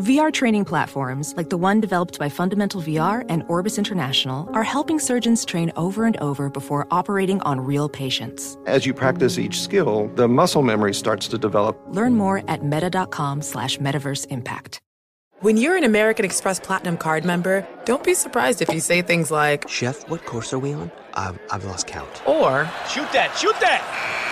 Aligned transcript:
VR 0.00 0.32
training 0.32 0.64
platforms, 0.64 1.34
like 1.36 1.50
the 1.50 1.58
one 1.58 1.78
developed 1.78 2.18
by 2.18 2.30
Fundamental 2.30 2.80
VR 2.80 3.26
and 3.28 3.44
Orbis 3.48 3.76
International, 3.76 4.48
are 4.54 4.62
helping 4.62 4.98
surgeons 4.98 5.44
train 5.44 5.70
over 5.76 6.06
and 6.06 6.16
over 6.16 6.48
before 6.48 6.88
operating 6.90 7.42
on 7.42 7.60
real 7.60 7.90
patients. 7.90 8.56
As 8.64 8.86
you 8.86 8.94
practice 8.94 9.38
each 9.38 9.60
skill, 9.60 10.10
the 10.14 10.26
muscle 10.26 10.62
memory 10.62 10.94
starts 10.94 11.28
to 11.28 11.36
develop. 11.36 11.78
Learn 11.88 12.16
more 12.16 12.42
at 12.48 12.64
meta.com 12.64 13.42
slash 13.42 13.76
metaverse 13.78 14.26
impact. 14.28 14.80
When 15.40 15.58
you're 15.58 15.76
an 15.76 15.84
American 15.84 16.24
Express 16.24 16.58
Platinum 16.58 16.96
card 16.96 17.26
member, 17.26 17.66
don't 17.84 18.02
be 18.02 18.14
surprised 18.14 18.62
if 18.62 18.72
you 18.72 18.80
say 18.80 19.02
things 19.02 19.30
like, 19.30 19.68
Chef, 19.68 20.08
what 20.08 20.24
course 20.24 20.54
are 20.54 20.58
we 20.58 20.72
on? 20.72 20.90
I've, 21.14 21.38
I've 21.50 21.64
lost 21.66 21.86
count. 21.86 22.26
Or, 22.26 22.64
Shoot 22.88 23.12
that, 23.12 23.36
shoot 23.36 23.58
that! 23.60 24.31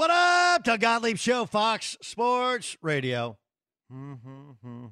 What 0.00 0.10
up, 0.10 0.64
Doug 0.64 0.80
Gottlieb 0.80 1.18
Show, 1.18 1.44
Fox 1.44 1.98
Sports 2.00 2.74
Radio. 2.80 3.36
Mm-hmm. 3.92 4.86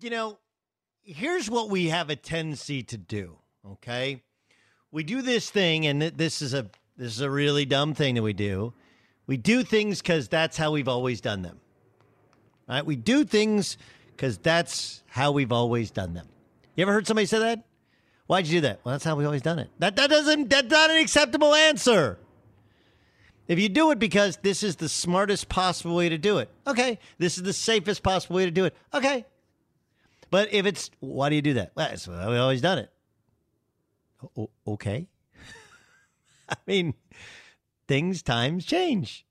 You 0.00 0.10
know, 0.10 0.38
here's 1.04 1.48
what 1.48 1.70
we 1.70 1.90
have 1.90 2.10
a 2.10 2.16
tendency 2.16 2.82
to 2.82 2.98
do. 2.98 3.38
Okay, 3.64 4.24
we 4.90 5.04
do 5.04 5.22
this 5.22 5.50
thing, 5.50 5.86
and 5.86 6.02
this 6.02 6.42
is 6.42 6.52
a 6.52 6.66
this 6.96 7.14
is 7.14 7.20
a 7.20 7.30
really 7.30 7.64
dumb 7.64 7.94
thing 7.94 8.16
that 8.16 8.22
we 8.22 8.32
do. 8.32 8.74
We 9.28 9.36
do 9.36 9.62
things 9.62 10.02
because 10.02 10.26
that's 10.26 10.56
how 10.56 10.72
we've 10.72 10.88
always 10.88 11.20
done 11.20 11.42
them. 11.42 11.60
Right? 12.68 12.84
We 12.84 12.96
do 12.96 13.22
things 13.22 13.78
because 14.08 14.36
that's 14.36 15.04
how 15.06 15.30
we've 15.30 15.52
always 15.52 15.92
done 15.92 16.14
them. 16.14 16.26
You 16.74 16.82
ever 16.82 16.92
heard 16.92 17.06
somebody 17.06 17.26
say 17.26 17.38
that? 17.38 17.64
Why'd 18.30 18.46
you 18.46 18.58
do 18.58 18.60
that? 18.60 18.78
Well, 18.84 18.92
that's 18.92 19.02
how 19.02 19.16
we've 19.16 19.26
always 19.26 19.42
done 19.42 19.58
it. 19.58 19.70
That 19.80 19.96
that 19.96 20.08
doesn't 20.08 20.48
that's 20.50 20.70
not 20.70 20.88
an 20.88 20.98
acceptable 20.98 21.52
answer. 21.52 22.16
If 23.48 23.58
you 23.58 23.68
do 23.68 23.90
it 23.90 23.98
because 23.98 24.36
this 24.36 24.62
is 24.62 24.76
the 24.76 24.88
smartest 24.88 25.48
possible 25.48 25.96
way 25.96 26.08
to 26.08 26.16
do 26.16 26.38
it, 26.38 26.48
okay. 26.64 27.00
This 27.18 27.38
is 27.38 27.42
the 27.42 27.52
safest 27.52 28.04
possible 28.04 28.36
way 28.36 28.44
to 28.44 28.52
do 28.52 28.66
it, 28.66 28.76
okay. 28.94 29.24
But 30.30 30.52
if 30.54 30.64
it's 30.64 30.92
why 31.00 31.28
do 31.28 31.34
you 31.34 31.42
do 31.42 31.54
that? 31.54 31.72
Well, 31.74 31.88
that's 31.88 32.06
how 32.06 32.30
we've 32.30 32.38
always 32.38 32.60
done 32.60 32.78
it. 32.78 32.92
O- 34.36 34.50
okay. 34.64 35.08
I 36.48 36.56
mean, 36.68 36.94
things 37.88 38.22
times 38.22 38.64
change. 38.64 39.26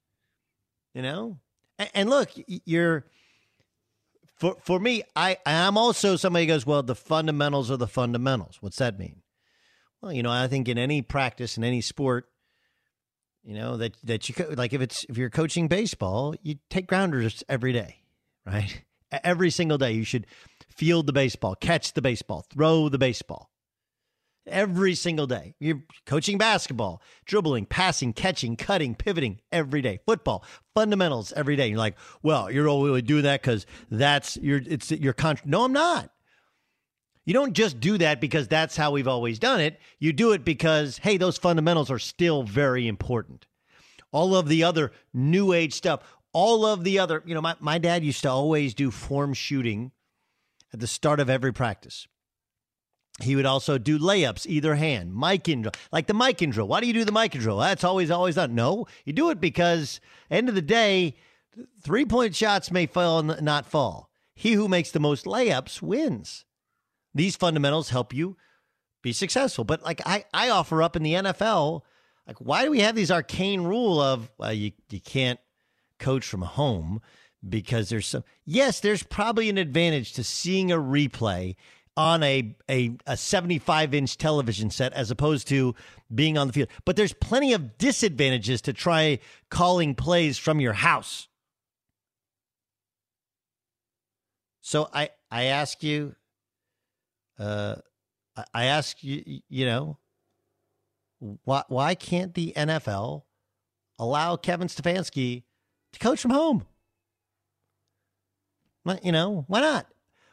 You 0.93 1.03
know, 1.03 1.37
and, 1.77 1.89
and 1.93 2.09
look, 2.09 2.31
you're 2.65 3.05
for 4.39 4.55
for 4.63 4.79
me, 4.79 5.03
I 5.15 5.37
I'm 5.45 5.77
also 5.77 6.15
somebody 6.15 6.45
who 6.45 6.53
goes, 6.53 6.65
well, 6.65 6.81
the 6.81 6.95
fundamentals 6.95 7.69
are 7.69 7.77
the 7.77 7.87
fundamentals. 7.87 8.57
What's 8.61 8.77
that 8.77 8.97
mean? 8.97 9.21
Well, 10.01 10.13
you 10.13 10.23
know, 10.23 10.31
I 10.31 10.47
think 10.47 10.69
in 10.69 10.77
any 10.77 11.01
practice 11.01 11.57
in 11.57 11.63
any 11.65 11.81
sport, 11.81 12.29
you 13.43 13.53
know 13.53 13.75
that 13.77 13.97
that 14.03 14.29
you 14.29 14.45
like 14.55 14.71
if 14.71 14.81
it's 14.81 15.05
if 15.09 15.17
you're 15.17 15.29
coaching 15.29 15.67
baseball, 15.67 16.35
you 16.41 16.55
take 16.69 16.87
grounders 16.87 17.43
every 17.49 17.73
day, 17.73 17.97
right? 18.45 18.83
Every 19.23 19.49
single 19.49 19.79
day, 19.79 19.93
you 19.93 20.03
should 20.03 20.27
field 20.69 21.07
the 21.07 21.13
baseball, 21.13 21.55
catch 21.55 21.93
the 21.93 22.01
baseball, 22.01 22.45
throw 22.53 22.89
the 22.89 22.99
baseball 22.99 23.49
every 24.49 24.95
single 24.95 25.27
day. 25.27 25.55
You're 25.59 25.83
coaching 26.05 26.37
basketball, 26.37 27.01
dribbling, 27.25 27.65
passing, 27.65 28.13
catching, 28.13 28.55
cutting, 28.55 28.95
pivoting 28.95 29.39
every 29.51 29.81
day. 29.81 29.99
Football, 30.05 30.43
fundamentals 30.73 31.31
every 31.33 31.55
day. 31.55 31.69
You're 31.69 31.77
like, 31.77 31.97
well, 32.21 32.51
you're 32.51 32.69
only 32.69 33.01
doing 33.01 33.23
that 33.23 33.41
because 33.41 33.65
that's 33.89 34.37
your 34.37 34.61
it's 34.65 34.91
your 34.91 35.13
contract. 35.13 35.47
No, 35.47 35.63
I'm 35.63 35.73
not. 35.73 36.11
You 37.25 37.33
don't 37.33 37.53
just 37.53 37.79
do 37.79 37.97
that 37.99 38.19
because 38.19 38.47
that's 38.47 38.75
how 38.75 38.91
we've 38.91 39.07
always 39.07 39.37
done 39.37 39.59
it. 39.59 39.79
You 39.99 40.13
do 40.13 40.31
it 40.31 40.43
because, 40.43 40.97
hey, 40.97 41.17
those 41.17 41.37
fundamentals 41.37 41.91
are 41.91 41.99
still 41.99 42.41
very 42.41 42.87
important. 42.87 43.45
All 44.11 44.35
of 44.35 44.47
the 44.47 44.63
other 44.63 44.91
new 45.13 45.53
age 45.53 45.73
stuff, 45.73 46.01
all 46.33 46.65
of 46.65 46.83
the 46.83 46.97
other, 46.97 47.21
you 47.27 47.35
know, 47.35 47.41
my, 47.41 47.55
my 47.59 47.77
dad 47.77 48.03
used 48.03 48.23
to 48.23 48.31
always 48.31 48.73
do 48.73 48.89
form 48.89 49.35
shooting 49.35 49.91
at 50.73 50.79
the 50.79 50.87
start 50.87 51.19
of 51.19 51.29
every 51.29 51.53
practice. 51.53 52.07
He 53.21 53.35
would 53.35 53.45
also 53.45 53.77
do 53.77 53.99
layups 53.99 54.45
either 54.47 54.75
hand, 54.75 55.11
Mikan 55.11 55.61
drill, 55.63 55.73
like 55.91 56.07
the 56.07 56.13
Mikan 56.13 56.51
drill. 56.51 56.67
Why 56.67 56.79
do 56.79 56.87
you 56.87 56.93
do 56.93 57.05
the 57.05 57.11
Mikan 57.11 57.39
drill? 57.39 57.57
That's 57.57 57.83
always, 57.83 58.09
always 58.11 58.35
done. 58.35 58.55
No, 58.55 58.87
you 59.05 59.13
do 59.13 59.29
it 59.29 59.41
because 59.41 59.99
end 60.29 60.49
of 60.49 60.55
the 60.55 60.61
day, 60.61 61.15
three 61.81 62.05
point 62.05 62.35
shots 62.35 62.71
may 62.71 62.85
fall 62.85 63.19
and 63.19 63.41
not 63.41 63.65
fall. 63.65 64.09
he 64.33 64.53
who 64.53 64.67
makes 64.67 64.91
the 64.91 64.99
most 64.99 65.25
layups 65.25 65.81
wins. 65.81 66.45
These 67.13 67.35
fundamentals 67.35 67.89
help 67.89 68.13
you 68.13 68.37
be 69.01 69.13
successful. 69.13 69.63
But 69.63 69.83
like 69.83 70.01
I, 70.05 70.25
I 70.33 70.49
offer 70.49 70.81
up 70.81 70.95
in 70.95 71.03
the 71.03 71.13
NFL, 71.13 71.81
like 72.27 72.37
why 72.37 72.63
do 72.63 72.71
we 72.71 72.79
have 72.81 72.95
these 72.95 73.11
arcane 73.11 73.61
rule 73.61 73.99
of 74.01 74.31
well, 74.37 74.53
you 74.53 74.71
you 74.89 75.01
can't 75.01 75.39
coach 75.97 76.25
from 76.25 76.41
home 76.41 77.01
because 77.47 77.89
there's 77.89 78.07
some 78.07 78.23
yes, 78.45 78.79
there's 78.79 79.03
probably 79.03 79.49
an 79.49 79.57
advantage 79.57 80.13
to 80.13 80.23
seeing 80.23 80.71
a 80.71 80.77
replay 80.77 81.55
on 81.99 82.23
a, 82.23 82.55
a, 82.71 82.95
a 83.07 83.17
75 83.17 83.93
inch 83.93 84.17
television 84.17 84.69
set 84.69 84.93
as 84.93 85.11
opposed 85.11 85.49
to 85.49 85.75
being 86.15 86.37
on 86.37 86.47
the 86.47 86.53
field. 86.53 86.69
But 86.85 86.95
there's 86.95 87.11
plenty 87.11 87.51
of 87.51 87.77
disadvantages 87.77 88.61
to 88.61 88.73
try 88.73 89.19
calling 89.49 89.95
plays 89.95 90.37
from 90.37 90.61
your 90.61 90.71
house. 90.71 91.27
So 94.61 94.87
I, 94.93 95.09
I 95.29 95.45
ask 95.45 95.83
you, 95.83 96.15
uh, 97.37 97.75
I 98.53 98.65
ask 98.65 99.03
you, 99.03 99.41
you 99.49 99.65
know, 99.65 99.97
why, 101.43 101.63
why 101.67 101.95
can't 101.95 102.33
the 102.33 102.53
NFL 102.55 103.23
allow 103.97 104.37
Kevin 104.37 104.69
Stefanski 104.69 105.43
to 105.91 105.99
coach 105.99 106.21
from 106.21 106.31
home? 106.31 106.65
You 109.03 109.11
know, 109.11 109.43
why 109.49 109.59
not? 109.59 109.85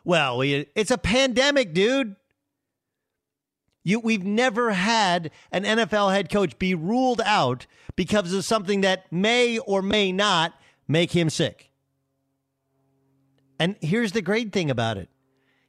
Well, 0.06 0.40
it's 0.40 0.92
a 0.92 0.98
pandemic, 0.98 1.74
dude. 1.74 2.14
You, 3.82 3.98
we've 3.98 4.22
never 4.22 4.70
had 4.70 5.32
an 5.50 5.64
NFL 5.64 6.14
head 6.14 6.30
coach 6.30 6.60
be 6.60 6.76
ruled 6.76 7.20
out 7.24 7.66
because 7.96 8.32
of 8.32 8.44
something 8.44 8.82
that 8.82 9.10
may 9.12 9.58
or 9.58 9.82
may 9.82 10.12
not 10.12 10.54
make 10.86 11.10
him 11.10 11.28
sick. 11.28 11.72
And 13.58 13.74
here's 13.80 14.12
the 14.12 14.22
great 14.22 14.52
thing 14.52 14.70
about 14.70 14.96
it. 14.96 15.08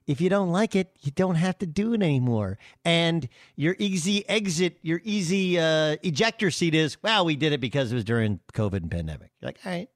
If 0.06 0.22
you 0.22 0.30
don't 0.30 0.52
like 0.52 0.76
it, 0.76 0.96
you 1.02 1.12
don't 1.12 1.36
have 1.36 1.58
to 1.58 1.66
do 1.66 1.94
it 1.94 2.04
anymore. 2.04 2.60
And 2.86 3.28
your 3.56 3.76
easy 3.80 4.28
exit, 4.30 4.78
your 4.84 5.02
easy 5.04 5.58
uh, 5.58 5.98
ejector 6.04 6.52
seat 6.52 6.76
is, 6.76 7.02
well, 7.02 7.26
we 7.26 7.36
did 7.36 7.54
it 7.54 7.60
because 7.60 7.92
it 7.92 7.96
was 7.96 8.04
during 8.04 8.40
COVID 8.54 8.84
and 8.84 8.92
pandemic. 8.92 9.32
You're 9.42 9.48
like, 9.48 9.60
all 9.66 9.72
right. 9.72 9.90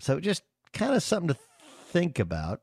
So 0.00 0.20
just 0.20 0.42
kind 0.72 0.94
of 0.94 1.02
something 1.02 1.34
to 1.34 1.40
think 1.86 2.18
about 2.18 2.60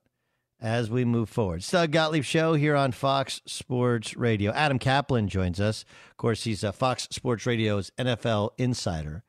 as 0.62 0.90
we 0.90 1.06
move 1.06 1.30
forward. 1.30 1.64
Doug 1.70 1.92
Gottlieb 1.92 2.24
Show 2.24 2.54
here 2.54 2.76
on 2.76 2.92
Fox 2.92 3.42
Sports 3.46 4.16
Radio. 4.16 4.52
Adam 4.52 4.80
Caplan 4.80 5.28
joins 5.28 5.60
us. 5.60 5.86
Of 6.12 6.18
course, 6.18 6.44
he's 6.44 6.64
a 6.64 6.72
Fox 6.72 7.08
Sports 7.12 7.46
Radio's 7.46 7.92
NFL 7.98 8.52
insider. 8.58 9.24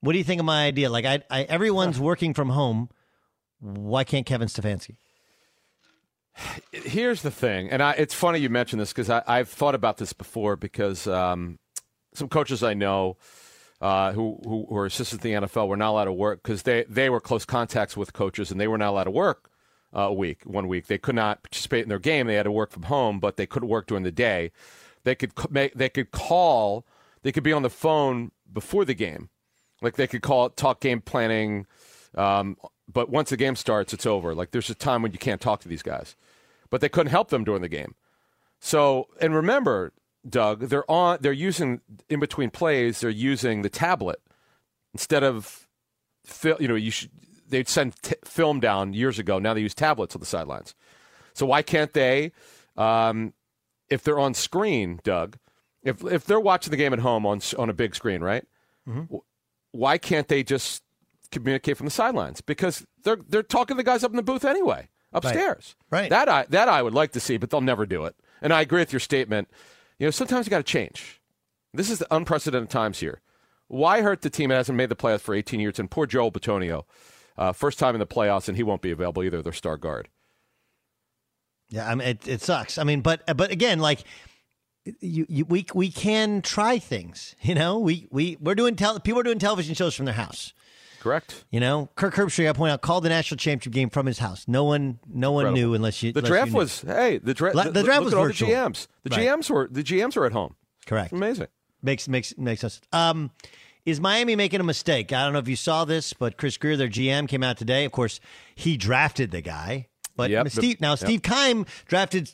What 0.00 0.12
do 0.12 0.18
you 0.18 0.24
think 0.24 0.40
of 0.40 0.46
my 0.46 0.66
idea? 0.66 0.90
Like, 0.90 1.04
I, 1.04 1.22
I 1.30 1.42
everyone's 1.42 2.00
working 2.00 2.34
from 2.34 2.50
home. 2.50 2.90
Why 3.60 4.04
can't 4.04 4.26
Kevin 4.26 4.48
Stefanski? 4.48 4.96
Here's 6.70 7.22
the 7.22 7.30
thing, 7.30 7.70
and 7.70 7.82
I, 7.82 7.92
it's 7.92 8.12
funny 8.12 8.40
you 8.40 8.50
mentioned 8.50 8.80
this 8.80 8.92
because 8.92 9.08
I've 9.08 9.48
thought 9.48 9.74
about 9.74 9.96
this 9.96 10.12
before 10.12 10.54
because 10.54 11.06
um, 11.06 11.58
some 12.12 12.28
coaches 12.28 12.62
I 12.62 12.74
know 12.74 13.16
uh, 13.80 14.12
who, 14.12 14.40
who 14.44 14.66
were 14.68 14.86
assistants 14.86 15.24
in 15.24 15.40
the 15.40 15.46
NFL 15.46 15.68
were 15.68 15.76
not 15.76 15.90
allowed 15.90 16.04
to 16.04 16.12
work 16.12 16.42
because 16.42 16.62
they, 16.62 16.84
they 16.88 17.10
were 17.10 17.20
close 17.20 17.44
contacts 17.44 17.96
with 17.96 18.12
coaches 18.12 18.50
and 18.50 18.60
they 18.60 18.68
were 18.68 18.78
not 18.78 18.90
allowed 18.90 19.04
to 19.04 19.10
work 19.10 19.50
uh, 19.94 20.02
a 20.02 20.12
week, 20.12 20.42
one 20.44 20.68
week. 20.68 20.86
They 20.86 20.98
could 20.98 21.14
not 21.14 21.42
participate 21.42 21.82
in 21.82 21.88
their 21.88 21.98
game. 21.98 22.26
They 22.26 22.34
had 22.34 22.44
to 22.44 22.52
work 22.52 22.70
from 22.70 22.84
home, 22.84 23.20
but 23.20 23.36
they 23.36 23.46
couldn't 23.46 23.68
work 23.68 23.86
during 23.86 24.04
the 24.04 24.12
day. 24.12 24.52
They 25.04 25.14
could 25.14 25.32
make, 25.50 25.74
they 25.74 25.88
could 25.88 26.10
call, 26.10 26.86
they 27.22 27.32
could 27.32 27.44
be 27.44 27.52
on 27.52 27.62
the 27.62 27.70
phone 27.70 28.32
before 28.52 28.84
the 28.84 28.94
game, 28.94 29.28
like 29.82 29.96
they 29.96 30.06
could 30.06 30.22
call 30.22 30.50
talk 30.50 30.80
game 30.80 31.00
planning. 31.00 31.66
Um, 32.14 32.56
but 32.92 33.10
once 33.10 33.30
the 33.30 33.36
game 33.36 33.56
starts, 33.56 33.92
it's 33.92 34.06
over. 34.06 34.34
Like 34.34 34.50
there's 34.50 34.70
a 34.70 34.74
time 34.74 35.02
when 35.02 35.12
you 35.12 35.18
can't 35.18 35.40
talk 35.40 35.60
to 35.60 35.68
these 35.68 35.82
guys, 35.82 36.16
but 36.70 36.80
they 36.80 36.88
couldn't 36.88 37.10
help 37.10 37.28
them 37.28 37.44
during 37.44 37.62
the 37.62 37.68
game. 37.68 37.94
So, 38.58 39.08
and 39.20 39.34
remember, 39.34 39.92
Doug, 40.28 40.60
they're 40.60 40.90
on. 40.90 41.18
They're 41.20 41.32
using 41.32 41.80
in 42.08 42.20
between 42.20 42.50
plays. 42.50 43.00
They're 43.00 43.10
using 43.10 43.62
the 43.62 43.68
tablet 43.68 44.20
instead 44.92 45.22
of, 45.22 45.66
you 46.44 46.68
know, 46.68 46.74
you 46.74 46.90
should. 46.90 47.10
They'd 47.48 47.68
send 47.68 47.94
t- 48.02 48.16
film 48.24 48.58
down 48.58 48.92
years 48.92 49.20
ago. 49.20 49.38
Now 49.38 49.54
they 49.54 49.60
use 49.60 49.74
tablets 49.74 50.16
on 50.16 50.20
the 50.20 50.26
sidelines. 50.26 50.74
So 51.32 51.46
why 51.46 51.62
can't 51.62 51.92
they, 51.92 52.32
um, 52.76 53.34
if 53.88 54.02
they're 54.02 54.18
on 54.18 54.34
screen, 54.34 54.98
Doug, 55.04 55.38
if 55.84 56.04
if 56.04 56.24
they're 56.24 56.40
watching 56.40 56.72
the 56.72 56.76
game 56.76 56.92
at 56.92 56.98
home 56.98 57.24
on 57.24 57.40
on 57.56 57.70
a 57.70 57.72
big 57.72 57.94
screen, 57.94 58.20
right? 58.20 58.44
Mm-hmm. 58.88 59.16
Why 59.70 59.98
can't 59.98 60.26
they 60.26 60.42
just 60.42 60.82
communicate 61.30 61.76
from 61.76 61.86
the 61.86 61.92
sidelines? 61.92 62.40
Because 62.40 62.84
they're 63.04 63.18
they're 63.28 63.42
talking 63.44 63.76
to 63.76 63.78
the 63.82 63.84
guys 63.84 64.02
up 64.02 64.10
in 64.10 64.16
the 64.16 64.22
booth 64.22 64.44
anyway, 64.44 64.88
upstairs. 65.12 65.76
Right. 65.90 66.00
right. 66.00 66.10
That 66.10 66.28
I 66.28 66.46
that 66.48 66.68
I 66.68 66.82
would 66.82 66.94
like 66.94 67.12
to 67.12 67.20
see, 67.20 67.36
but 67.36 67.50
they'll 67.50 67.60
never 67.60 67.86
do 67.86 68.04
it. 68.04 68.16
And 68.42 68.52
I 68.52 68.62
agree 68.62 68.80
with 68.80 68.92
your 68.92 69.00
statement 69.00 69.48
you 69.98 70.06
know, 70.06 70.10
sometimes 70.10 70.46
you 70.46 70.50
got 70.50 70.58
to 70.58 70.62
change. 70.62 71.20
This 71.72 71.90
is 71.90 71.98
the 71.98 72.14
unprecedented 72.14 72.70
times 72.70 73.00
here. 73.00 73.20
Why 73.68 74.02
hurt 74.02 74.22
the 74.22 74.30
team 74.30 74.50
that 74.50 74.56
hasn't 74.56 74.76
made 74.76 74.88
the 74.88 74.96
playoffs 74.96 75.20
for 75.20 75.34
18 75.34 75.60
years? 75.60 75.78
And 75.78 75.90
poor 75.90 76.06
Joel 76.06 76.30
Bitonio, 76.30 76.84
uh, 77.36 77.52
first 77.52 77.78
time 77.78 77.94
in 77.94 77.98
the 77.98 78.06
playoffs, 78.06 78.48
and 78.48 78.56
he 78.56 78.62
won't 78.62 78.82
be 78.82 78.90
available 78.90 79.24
either. 79.24 79.42
Their 79.42 79.52
star 79.52 79.76
guard. 79.76 80.08
Yeah, 81.68 81.88
I 81.88 81.94
mean, 81.94 82.06
it, 82.06 82.28
it 82.28 82.42
sucks. 82.42 82.78
I 82.78 82.84
mean, 82.84 83.00
but 83.00 83.22
but 83.36 83.50
again, 83.50 83.80
like 83.80 84.04
you, 85.00 85.26
you, 85.28 85.44
we 85.44 85.66
we 85.74 85.90
can 85.90 86.42
try 86.42 86.78
things. 86.78 87.34
You 87.42 87.54
know, 87.54 87.78
we 87.78 88.06
we 88.10 88.36
we're 88.40 88.54
doing 88.54 88.76
tel- 88.76 89.00
people 89.00 89.20
are 89.20 89.24
doing 89.24 89.38
television 89.40 89.74
shows 89.74 89.94
from 89.94 90.04
their 90.04 90.14
house. 90.14 90.52
Correct. 91.06 91.44
You 91.52 91.60
know, 91.60 91.88
Kirk 91.94 92.14
Herbstreit, 92.14 92.48
I 92.48 92.52
point 92.52 92.72
out, 92.72 92.80
called 92.80 93.04
the 93.04 93.10
national 93.10 93.36
championship 93.36 93.72
game 93.72 93.90
from 93.90 94.06
his 94.06 94.18
house. 94.18 94.44
No 94.48 94.64
one, 94.64 94.98
no 95.06 95.30
one 95.30 95.46
Incredible. 95.46 95.68
knew 95.70 95.74
unless 95.74 96.02
you. 96.02 96.12
The 96.12 96.18
unless 96.18 96.30
draft 96.30 96.50
you 96.50 96.56
was 96.56 96.80
hey, 96.80 97.18
the, 97.18 97.32
dra- 97.32 97.52
the, 97.52 97.70
the 97.70 97.84
draft 97.84 98.02
was 98.06 98.12
virtual. 98.12 98.48
the 98.48 98.54
GMs. 98.54 98.88
The 99.04 99.10
right. 99.10 99.20
GMs 99.28 99.48
were 99.48 99.68
the 99.70 99.84
GMs 99.84 100.16
were 100.16 100.26
at 100.26 100.32
home. 100.32 100.56
Correct. 100.84 101.12
Amazing. 101.12 101.46
Makes 101.80 102.08
makes 102.08 102.36
makes 102.36 102.60
sense. 102.60 102.80
Um, 102.92 103.30
is 103.84 104.00
Miami 104.00 104.34
making 104.34 104.58
a 104.58 104.64
mistake? 104.64 105.12
I 105.12 105.22
don't 105.22 105.32
know 105.32 105.38
if 105.38 105.46
you 105.46 105.54
saw 105.54 105.84
this, 105.84 106.12
but 106.12 106.36
Chris 106.38 106.56
Grier, 106.56 106.76
their 106.76 106.88
GM, 106.88 107.28
came 107.28 107.44
out 107.44 107.56
today. 107.56 107.84
Of 107.84 107.92
course, 107.92 108.18
he 108.56 108.76
drafted 108.76 109.30
the 109.30 109.42
guy. 109.42 109.86
But 110.16 110.30
yep, 110.30 110.48
Steve, 110.48 110.80
now 110.80 110.96
Steve 110.96 111.22
yep. 111.24 111.34
Keim 111.34 111.66
drafted 111.86 112.32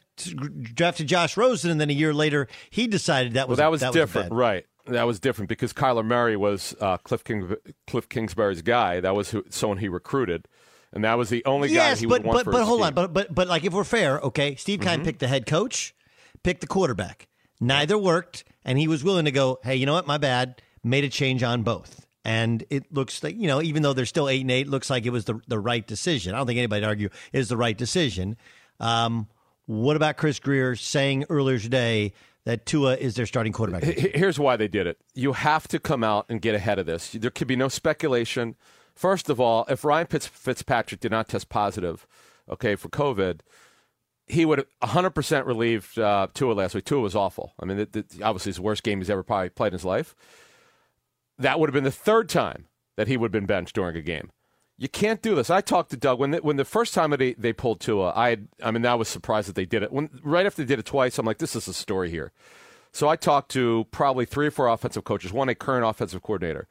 drafted 0.62 1.08
Josh 1.08 1.36
Rosen, 1.36 1.70
and 1.70 1.78
then 1.78 1.90
a 1.90 1.92
year 1.92 2.14
later 2.14 2.48
he 2.70 2.86
decided 2.86 3.34
that 3.34 3.48
was 3.48 3.58
well, 3.58 3.66
that 3.66 3.70
was 3.70 3.80
that 3.82 3.92
different, 3.92 4.30
was 4.30 4.38
right? 4.38 4.66
That 4.86 5.06
was 5.06 5.20
different 5.20 5.48
because 5.48 5.72
Kyler 5.72 6.04
Murray 6.04 6.36
was 6.36 6.74
uh, 6.80 6.96
Cliff 6.98 7.22
King, 7.22 7.54
Cliff 7.86 8.08
Kingsbury's 8.08 8.62
guy. 8.62 9.00
That 9.00 9.14
was 9.14 9.30
who, 9.30 9.44
someone 9.48 9.78
he 9.78 9.88
recruited, 9.88 10.48
and 10.92 11.04
that 11.04 11.16
was 11.16 11.28
the 11.28 11.44
only 11.44 11.68
guy 11.68 11.74
yes, 11.74 12.00
he 12.00 12.06
but, 12.06 12.22
would 12.22 12.26
want 12.26 12.38
but, 12.38 12.44
for 12.44 12.52
but 12.52 12.64
hold 12.64 12.80
team. 12.80 12.86
on, 12.86 12.94
but 12.94 13.12
but 13.12 13.34
but 13.34 13.48
like 13.48 13.64
if 13.64 13.72
we're 13.72 13.84
fair, 13.84 14.18
okay, 14.20 14.56
Steve 14.56 14.80
mm-hmm. 14.80 15.04
picked 15.04 15.20
the 15.20 15.28
head 15.28 15.46
coach, 15.46 15.94
picked 16.42 16.62
the 16.62 16.66
quarterback. 16.66 17.28
Neither 17.60 17.96
worked, 17.96 18.44
and 18.64 18.76
he 18.76 18.88
was 18.88 19.04
willing 19.04 19.24
to 19.26 19.30
go. 19.30 19.60
Hey, 19.62 19.76
you 19.76 19.86
know 19.86 19.94
what? 19.94 20.06
My 20.06 20.18
bad. 20.18 20.60
Made 20.84 21.04
a 21.04 21.08
change 21.08 21.44
on 21.44 21.62
both, 21.62 22.04
and 22.24 22.64
it 22.68 22.92
looks 22.92 23.22
like 23.22 23.36
you 23.36 23.46
know, 23.46 23.62
even 23.62 23.82
though 23.82 23.92
they're 23.92 24.04
still 24.04 24.28
eight 24.28 24.40
and 24.40 24.50
eight, 24.50 24.66
looks 24.66 24.90
like 24.90 25.06
it 25.06 25.10
was 25.10 25.26
the 25.26 25.40
the 25.46 25.60
right 25.60 25.86
decision. 25.86 26.34
I 26.34 26.38
don't 26.38 26.48
think 26.48 26.58
anybody 26.58 26.80
would 26.80 26.88
argue 26.88 27.08
is 27.32 27.48
the 27.48 27.56
right 27.56 27.78
decision. 27.78 28.36
Um, 28.80 29.28
what 29.66 29.94
about 29.94 30.16
Chris 30.16 30.40
Grier 30.40 30.74
saying 30.74 31.26
earlier 31.30 31.60
today? 31.60 32.14
That 32.44 32.66
Tua 32.66 32.96
is 32.96 33.14
their 33.14 33.26
starting 33.26 33.52
quarterback. 33.52 33.84
Here's 33.84 34.38
why 34.38 34.56
they 34.56 34.68
did 34.68 34.86
it. 34.86 34.98
You 35.14 35.32
have 35.32 35.68
to 35.68 35.78
come 35.78 36.02
out 36.02 36.26
and 36.28 36.40
get 36.40 36.54
ahead 36.54 36.78
of 36.78 36.86
this. 36.86 37.12
There 37.12 37.30
could 37.30 37.46
be 37.46 37.56
no 37.56 37.68
speculation. 37.68 38.56
First 38.94 39.30
of 39.30 39.40
all, 39.40 39.64
if 39.68 39.84
Ryan 39.84 40.06
Fitzpatrick 40.06 41.00
did 41.00 41.12
not 41.12 41.28
test 41.28 41.48
positive, 41.48 42.06
okay, 42.48 42.74
for 42.74 42.88
COVID, 42.88 43.40
he 44.26 44.44
would 44.44 44.66
100% 44.82 45.46
relieved 45.46 45.98
uh, 45.98 46.28
Tua 46.34 46.52
last 46.52 46.74
week. 46.74 46.84
Tua 46.84 47.00
was 47.00 47.16
awful. 47.16 47.54
I 47.60 47.64
mean, 47.64 47.78
it, 47.78 47.96
it, 47.96 48.06
obviously, 48.22 48.50
his 48.50 48.60
worst 48.60 48.82
game 48.82 48.98
he's 48.98 49.10
ever 49.10 49.22
probably 49.22 49.50
played 49.50 49.68
in 49.68 49.74
his 49.74 49.84
life. 49.84 50.14
That 51.38 51.58
would 51.58 51.68
have 51.68 51.74
been 51.74 51.84
the 51.84 51.90
third 51.90 52.28
time 52.28 52.66
that 52.96 53.08
he 53.08 53.16
would 53.16 53.28
have 53.28 53.32
been 53.32 53.46
benched 53.46 53.74
during 53.74 53.96
a 53.96 54.02
game. 54.02 54.30
You 54.82 54.88
can't 54.88 55.22
do 55.22 55.36
this. 55.36 55.48
I 55.48 55.60
talked 55.60 55.90
to 55.90 55.96
Doug 55.96 56.18
when 56.18 56.32
the, 56.32 56.38
when 56.38 56.56
the 56.56 56.64
first 56.64 56.92
time 56.92 57.12
they, 57.12 57.34
they 57.34 57.52
pulled 57.52 57.78
Tua. 57.78 58.12
I 58.16 58.38
I 58.60 58.72
mean, 58.72 58.84
I 58.84 58.96
was 58.96 59.06
surprised 59.06 59.48
that 59.48 59.54
they 59.54 59.64
did 59.64 59.84
it. 59.84 59.92
When 59.92 60.10
right 60.24 60.44
after 60.44 60.60
they 60.60 60.66
did 60.66 60.80
it 60.80 60.86
twice, 60.86 61.18
I'm 61.18 61.24
like, 61.24 61.38
this 61.38 61.54
is 61.54 61.68
a 61.68 61.72
story 61.72 62.10
here. 62.10 62.32
So 62.90 63.08
I 63.08 63.14
talked 63.14 63.52
to 63.52 63.86
probably 63.92 64.24
three 64.24 64.48
or 64.48 64.50
four 64.50 64.66
offensive 64.66 65.04
coaches, 65.04 65.32
one 65.32 65.48
a 65.48 65.54
current 65.54 65.86
offensive 65.86 66.24
coordinator. 66.24 66.66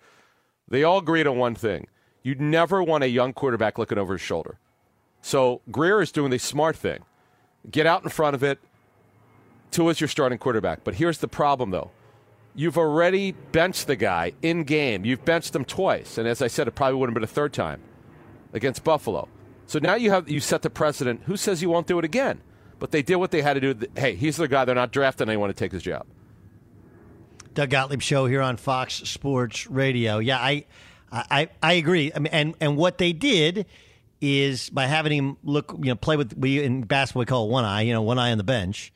They 0.68 0.84
all 0.84 0.98
agreed 0.98 1.26
on 1.26 1.38
one 1.38 1.56
thing: 1.56 1.88
you'd 2.22 2.42
never 2.42 2.84
want 2.84 3.06
a 3.06 3.08
young 3.08 3.32
quarterback 3.32 3.78
looking 3.78 3.98
over 3.98 4.16
his 4.16 4.22
shoulder. 4.22 4.58
So 5.22 5.62
Grier 5.72 6.02
is 6.02 6.12
doing 6.12 6.32
the 6.32 6.38
smart 6.38 6.76
thing: 6.76 7.06
get 7.72 7.86
out 7.86 8.04
in 8.04 8.10
front 8.10 8.36
of 8.36 8.44
it. 8.44 8.60
Tua's 9.72 10.02
your 10.02 10.10
starting 10.10 10.38
quarterback. 10.38 10.84
But 10.84 10.96
here's 10.96 11.20
the 11.20 11.30
problem, 11.30 11.72
though. 11.72 11.92
You've 12.56 12.78
already 12.78 13.32
benched 13.32 13.88
the 13.88 13.96
guy 13.96 14.34
in 14.42 14.66
game. 14.66 15.06
You've 15.06 15.24
benched 15.24 15.56
him 15.56 15.64
twice, 15.64 16.18
and 16.18 16.28
as 16.28 16.42
I 16.42 16.48
said, 16.48 16.68
it 16.68 16.72
probably 16.72 16.96
wouldn't 17.00 17.16
have 17.16 17.22
been 17.22 17.24
a 17.24 17.34
third 17.34 17.54
time 17.54 17.82
against 18.54 18.84
Buffalo. 18.84 19.28
So 19.68 19.80
now 19.80 19.96
you 19.96 20.12
have 20.12 20.30
you 20.30 20.40
set 20.40 20.62
the 20.62 20.70
precedent. 20.70 21.22
Who 21.26 21.38
says 21.38 21.62
you 21.62 21.70
won't 21.70 21.88
do 21.88 21.98
it 22.00 22.06
again? 22.06 22.42
But 22.80 22.92
they 22.92 23.02
did 23.02 23.18
what 23.18 23.32
they 23.32 23.42
had 23.42 23.54
to 23.54 23.74
do. 23.74 23.88
Hey, 23.96 24.16
he's 24.16 24.38
the 24.38 24.48
guy. 24.48 24.66
They're 24.66 24.76
not 24.76 24.92
drafting 24.92 25.30
anyone 25.30 25.50
to 25.50 25.54
take 25.54 25.72
his 25.72 25.84
job. 25.84 26.06
Doug 27.54 27.70
Gottlieb 27.70 28.02
show 28.02 28.26
here 28.26 28.42
on 28.42 28.58
Fox 28.58 28.96
Sports 28.96 29.68
Radio. 29.68 30.20
Yeah, 30.20 30.38
I 30.40 30.66
I, 31.12 31.50
I, 31.62 31.74
agree. 31.74 32.12
I 32.16 32.20
mean, 32.20 32.32
and 32.32 32.56
and 32.62 32.78
what 32.78 32.98
they 32.98 33.12
did 33.12 33.66
is 34.22 34.70
by 34.70 34.86
having 34.86 35.12
him 35.12 35.38
look, 35.44 35.76
you 35.78 35.86
know, 35.86 35.96
play 35.96 36.16
with 36.16 36.38
we 36.38 36.64
in 36.64 36.84
basketball 36.84 37.22
we 37.22 37.26
call 37.26 37.50
one 37.50 37.66
eye, 37.66 37.82
you 37.82 37.94
know, 37.94 38.02
one 38.02 38.18
eye 38.18 38.32
on 38.32 38.38
the 38.38 38.44
bench. 38.44 38.94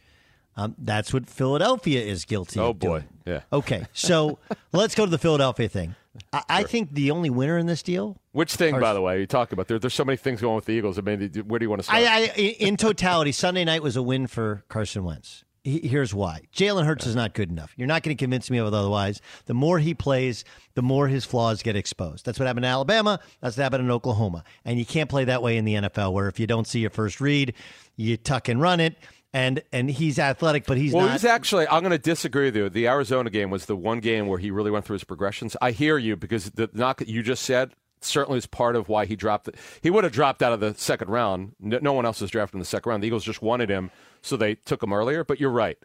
Um, 0.57 0.75
that's 0.77 1.13
what 1.13 1.29
Philadelphia 1.29 2.01
is 2.01 2.23
guilty. 2.23 2.59
Of. 2.59 2.65
Oh 2.65 2.73
boy, 2.73 2.99
doing. 2.99 3.09
yeah. 3.25 3.41
Okay, 3.51 3.85
so 3.91 4.39
let's 4.71 4.95
go 4.95 5.03
to 5.03 5.11
the 5.11 5.17
Philadelphia 5.17 5.67
thing. 5.67 5.95
I, 6.31 6.43
I 6.47 6.63
think 6.63 6.93
the 6.93 7.11
only 7.11 7.29
winner 7.29 7.57
in 7.57 7.65
this 7.65 7.83
deal. 7.83 8.21
Which 8.35 8.55
thing, 8.55 8.77
by 8.81 8.91
the 8.91 8.99
way, 8.99 9.21
you 9.21 9.25
talk 9.25 9.53
about? 9.53 9.69
There, 9.69 9.79
there's 9.79 9.93
so 9.93 10.03
many 10.03 10.17
things 10.17 10.41
going 10.41 10.57
with 10.57 10.65
the 10.65 10.73
Eagles. 10.73 10.99
I 10.99 11.01
mean, 11.03 11.31
where 11.47 11.57
do 11.57 11.63
you 11.63 11.69
want 11.69 11.79
to 11.79 11.83
start? 11.83 12.03
I, 12.03 12.23
I, 12.23 12.55
in 12.59 12.75
totality, 12.75 13.31
Sunday 13.31 13.63
night 13.63 13.81
was 13.81 13.95
a 13.95 14.03
win 14.03 14.27
for 14.27 14.65
Carson 14.67 15.05
Wentz. 15.05 15.45
Here's 15.63 16.13
why: 16.13 16.41
Jalen 16.53 16.85
Hurts 16.85 17.07
is 17.07 17.15
not 17.15 17.33
good 17.33 17.49
enough. 17.49 17.73
You're 17.77 17.87
not 17.87 18.03
going 18.03 18.15
to 18.15 18.21
convince 18.21 18.51
me 18.51 18.57
of 18.57 18.73
otherwise. 18.73 19.21
The 19.45 19.53
more 19.53 19.79
he 19.79 19.93
plays, 19.93 20.43
the 20.73 20.81
more 20.81 21.07
his 21.07 21.23
flaws 21.23 21.63
get 21.63 21.77
exposed. 21.77 22.25
That's 22.25 22.37
what 22.37 22.45
happened 22.45 22.65
in 22.65 22.71
Alabama. 22.71 23.21
That's 23.39 23.55
what 23.55 23.63
happened 23.63 23.85
in 23.85 23.91
Oklahoma. 23.91 24.43
And 24.65 24.77
you 24.77 24.85
can't 24.85 25.09
play 25.09 25.23
that 25.23 25.41
way 25.41 25.55
in 25.55 25.63
the 25.63 25.75
NFL, 25.75 26.11
where 26.11 26.27
if 26.27 26.37
you 26.37 26.45
don't 26.45 26.67
see 26.67 26.81
your 26.81 26.89
first 26.89 27.21
read, 27.21 27.53
you 27.95 28.17
tuck 28.17 28.49
and 28.49 28.59
run 28.59 28.81
it. 28.81 28.97
And 29.31 29.63
and 29.71 29.89
he's 29.89 30.19
athletic, 30.19 30.65
but 30.65 30.77
he's 30.77 30.91
well, 30.91 31.05
not. 31.05 31.13
he's 31.13 31.23
actually. 31.23 31.69
I'm 31.69 31.83
going 31.83 31.91
to 31.91 31.97
disagree 31.97 32.47
with 32.47 32.57
you. 32.57 32.69
The 32.69 32.89
Arizona 32.89 33.29
game 33.29 33.49
was 33.49 33.65
the 33.65 33.77
one 33.77 34.01
game 34.01 34.27
where 34.27 34.39
he 34.39 34.51
really 34.51 34.71
went 34.71 34.83
through 34.83 34.95
his 34.95 35.05
progressions. 35.05 35.55
I 35.61 35.71
hear 35.71 35.97
you 35.97 36.17
because 36.17 36.49
the 36.49 36.69
knock 36.73 36.97
that 36.97 37.07
you 37.07 37.23
just 37.23 37.43
said 37.43 37.71
certainly 38.01 38.37
is 38.37 38.45
part 38.45 38.75
of 38.75 38.89
why 38.89 39.05
he 39.05 39.15
dropped. 39.15 39.47
it. 39.47 39.55
He 39.81 39.89
would 39.89 40.03
have 40.03 40.13
dropped 40.13 40.41
out 40.41 40.53
of 40.53 40.59
the 40.59 40.73
second 40.75 41.09
round. 41.09 41.53
No, 41.59 41.79
no 41.81 41.93
one 41.93 42.05
else 42.05 42.21
was 42.21 42.31
drafted 42.31 42.55
in 42.55 42.59
the 42.59 42.65
second 42.65 42.89
round. 42.89 43.03
The 43.03 43.07
Eagles 43.07 43.23
just 43.23 43.41
wanted 43.41 43.69
him, 43.69 43.91
so 44.21 44.37
they 44.37 44.55
took 44.55 44.81
him 44.83 44.93
earlier. 44.93 45.23
But 45.23 45.39
you're 45.39 45.51
right. 45.51 45.77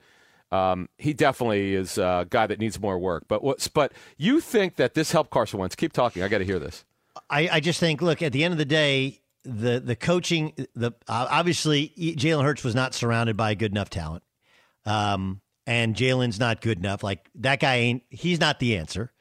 Um, 0.53 0.89
he 0.99 1.13
definitely 1.13 1.75
is 1.75 1.97
a 1.97 2.27
guy 2.29 2.47
that 2.47 2.59
needs 2.59 2.81
more 2.81 2.99
work. 2.99 3.25
But 3.29 3.43
what's 3.45 3.69
but 3.69 3.93
you 4.17 4.41
think 4.41 4.77
that 4.77 4.95
this 4.95 5.13
helped 5.13 5.31
Carson 5.31 5.61
Wentz? 5.61 5.77
Keep 5.77 5.93
talking. 5.93 6.23
I 6.23 6.29
got 6.29 6.39
to 6.39 6.45
hear 6.45 6.59
this. 6.59 6.85
I, 7.29 7.49
I 7.53 7.61
just 7.61 7.81
think, 7.81 8.03
look, 8.03 8.23
at 8.23 8.33
the 8.33 8.45
end 8.45 8.53
of 8.53 8.59
the 8.59 8.65
day, 8.65 9.21
the 9.45 9.81
the 9.81 9.97
coaching, 9.97 10.53
the 10.75 10.93
uh, 11.09 11.29
obviously 11.31 11.93
Jalen 11.97 12.45
Hurts 12.45 12.65
was 12.65 12.75
not 12.75 12.95
surrounded 12.95 13.37
by 13.37 13.55
good 13.55 13.71
enough 13.71 13.91
talent, 13.91 14.23
um, 14.85 15.41
and 15.67 15.95
Jalen's 15.95 16.39
not 16.39 16.61
good 16.61 16.79
enough. 16.79 17.03
Like 17.03 17.29
that 17.37 17.61
guy 17.61 17.77
ain't. 17.77 18.03
He's 18.11 18.41
not 18.41 18.59
the 18.59 18.77
answer. 18.77 19.13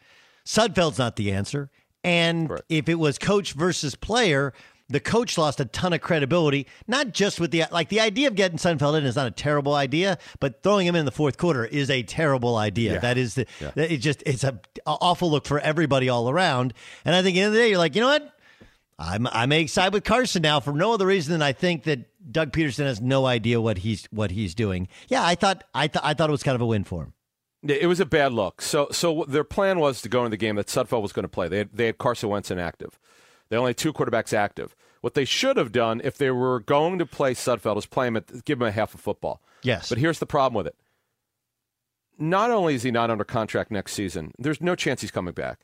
Sudfeld's 0.46 0.98
not 0.98 1.16
the 1.16 1.32
answer. 1.32 1.70
And 2.04 2.52
if 2.70 2.88
it 2.88 2.96
was 2.96 3.18
coach 3.18 3.54
versus 3.54 3.96
player, 3.96 4.54
the 4.90 5.00
coach 5.00 5.38
lost 5.38 5.60
a 5.60 5.66
ton 5.66 5.94
of 5.94 6.02
credibility. 6.02 6.68
Not 6.88 7.14
just 7.14 7.40
with 7.40 7.52
the 7.52 7.66
like 7.72 7.90
the 7.90 8.00
idea 8.00 8.28
of 8.28 8.36
getting 8.36 8.58
Sudfeld 8.58 8.98
in 8.98 9.06
is 9.06 9.16
not 9.16 9.28
a 9.28 9.32
terrible 9.32 9.76
idea, 9.76 10.18
but 10.40 10.64
throwing 10.64 10.88
him 10.88 10.96
in 10.96 11.06
the 11.06 11.12
fourth 11.12 11.38
quarter 11.38 11.66
is 11.66 11.90
a 11.90 12.04
terrible 12.04 12.56
idea. 12.56 12.94
Yeah. 12.94 13.00
That 13.00 13.18
is 13.18 13.36
the. 13.36 13.46
Yeah. 13.62 13.72
It 13.76 13.98
just 13.98 14.24
it's 14.26 14.44
a, 14.44 14.60
a 14.86 14.98
awful 15.00 15.30
look 15.30 15.46
for 15.46 15.60
everybody 15.60 16.10
all 16.10 16.30
around. 16.30 16.74
And 17.06 17.16
I 17.16 17.22
think 17.22 17.38
at 17.38 17.40
the 17.40 17.42
end 17.42 17.48
of 17.48 17.54
the 17.54 17.60
day, 17.60 17.70
you're 17.70 17.78
like, 17.78 17.96
you 17.96 18.02
know 18.02 18.08
what? 18.08 18.34
I'm 18.98 19.28
I 19.28 19.46
may 19.46 19.68
side 19.68 19.94
with 19.94 20.04
Carson 20.04 20.42
now 20.42 20.60
for 20.60 20.74
no 20.74 20.94
other 20.94 21.06
reason 21.06 21.32
than 21.32 21.42
I 21.42 21.54
think 21.54 21.84
that 21.84 22.10
Doug 22.32 22.52
Pederson 22.52 22.86
has 22.86 23.00
no 23.00 23.26
idea 23.26 23.62
what 23.62 23.78
he's 23.78 24.06
what 24.12 24.32
he's 24.32 24.54
doing. 24.54 24.90
Yeah, 25.08 25.24
I 25.26 25.36
thought 25.36 25.64
I 25.74 25.88
thought 25.88 26.04
I 26.04 26.14
thought 26.14 26.30
it 26.30 26.32
was 26.32 26.44
kind 26.44 26.56
of 26.56 26.62
a 26.62 26.66
win 26.66 26.84
for 26.84 27.04
him. 27.04 27.14
It 27.62 27.88
was 27.88 28.00
a 28.00 28.06
bad 28.06 28.32
look. 28.32 28.62
So, 28.62 28.88
so 28.92 29.26
their 29.28 29.44
plan 29.44 29.80
was 29.80 30.02
to 30.02 30.10
go 30.10 30.20
into 30.22 30.30
the 30.30 30.38
game 30.38 30.56
that 30.56 30.68
Sudfeld 30.68 31.02
was 31.02 31.12
going 31.12 31.24
to 31.24 31.30
play. 31.30 31.50
They 31.50 31.58
had, 31.60 31.70
they 31.74 31.86
had 31.88 31.98
Carson 31.98 32.30
Wentz 32.30 32.50
inactive. 32.50 32.98
They 33.50 33.58
only 33.58 33.72
had 33.72 33.78
two 33.78 33.92
quarterbacks 33.92 34.34
active. 34.34 34.76
What 35.02 35.14
they 35.14 35.26
should 35.26 35.58
have 35.58 35.72
done 35.72 36.02
if 36.04 36.18
they 36.18 36.32
were 36.32 36.60
going 36.62 37.00
to 37.00 37.06
play 37.06 37.34
Sudfeld 37.34 37.78
is 37.78 37.86
play 37.86 38.08
him 38.08 38.18
at, 38.18 38.46
give 38.46 38.62
him 38.62 38.68
a 38.68 38.72
half 38.72 38.94
of 38.94 39.02
football. 39.02 39.42
Yes. 39.62 39.90
But 39.90 39.98
here's 39.98 40.20
the 40.20 40.26
problem 40.26 40.56
with 40.56 40.68
it. 40.68 40.76
Not 42.18 42.52
only 42.52 42.76
is 42.76 42.84
he 42.84 42.92
not 42.92 43.10
under 43.10 43.24
contract 43.24 43.72
next 43.72 43.94
season, 43.94 44.34
there's 44.38 44.62
no 44.62 44.76
chance 44.76 45.02
he's 45.02 45.12
coming 45.12 45.34
back. 45.34 45.60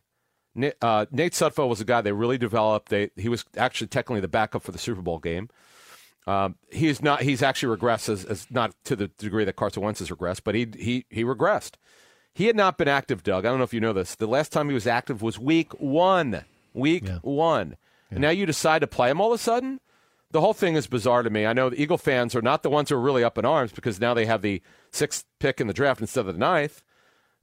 Uh, 0.81 1.05
Nate 1.11 1.33
Sudfeld 1.33 1.67
was 1.67 1.81
a 1.81 1.85
guy 1.85 1.99
they 2.01 2.13
really 2.13 2.37
developed. 2.37 2.89
They, 2.89 3.11
he 3.17 3.27
was 3.27 3.43
actually 3.57 3.87
technically 3.87 4.21
the 4.21 4.29
backup 4.29 4.63
for 4.63 4.71
the 4.71 4.77
Super 4.77 5.01
Bowl 5.01 5.19
game. 5.19 5.49
Um, 6.27 6.55
he's 6.71 7.01
not. 7.03 7.21
He's 7.21 7.43
actually 7.43 7.77
regressed 7.77 8.09
as, 8.09 8.25
as 8.25 8.47
not 8.49 8.73
to 8.85 8.95
the 8.95 9.07
degree 9.09 9.45
that 9.45 9.55
Carson 9.55 9.83
Wentz 9.83 9.99
has 9.99 10.09
regressed, 10.09 10.41
but 10.43 10.55
he 10.55 10.67
he 10.77 11.05
he 11.09 11.23
regressed. 11.23 11.73
He 12.33 12.47
had 12.47 12.55
not 12.55 12.77
been 12.77 12.87
active, 12.87 13.23
Doug. 13.23 13.45
I 13.45 13.49
don't 13.49 13.59
know 13.59 13.63
if 13.63 13.73
you 13.73 13.79
know 13.79 13.93
this. 13.93 14.15
The 14.15 14.27
last 14.27 14.51
time 14.51 14.67
he 14.67 14.73
was 14.73 14.87
active 14.87 15.21
was 15.21 15.37
week 15.39 15.71
one. 15.79 16.43
Week 16.73 17.05
one. 17.21 17.77
And 18.11 18.19
now 18.19 18.29
you 18.31 18.45
decide 18.45 18.79
to 18.79 18.87
play 18.87 19.09
him 19.09 19.21
all 19.21 19.31
of 19.31 19.39
a 19.39 19.41
sudden? 19.43 19.79
The 20.31 20.41
whole 20.41 20.53
thing 20.53 20.75
is 20.75 20.85
bizarre 20.87 21.23
to 21.23 21.29
me. 21.29 21.45
I 21.45 21.53
know 21.53 21.69
the 21.69 21.81
Eagle 21.81 21.97
fans 21.97 22.35
are 22.35 22.41
not 22.41 22.61
the 22.61 22.69
ones 22.69 22.89
who 22.89 22.95
are 22.95 22.99
really 23.01 23.23
up 23.23 23.37
in 23.37 23.45
arms 23.45 23.71
because 23.71 24.01
now 24.01 24.13
they 24.13 24.25
have 24.25 24.41
the 24.41 24.61
sixth 24.91 25.23
pick 25.39 25.61
in 25.61 25.67
the 25.67 25.73
draft 25.73 26.01
instead 26.01 26.21
of 26.27 26.33
the 26.33 26.39
ninth. 26.39 26.83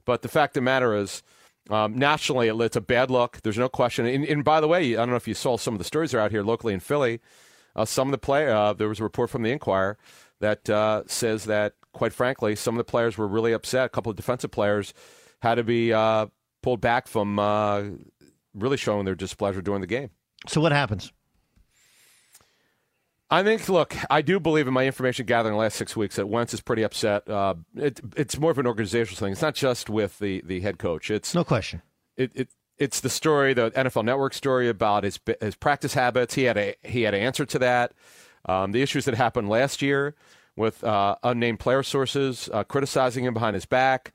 But 0.05 0.21
the 0.21 0.27
fact 0.27 0.51
of 0.51 0.61
the 0.61 0.65
matter 0.65 0.93
is, 0.95 1.23
um, 1.71 1.97
nationally, 1.97 2.49
it- 2.49 2.61
it's 2.61 2.75
a 2.75 2.81
bad 2.81 3.09
look. 3.09 3.39
There's 3.41 3.57
no 3.57 3.69
question. 3.69 4.05
And, 4.05 4.23
and 4.25 4.43
by 4.43 4.61
the 4.61 4.67
way, 4.67 4.93
I 4.93 4.97
don't 4.97 5.09
know 5.09 5.15
if 5.15 5.27
you 5.27 5.33
saw 5.33 5.57
some 5.57 5.73
of 5.73 5.79
the 5.79 5.83
stories 5.85 6.11
that 6.11 6.17
are 6.19 6.21
out 6.21 6.31
here 6.31 6.43
locally 6.43 6.73
in 6.73 6.79
Philly. 6.81 7.19
Uh, 7.75 7.85
some 7.85 8.07
of 8.07 8.11
the 8.11 8.17
play, 8.17 8.47
uh, 8.49 8.73
there 8.73 8.87
was 8.87 8.99
a 8.99 9.03
report 9.03 9.29
from 9.29 9.43
the 9.43 9.51
Inquirer 9.51 9.97
that 10.39 10.69
uh, 10.69 11.03
says 11.07 11.45
that, 11.45 11.73
quite 11.93 12.13
frankly, 12.13 12.55
some 12.55 12.75
of 12.75 12.77
the 12.77 12.83
players 12.83 13.17
were 13.17 13.27
really 13.27 13.53
upset. 13.53 13.85
A 13.85 13.89
couple 13.89 14.09
of 14.09 14.15
defensive 14.15 14.51
players 14.51 14.93
had 15.41 15.55
to 15.55 15.63
be 15.63 15.93
uh, 15.93 16.27
pulled 16.61 16.81
back 16.81 17.07
from 17.07 17.39
uh, 17.39 17.83
really 18.53 18.77
showing 18.77 19.05
their 19.05 19.15
displeasure 19.15 19.61
during 19.61 19.81
the 19.81 19.87
game. 19.87 20.09
So 20.47 20.61
what 20.61 20.71
happens? 20.71 21.11
I 23.29 23.41
think, 23.41 23.67
look, 23.67 23.95
I 24.11 24.21
do 24.21 24.39
believe 24.39 24.67
in 24.67 24.73
my 24.73 24.85
information 24.85 25.25
gathering 25.25 25.53
the 25.53 25.59
last 25.59 25.75
six 25.75 25.95
weeks 25.95 26.17
that 26.17 26.27
Wentz 26.27 26.53
is 26.53 26.61
pretty 26.61 26.83
upset. 26.83 27.27
Uh, 27.27 27.55
it, 27.75 27.99
it's 28.15 28.37
more 28.37 28.51
of 28.51 28.59
an 28.59 28.67
organizational 28.67 29.17
thing. 29.17 29.31
It's 29.31 29.41
not 29.41 29.55
just 29.55 29.89
with 29.89 30.19
the, 30.19 30.43
the 30.45 30.59
head 30.59 30.77
coach. 30.77 31.09
It's 31.09 31.33
no 31.33 31.43
question. 31.43 31.81
It, 32.15 32.31
it 32.35 32.49
it's 32.77 32.99
the 32.99 33.09
story, 33.09 33.53
the 33.53 33.71
NFL 33.71 34.05
Network 34.05 34.33
story 34.33 34.69
about 34.69 35.03
his 35.03 35.19
his 35.39 35.55
practice 35.55 35.93
habits. 35.93 36.33
He 36.33 36.43
had 36.43 36.57
a 36.57 36.75
he 36.83 37.03
had 37.03 37.13
an 37.13 37.21
answer 37.21 37.45
to 37.45 37.59
that. 37.59 37.93
Um, 38.45 38.71
the 38.71 38.81
issues 38.81 39.05
that 39.05 39.15
happened 39.15 39.49
last 39.49 39.81
year 39.81 40.15
with 40.55 40.83
uh, 40.83 41.15
unnamed 41.23 41.59
player 41.59 41.83
sources 41.83 42.49
uh, 42.53 42.63
criticizing 42.63 43.25
him 43.25 43.33
behind 43.33 43.55
his 43.55 43.65
back. 43.65 44.13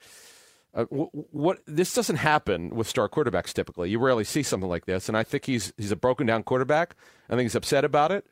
Uh, 0.74 0.84
wh- 0.84 1.34
what 1.34 1.60
this 1.66 1.94
doesn't 1.94 2.16
happen 2.16 2.70
with 2.70 2.86
star 2.86 3.08
quarterbacks 3.08 3.52
typically. 3.52 3.90
You 3.90 3.98
rarely 3.98 4.24
see 4.24 4.42
something 4.42 4.68
like 4.68 4.86
this, 4.86 5.08
and 5.08 5.16
I 5.16 5.22
think 5.22 5.46
he's 5.46 5.72
he's 5.76 5.92
a 5.92 5.96
broken 5.96 6.26
down 6.26 6.42
quarterback. 6.42 6.94
I 7.28 7.32
think 7.34 7.42
he's 7.42 7.54
upset 7.54 7.84
about 7.84 8.12
it. 8.12 8.26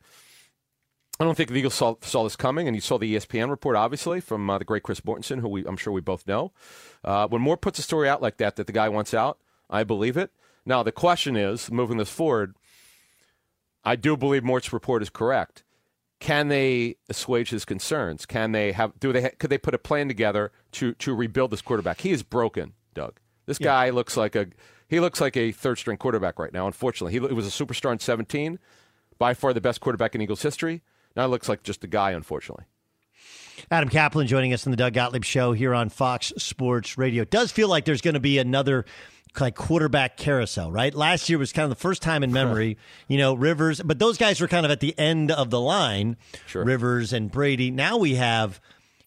I 1.19 1.23
don't 1.23 1.35
think 1.35 1.49
the 1.49 1.55
Eagles 1.55 1.73
saw, 1.73 1.95
saw 2.01 2.23
this 2.23 2.35
coming, 2.35 2.67
and 2.67 2.75
you 2.75 2.81
saw 2.81 2.99
the 2.99 3.15
ESPN 3.15 3.49
report, 3.49 3.75
obviously, 3.75 4.19
from 4.21 4.47
uh, 4.49 4.59
the 4.59 4.65
great 4.65 4.83
Chris 4.83 5.01
Mortensen, 5.01 5.41
who 5.41 5.49
we, 5.49 5.65
I'm 5.65 5.77
sure 5.77 5.91
we 5.91 6.01
both 6.01 6.27
know. 6.27 6.51
Uh, 7.03 7.27
when 7.27 7.41
Moore 7.41 7.57
puts 7.57 7.79
a 7.79 7.81
story 7.81 8.07
out 8.07 8.21
like 8.21 8.37
that, 8.37 8.55
that 8.57 8.67
the 8.67 8.73
guy 8.73 8.87
wants 8.87 9.15
out, 9.15 9.39
I 9.69 9.83
believe 9.83 10.17
it. 10.17 10.31
Now, 10.65 10.83
the 10.83 10.91
question 10.91 11.35
is, 11.35 11.71
moving 11.71 11.97
this 11.97 12.09
forward, 12.09 12.55
I 13.83 13.95
do 13.95 14.17
believe 14.17 14.43
Mort's 14.43 14.73
report 14.73 15.01
is 15.01 15.09
correct. 15.09 15.63
Can 16.19 16.47
they 16.47 16.95
assuage 17.09 17.51
his 17.51 17.63
concerns? 17.63 18.25
Can 18.25 18.51
they 18.51 18.71
have? 18.71 18.99
Do 18.99 19.13
they? 19.13 19.29
Could 19.37 19.49
they 19.49 19.57
put 19.57 19.75
a 19.75 19.77
plan 19.77 20.07
together 20.07 20.51
to 20.73 20.93
to 20.95 21.13
rebuild 21.13 21.51
this 21.51 21.61
quarterback? 21.61 22.01
He 22.01 22.11
is 22.11 22.23
broken, 22.23 22.73
Doug. 22.93 23.19
This 23.45 23.59
guy 23.59 23.91
looks 23.91 24.17
like 24.17 24.35
a 24.35 24.47
he 24.87 24.99
looks 24.99 25.21
like 25.21 25.37
a 25.37 25.51
third 25.51 25.77
string 25.77 25.97
quarterback 25.97 26.39
right 26.39 26.51
now. 26.51 26.65
Unfortunately, 26.65 27.13
he, 27.13 27.25
he 27.25 27.33
was 27.33 27.47
a 27.47 27.65
superstar 27.65 27.91
in 27.91 27.99
17, 27.99 28.57
by 29.17 29.33
far 29.33 29.53
the 29.53 29.61
best 29.61 29.79
quarterback 29.81 30.15
in 30.15 30.21
Eagles 30.21 30.41
history. 30.41 30.81
Now 31.15 31.25
he 31.25 31.31
looks 31.31 31.49
like 31.49 31.63
just 31.63 31.83
a 31.83 31.87
guy, 31.87 32.11
unfortunately. 32.11 32.65
Adam 33.71 33.89
Caplan 33.89 34.27
joining 34.27 34.53
us 34.53 34.65
in 34.65 34.71
the 34.71 34.77
Doug 34.77 34.93
Gottlieb 34.93 35.23
Show 35.23 35.51
here 35.51 35.73
on 35.73 35.89
Fox 35.89 36.31
Sports 36.37 36.97
Radio. 36.97 37.23
It 37.23 37.31
does 37.31 37.51
feel 37.51 37.67
like 37.67 37.85
there's 37.85 38.01
going 38.01 38.13
to 38.13 38.19
be 38.19 38.37
another 38.37 38.85
like 39.41 39.55
quarterback 39.55 40.17
carousel, 40.17 40.71
right? 40.71 40.93
Last 40.93 41.29
year 41.29 41.37
was 41.37 41.51
kind 41.53 41.63
of 41.63 41.69
the 41.69 41.81
first 41.81 42.01
time 42.01 42.23
in 42.23 42.31
memory, 42.31 42.77
you 43.07 43.17
know, 43.17 43.33
Rivers, 43.33 43.81
but 43.83 43.99
those 43.99 44.17
guys 44.17 44.39
were 44.41 44.47
kind 44.47 44.65
of 44.65 44.71
at 44.71 44.79
the 44.79 44.97
end 44.97 45.31
of 45.31 45.49
the 45.49 45.59
line, 45.59 46.17
Sure. 46.45 46.63
Rivers 46.63 47.13
and 47.13 47.31
Brady. 47.31 47.71
Now 47.71 47.97
we 47.97 48.15
have, 48.15 48.59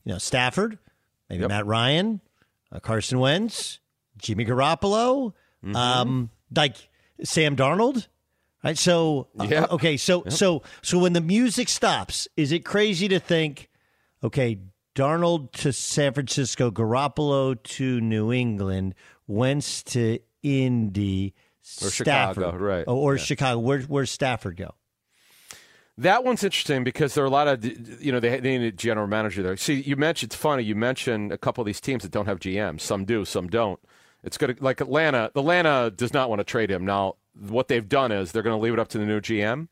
you 0.05 0.13
know, 0.13 0.19
Stafford, 0.19 0.79
maybe 1.29 1.47
Matt 1.47 1.67
Ryan, 1.67 2.21
uh, 2.73 2.81
Carson 2.81 3.19
Wentz, 3.19 3.79
Jimmy 4.19 4.45
Garoppolo, 4.45 5.33
Mm-hmm. 5.65 5.77
um, 5.77 6.31
like 6.57 6.77
Sam 7.23 7.55
Darnold. 7.55 8.07
Right. 8.65 8.79
So, 8.79 9.29
uh, 9.39 9.47
Yeah. 9.49 9.67
okay. 9.71 9.97
So, 9.99 10.25
so, 10.29 10.63
so 10.83 10.99
when 10.99 11.13
the 11.13 11.21
music 11.21 11.69
stops, 11.69 12.29
is 12.37 12.51
it 12.53 12.65
crazy 12.65 13.09
to 13.09 13.19
think, 13.21 13.69
okay, 14.25 14.59
Darnold 14.95 15.53
to 15.53 15.73
San 15.73 16.13
Francisco, 16.15 16.71
Garoppolo 16.71 17.63
to 17.63 18.01
New 18.01 18.33
England, 18.33 18.95
Wentz 19.31 19.83
to 19.85 20.19
Indy, 20.43 21.35
Or 21.83 21.91
Stafford, 21.91 22.45
Chicago, 22.45 22.57
right. 22.57 22.85
Oh, 22.87 22.97
or 22.97 23.17
Yeah. 23.17 23.23
Chicago. 23.23 23.59
Where, 23.61 23.81
where's 23.83 24.11
Stafford 24.11 24.57
go? 24.57 24.75
That 25.99 26.25
one's 26.25 26.43
interesting 26.43 26.83
because 26.83 27.13
there 27.15 27.23
are 27.23 27.27
a 27.27 27.31
lot 27.31 27.47
of, 27.47 27.65
you 28.03 28.11
know, 28.11 28.21
they, 28.21 28.41
they 28.41 28.57
need 28.59 28.67
a 28.67 28.73
general 28.73 29.07
manager 29.07 29.43
there. 29.43 29.57
See, 29.59 29.75
you 29.83 29.97
mentioned, 29.97 30.29
it's 30.33 30.37
funny, 30.41 30.63
you 30.63 30.75
mentioned 30.75 31.31
a 31.31 31.37
couple 31.39 31.61
of 31.61 31.67
these 31.67 31.81
teams 31.81 32.03
that 32.05 32.11
don't 32.13 32.25
have 32.27 32.41
GMs. 32.41 32.81
Some 32.81 33.05
do, 33.05 33.25
some 33.27 33.49
don't. 33.49 33.79
It's 34.25 34.39
to, 34.39 34.57
like 34.61 34.81
Atlanta, 34.81 35.31
Atlanta 35.35 35.91
does 35.91 36.15
not 36.15 36.29
want 36.31 36.41
to 36.41 36.45
trade 36.45 36.71
him. 36.71 36.87
Now, 36.87 37.17
what 37.39 37.69
they've 37.69 37.87
done 37.87 38.13
is 38.13 38.33
they're 38.33 38.43
going 38.43 38.57
to 38.59 38.63
leave 38.63 38.73
it 38.73 38.79
up 38.79 38.89
to 38.89 38.99
the 38.99 39.05
new 39.05 39.21
GM, 39.21 39.69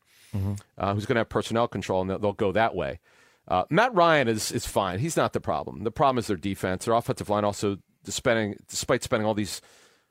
uh, 0.77 0.93
who's 0.93 1.05
going 1.07 1.15
to 1.15 1.19
have 1.21 1.29
personnel 1.29 1.67
control, 1.67 2.01
and 2.01 2.09
they'll, 2.11 2.19
they'll 2.19 2.33
go 2.33 2.51
that 2.51 2.75
way. 2.75 2.99
Uh, 3.47 3.63
Matt 3.71 3.95
Ryan 3.95 4.27
is, 4.27 4.51
is 4.51 4.67
fine. 4.67 4.99
He's 4.99 5.17
not 5.17 5.33
the 5.33 5.41
problem. 5.41 5.83
The 5.83 5.91
problem 5.91 6.19
is 6.19 6.27
their 6.27 6.37
defense. 6.37 6.85
Their 6.85 6.93
offensive 6.93 7.29
line 7.29 7.43
also, 7.43 7.79
spending, 8.11 8.55
despite 8.67 9.03
spending 9.03 9.25
all 9.25 9.33
these 9.33 9.61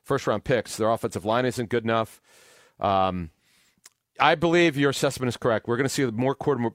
first 0.03 0.27
round 0.27 0.43
picks, 0.43 0.77
their 0.77 0.89
offensive 0.89 1.25
line 1.25 1.45
isn't 1.45 1.69
good 1.69 1.83
enough. 1.83 2.21
Um, 2.79 3.29
I 4.19 4.35
believe 4.35 4.77
your 4.77 4.89
assessment 4.89 5.29
is 5.29 5.37
correct. 5.37 5.67
We're 5.67 5.77
going 5.77 5.85
to 5.85 5.89
see 5.89 6.05
more 6.05 6.35
quarter, 6.35 6.71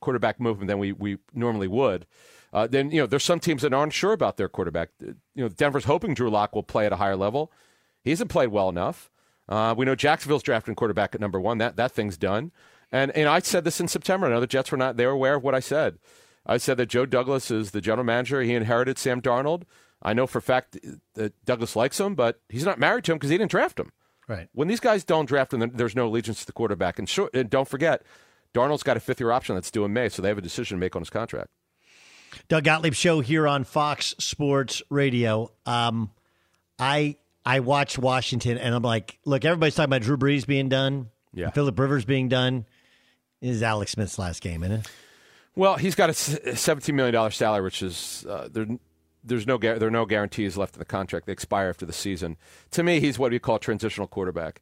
quarterback 0.00 0.40
movement 0.40 0.68
than 0.68 0.78
we, 0.78 0.92
we 0.92 1.18
normally 1.32 1.68
would. 1.68 2.06
Uh, 2.52 2.66
then 2.66 2.90
you 2.90 3.00
know 3.00 3.06
there's 3.06 3.24
some 3.24 3.40
teams 3.40 3.62
that 3.62 3.74
aren't 3.74 3.92
sure 3.92 4.12
about 4.12 4.36
their 4.36 4.48
quarterback. 4.48 4.88
You 5.00 5.14
know 5.36 5.48
Denver's 5.48 5.84
hoping 5.84 6.14
Drew 6.14 6.30
Lock 6.30 6.54
will 6.54 6.62
play 6.62 6.86
at 6.86 6.92
a 6.92 6.96
higher 6.96 7.16
level. 7.16 7.52
He 8.02 8.10
hasn't 8.10 8.30
played 8.30 8.48
well 8.48 8.68
enough. 8.68 9.10
Uh, 9.48 9.74
we 9.76 9.84
know 9.84 9.94
Jacksonville's 9.94 10.42
drafting 10.42 10.74
quarterback 10.74 11.14
at 11.14 11.20
number 11.20 11.40
one. 11.40 11.58
That 11.58 11.76
that 11.76 11.92
thing's 11.92 12.16
done. 12.16 12.52
And 12.90 13.10
and 13.12 13.28
I 13.28 13.40
said 13.40 13.64
this 13.64 13.80
in 13.80 13.88
September. 13.88 14.26
I 14.26 14.30
know 14.30 14.40
the 14.40 14.46
Jets 14.46 14.72
were 14.72 14.78
not. 14.78 14.96
They 14.96 15.06
were 15.06 15.12
aware 15.12 15.34
of 15.34 15.42
what 15.42 15.54
I 15.54 15.60
said. 15.60 15.98
I 16.46 16.56
said 16.56 16.78
that 16.78 16.86
Joe 16.86 17.04
Douglas 17.04 17.50
is 17.50 17.72
the 17.72 17.82
general 17.82 18.06
manager. 18.06 18.40
He 18.40 18.54
inherited 18.54 18.98
Sam 18.98 19.20
Darnold. 19.20 19.64
I 20.02 20.12
know 20.12 20.26
for 20.26 20.38
a 20.38 20.42
fact 20.42 20.78
that 21.14 21.44
Douglas 21.44 21.74
likes 21.74 21.98
him, 21.98 22.14
but 22.14 22.40
he's 22.48 22.64
not 22.64 22.78
married 22.78 23.04
to 23.04 23.12
him 23.12 23.18
because 23.18 23.30
he 23.30 23.38
didn't 23.38 23.50
draft 23.50 23.78
him. 23.80 23.90
Right. 24.28 24.48
When 24.52 24.68
these 24.68 24.80
guys 24.80 25.04
don't 25.04 25.26
draft 25.26 25.52
him, 25.54 25.70
there's 25.74 25.96
no 25.96 26.06
allegiance 26.06 26.40
to 26.40 26.46
the 26.46 26.52
quarterback. 26.52 26.98
And, 26.98 27.08
sure, 27.08 27.30
and 27.32 27.48
don't 27.48 27.66
forget, 27.66 28.02
Darnold's 28.54 28.82
got 28.82 28.96
a 28.96 29.00
fifth 29.00 29.20
year 29.20 29.32
option 29.32 29.54
that's 29.54 29.70
due 29.70 29.84
in 29.84 29.92
May, 29.92 30.08
so 30.08 30.22
they 30.22 30.28
have 30.28 30.38
a 30.38 30.42
decision 30.42 30.76
to 30.76 30.80
make 30.80 30.94
on 30.94 31.02
his 31.02 31.10
contract. 31.10 31.48
Doug 32.48 32.64
Gottlieb 32.64 32.94
show 32.94 33.20
here 33.20 33.48
on 33.48 33.64
Fox 33.64 34.14
Sports 34.18 34.82
Radio. 34.90 35.50
Um, 35.64 36.10
I 36.78 37.16
I 37.44 37.60
watched 37.60 37.98
Washington 37.98 38.58
and 38.58 38.74
I'm 38.74 38.82
like, 38.82 39.18
look, 39.24 39.44
everybody's 39.46 39.74
talking 39.74 39.88
about 39.88 40.02
Drew 40.02 40.18
Brees 40.18 40.46
being 40.46 40.68
done, 40.68 41.08
yeah, 41.32 41.50
Philip 41.50 41.78
Rivers 41.78 42.04
being 42.04 42.28
done. 42.28 42.66
This 43.40 43.56
is 43.56 43.62
Alex 43.62 43.92
Smith's 43.92 44.18
last 44.18 44.42
game, 44.42 44.62
isn't 44.62 44.80
it? 44.80 44.90
Well, 45.56 45.76
he's 45.76 45.94
got 45.94 46.10
a 46.10 46.14
seventeen 46.14 46.96
million 46.96 47.14
dollar 47.14 47.30
salary, 47.30 47.62
which 47.64 47.82
is 47.82 48.26
uh, 48.28 48.48
there. 48.52 48.66
There's 49.28 49.46
no 49.46 49.58
there 49.58 49.82
are 49.82 49.90
no 49.90 50.06
guarantees 50.06 50.56
left 50.56 50.74
in 50.76 50.78
the 50.78 50.84
contract. 50.84 51.26
They 51.26 51.32
expire 51.32 51.68
after 51.68 51.86
the 51.86 51.92
season. 51.92 52.36
To 52.72 52.82
me, 52.82 53.00
he's 53.00 53.18
what 53.18 53.32
we 53.32 53.38
call 53.38 53.56
a 53.56 53.60
transitional 53.60 54.06
quarterback. 54.06 54.60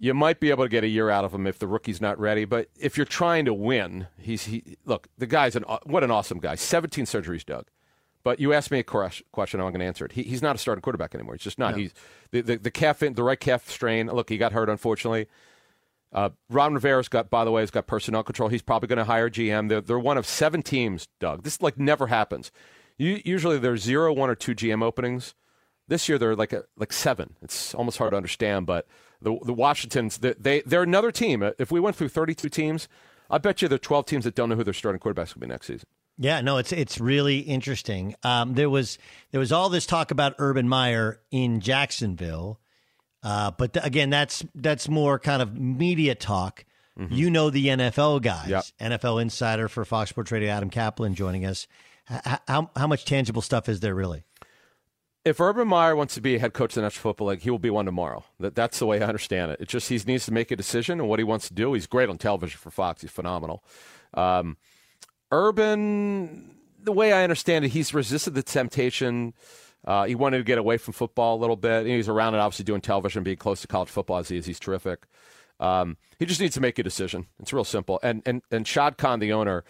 You 0.00 0.14
might 0.14 0.38
be 0.38 0.50
able 0.50 0.64
to 0.64 0.68
get 0.68 0.84
a 0.84 0.88
year 0.88 1.10
out 1.10 1.24
of 1.24 1.34
him 1.34 1.46
if 1.46 1.58
the 1.58 1.66
rookie's 1.66 2.00
not 2.00 2.18
ready, 2.20 2.44
but 2.44 2.68
if 2.78 2.96
you're 2.96 3.06
trying 3.06 3.44
to 3.46 3.54
win, 3.54 4.06
he's 4.16 4.44
he. 4.44 4.76
Look, 4.84 5.08
the 5.18 5.26
guy's 5.26 5.56
an 5.56 5.64
what 5.84 6.04
an 6.04 6.10
awesome 6.10 6.38
guy. 6.38 6.54
Seventeen 6.54 7.04
surgeries, 7.04 7.44
Doug. 7.44 7.66
But 8.24 8.40
you 8.40 8.52
asked 8.52 8.70
me 8.70 8.80
a 8.80 8.82
question, 8.82 9.24
I'm 9.60 9.68
going 9.68 9.78
to 9.78 9.86
answer 9.86 10.04
it. 10.04 10.12
He, 10.12 10.22
he's 10.22 10.42
not 10.42 10.56
a 10.56 10.58
starting 10.58 10.82
quarterback 10.82 11.14
anymore. 11.14 11.34
He's 11.34 11.42
just 11.42 11.58
not. 11.58 11.70
No. 11.70 11.78
He's 11.78 11.94
the, 12.30 12.40
the, 12.40 12.56
the 12.56 12.70
calf, 12.70 12.98
the 12.98 13.22
right 13.22 13.38
calf 13.38 13.70
strain. 13.70 14.08
Look, 14.08 14.28
he 14.28 14.36
got 14.36 14.52
hurt 14.52 14.68
unfortunately. 14.68 15.28
Uh, 16.12 16.30
Ron 16.48 16.74
Rivera's 16.74 17.08
got, 17.08 17.30
by 17.30 17.44
the 17.44 17.50
way, 17.50 17.62
has 17.62 17.70
got 17.70 17.86
personnel 17.86 18.22
control. 18.22 18.48
He's 18.48 18.62
probably 18.62 18.86
going 18.86 18.98
to 18.98 19.04
hire 19.04 19.28
GM. 19.30 19.68
They're, 19.68 19.80
they're 19.80 19.98
one 19.98 20.18
of 20.18 20.26
seven 20.26 20.62
teams, 20.62 21.08
Doug. 21.20 21.42
This 21.42 21.60
like 21.60 21.78
never 21.78 22.06
happens. 22.08 22.50
You, 22.98 23.20
usually 23.24 23.58
there's 23.58 23.82
zero, 23.82 24.12
one, 24.12 24.28
or 24.28 24.34
two 24.34 24.54
GM 24.54 24.82
openings. 24.82 25.34
This 25.86 26.08
year 26.08 26.18
they're 26.18 26.36
like 26.36 26.52
a, 26.52 26.64
like 26.76 26.92
seven. 26.92 27.36
It's 27.40 27.74
almost 27.74 27.96
hard 27.96 28.10
to 28.10 28.16
understand, 28.16 28.66
but 28.66 28.86
the 29.22 29.38
the 29.42 29.54
Washingtons 29.54 30.18
they, 30.18 30.34
they 30.34 30.60
they're 30.60 30.82
another 30.82 31.10
team. 31.10 31.42
If 31.58 31.70
we 31.70 31.80
went 31.80 31.96
through 31.96 32.08
32 32.08 32.48
teams, 32.48 32.88
I 33.30 33.38
bet 33.38 33.62
you 33.62 33.68
there 33.68 33.76
are 33.76 33.78
12 33.78 34.06
teams 34.06 34.24
that 34.24 34.34
don't 34.34 34.48
know 34.48 34.56
who 34.56 34.64
their 34.64 34.74
starting 34.74 35.00
quarterbacks 35.00 35.34
will 35.34 35.40
be 35.40 35.46
next 35.46 35.66
season. 35.66 35.88
Yeah, 36.18 36.40
no, 36.40 36.56
it's 36.58 36.72
it's 36.72 37.00
really 37.00 37.38
interesting. 37.38 38.16
Um, 38.24 38.54
there 38.54 38.68
was 38.68 38.98
there 39.30 39.38
was 39.38 39.52
all 39.52 39.68
this 39.68 39.86
talk 39.86 40.10
about 40.10 40.34
Urban 40.38 40.68
Meyer 40.68 41.20
in 41.30 41.60
Jacksonville, 41.60 42.58
uh, 43.22 43.52
but 43.52 43.74
th- 43.74 43.86
again, 43.86 44.10
that's 44.10 44.44
that's 44.56 44.88
more 44.88 45.20
kind 45.20 45.40
of 45.40 45.56
media 45.56 46.16
talk. 46.16 46.64
Mm-hmm. 46.98 47.14
You 47.14 47.30
know 47.30 47.50
the 47.50 47.68
NFL 47.68 48.22
guys, 48.22 48.48
yep. 48.48 48.64
NFL 48.80 49.22
insider 49.22 49.68
for 49.68 49.84
Fox 49.84 50.10
Sports 50.10 50.32
Radio, 50.32 50.50
Adam 50.50 50.70
Caplan 50.70 51.14
joining 51.14 51.46
us. 51.46 51.68
How 52.08 52.70
how 52.74 52.86
much 52.86 53.04
tangible 53.04 53.42
stuff 53.42 53.68
is 53.68 53.80
there 53.80 53.94
really? 53.94 54.24
If 55.24 55.40
Urban 55.40 55.68
Meyer 55.68 55.94
wants 55.94 56.14
to 56.14 56.22
be 56.22 56.38
head 56.38 56.54
coach 56.54 56.70
of 56.70 56.76
the 56.76 56.82
National 56.82 57.02
Football 57.02 57.28
League, 57.28 57.42
he 57.42 57.50
will 57.50 57.58
be 57.58 57.70
one 57.70 57.84
tomorrow. 57.84 58.24
That 58.40 58.54
that's 58.54 58.78
the 58.78 58.86
way 58.86 59.02
I 59.02 59.06
understand 59.06 59.52
it. 59.52 59.60
It 59.60 59.68
just 59.68 59.88
he 59.88 60.00
needs 60.06 60.24
to 60.26 60.32
make 60.32 60.50
a 60.50 60.56
decision 60.56 61.00
and 61.00 61.08
what 61.08 61.18
he 61.18 61.24
wants 61.24 61.48
to 61.48 61.54
do. 61.54 61.74
He's 61.74 61.86
great 61.86 62.08
on 62.08 62.16
television 62.16 62.58
for 62.58 62.70
Fox. 62.70 63.02
He's 63.02 63.10
phenomenal. 63.10 63.62
Um, 64.14 64.56
Urban, 65.30 66.56
the 66.82 66.92
way 66.92 67.12
I 67.12 67.24
understand 67.24 67.66
it, 67.66 67.68
he's 67.68 67.92
resisted 67.92 68.34
the 68.34 68.42
temptation. 68.42 69.34
Uh, 69.84 70.04
he 70.04 70.14
wanted 70.14 70.38
to 70.38 70.44
get 70.44 70.58
away 70.58 70.78
from 70.78 70.92
football 70.92 71.36
a 71.36 71.40
little 71.40 71.56
bit. 71.56 71.86
He's 71.86 72.08
around 72.08 72.34
it, 72.34 72.38
obviously 72.38 72.64
doing 72.64 72.80
television, 72.80 73.22
being 73.22 73.36
close 73.36 73.60
to 73.60 73.66
college 73.66 73.90
football 73.90 74.18
as 74.18 74.28
he 74.28 74.38
is. 74.38 74.46
He's 74.46 74.58
terrific. 74.58 75.06
Um, 75.60 75.96
he 76.18 76.26
just 76.26 76.40
needs 76.40 76.54
to 76.54 76.60
make 76.60 76.78
a 76.78 76.82
decision. 76.82 77.26
It's 77.38 77.52
real 77.52 77.64
simple. 77.64 78.00
And 78.02 78.22
and 78.24 78.42
and 78.50 78.66
Shad 78.66 78.96
Khan, 78.96 79.18
the 79.18 79.32
owner, 79.32 79.64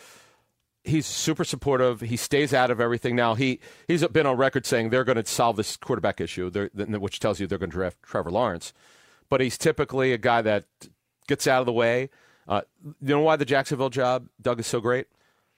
he's 0.85 1.07
super 1.07 1.45
supportive. 1.45 2.01
He 2.01 2.17
stays 2.17 2.55
out 2.55 2.71
of 2.71 2.81
everything. 2.81 3.17
Now 3.17 3.35
he 3.35 3.61
he's 3.87 4.07
been 4.09 4.27
on 4.27 4.37
record 4.37 4.67
saying 4.67 4.91
they're 4.91 5.05
going 5.05 5.17
to 5.17 5.27
solve 5.27 5.57
this 5.57 5.77
quarterback 5.77 6.21
issue, 6.21 6.51
which 6.51 7.21
tells 7.21 7.41
you 7.41 7.47
they're 7.47 7.59
going 7.59 7.71
to 7.71 7.77
draft 7.77 8.03
Trevor 8.03 8.31
Lawrence. 8.31 8.73
But 9.29 9.41
he's 9.41 9.59
typically 9.59 10.13
a 10.13 10.19
guy 10.19 10.43
that 10.43 10.65
gets 11.27 11.47
out 11.47 11.61
of 11.61 11.67
the 11.67 11.73
way. 11.73 12.11
Uh, 12.47 12.63
you 12.83 13.15
know 13.15 13.21
why 13.21 13.37
the 13.37 13.45
Jacksonville 13.45 13.91
job, 13.91 14.29
Doug, 14.41 14.59
is 14.59 14.67
so 14.67 14.81
great? 14.81 15.07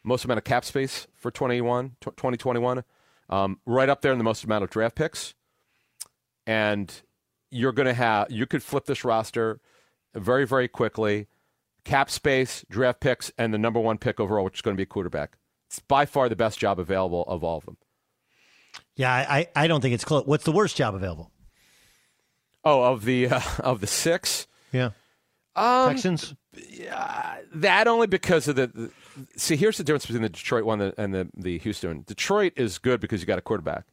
most 0.03 0.25
amount 0.25 0.39
of 0.39 0.45
cap 0.45 0.65
space 0.65 1.07
for 1.15 1.31
21, 1.31 1.97
2021, 2.01 2.85
um, 3.29 3.61
right 3.67 3.89
up 3.89 4.03
there 4.03 4.13
in 4.13 4.19
the 4.19 4.25
most 4.25 4.45
amount 4.45 4.65
of 4.65 4.71
draft 4.71 4.95
picks. 4.95 5.35
And 6.47 6.93
you're 7.51 7.73
going 7.73 7.87
to 7.87 7.95
have, 7.95 8.31
you 8.31 8.47
could 8.47 8.63
flip 8.63 8.87
this 8.87 9.05
roster 9.05 9.61
very, 10.15 10.47
very 10.47 10.69
quickly. 10.69 11.27
Cap 11.85 12.11
space, 12.11 12.65
draft 12.69 13.01
picks, 13.01 13.33
and 13.39 13.55
the 13.55 13.59
number 13.59 13.81
one 13.81 13.99
pick 13.99 14.21
overall, 14.21 14.45
which 14.45 14.57
is 14.57 14.63
going 14.63 14.75
to 14.75 14.79
be 14.79 14.85
a 14.85 14.87
quarterback. 14.87 15.37
It's 15.69 15.79
by 15.79 16.05
far 16.05 16.29
the 16.29 16.37
best 16.37 16.59
job 16.59 16.79
available 16.79 17.25
of 17.29 17.45
all 17.45 17.59
of 17.59 17.65
them. 17.65 17.77
Yeah, 18.97 19.13
I, 19.13 19.49
I 19.55 19.67
don't 19.67 19.81
think 19.81 19.95
it's 19.95 20.05
close. 20.05 20.27
What's 20.27 20.45
the 20.45 20.53
worst 20.53 20.77
job 20.77 20.95
available? 20.95 21.31
Oh, 22.65 22.83
of 22.83 23.05
the 23.05 23.29
uh, 23.29 23.41
of 23.61 23.81
the 23.81 23.87
six. 23.87 24.47
Yeah. 24.73 24.91
Um, 25.57 25.91
Texans. 25.91 26.35
Yeah, 26.69 27.39
that 27.55 27.87
only 27.87 28.07
because 28.09 28.49
of 28.49 28.57
the, 28.57 28.67
the 28.67 28.91
see, 29.37 29.57
here's 29.57 29.79
the 29.79 29.85
difference 29.85 30.07
between 30.07 30.23
the 30.23 30.29
Detroit 30.29 30.65
one 30.65 30.81
and 30.81 31.15
the, 31.15 31.29
the 31.37 31.59
Houston. 31.59 32.03
Detroit 32.07 32.53
is 32.57 32.79
good 32.79 33.01
because 33.01 33.21
you 33.21 33.27
got 33.27 33.39
a 33.39 33.43
quarterback 33.43 33.85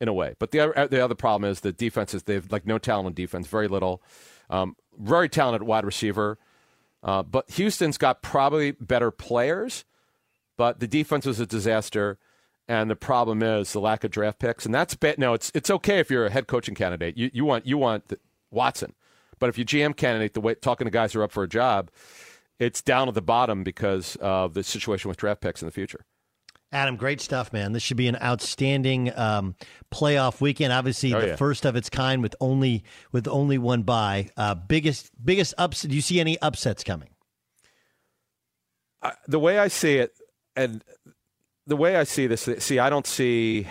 in 0.00 0.08
a 0.08 0.12
way, 0.12 0.34
but 0.38 0.50
the 0.50 0.60
other, 0.60 0.88
the 0.88 1.04
other 1.04 1.14
problem 1.14 1.50
is 1.50 1.60
the 1.60 1.72
defense 1.72 2.14
is 2.14 2.22
they 2.22 2.34
have 2.34 2.50
like 2.50 2.66
no 2.66 2.78
talent 2.78 3.06
on 3.06 3.14
defense, 3.14 3.46
very 3.46 3.68
little, 3.68 4.02
um, 4.48 4.76
very 4.98 5.28
talented 5.28 5.62
wide 5.62 5.84
receiver. 5.84 6.38
Uh, 7.02 7.22
but 7.22 7.50
Houston's 7.52 7.98
got 7.98 8.22
probably 8.22 8.72
better 8.72 9.10
players, 9.10 9.84
but 10.56 10.80
the 10.80 10.88
defense 10.88 11.26
was 11.26 11.40
a 11.40 11.46
disaster. 11.46 12.18
And 12.68 12.90
the 12.90 12.96
problem 12.96 13.44
is 13.44 13.72
the 13.72 13.80
lack 13.80 14.02
of 14.02 14.10
draft 14.10 14.40
picks, 14.40 14.66
and 14.66 14.74
that's. 14.74 14.96
No, 15.18 15.34
it's 15.34 15.52
it's 15.54 15.70
okay 15.70 16.00
if 16.00 16.10
you're 16.10 16.26
a 16.26 16.30
head 16.30 16.48
coaching 16.48 16.74
candidate. 16.74 17.16
You 17.16 17.30
you 17.32 17.44
want 17.44 17.64
you 17.64 17.78
want 17.78 18.12
Watson, 18.50 18.92
but 19.38 19.48
if 19.48 19.56
you're 19.56 19.64
GM 19.64 19.96
candidate, 19.96 20.34
the 20.34 20.40
way 20.40 20.56
talking 20.56 20.84
to 20.84 20.90
guys 20.90 21.12
who 21.12 21.20
are 21.20 21.22
up 21.22 21.30
for 21.30 21.44
a 21.44 21.48
job, 21.48 21.92
it's 22.58 22.82
down 22.82 23.06
at 23.06 23.14
the 23.14 23.22
bottom 23.22 23.62
because 23.62 24.16
of 24.16 24.54
the 24.54 24.64
situation 24.64 25.08
with 25.08 25.16
draft 25.16 25.40
picks 25.40 25.62
in 25.62 25.66
the 25.66 25.72
future. 25.72 26.06
Adam, 26.76 26.96
great 26.96 27.22
stuff, 27.22 27.54
man. 27.54 27.72
This 27.72 27.82
should 27.82 27.96
be 27.96 28.06
an 28.06 28.18
outstanding 28.22 29.10
um, 29.18 29.54
playoff 29.90 30.42
weekend. 30.42 30.74
Obviously, 30.74 31.14
oh, 31.14 31.20
the 31.22 31.26
yeah. 31.28 31.36
first 31.36 31.64
of 31.64 31.74
its 31.74 31.88
kind 31.88 32.22
with 32.22 32.36
only 32.38 32.84
with 33.12 33.26
only 33.26 33.56
one 33.56 33.82
bye. 33.82 34.28
Uh, 34.36 34.54
biggest 34.54 35.10
biggest 35.24 35.54
upset. 35.56 35.88
Do 35.88 35.96
you 35.96 36.02
see 36.02 36.20
any 36.20 36.38
upsets 36.40 36.84
coming? 36.84 37.08
Uh, 39.00 39.12
the 39.26 39.38
way 39.38 39.58
I 39.58 39.68
see 39.68 39.96
it, 39.96 40.12
and 40.54 40.84
the 41.66 41.76
way 41.76 41.96
I 41.96 42.04
see 42.04 42.26
this, 42.26 42.46
see, 42.58 42.78
I 42.78 42.90
don't 42.90 43.06
see. 43.06 43.66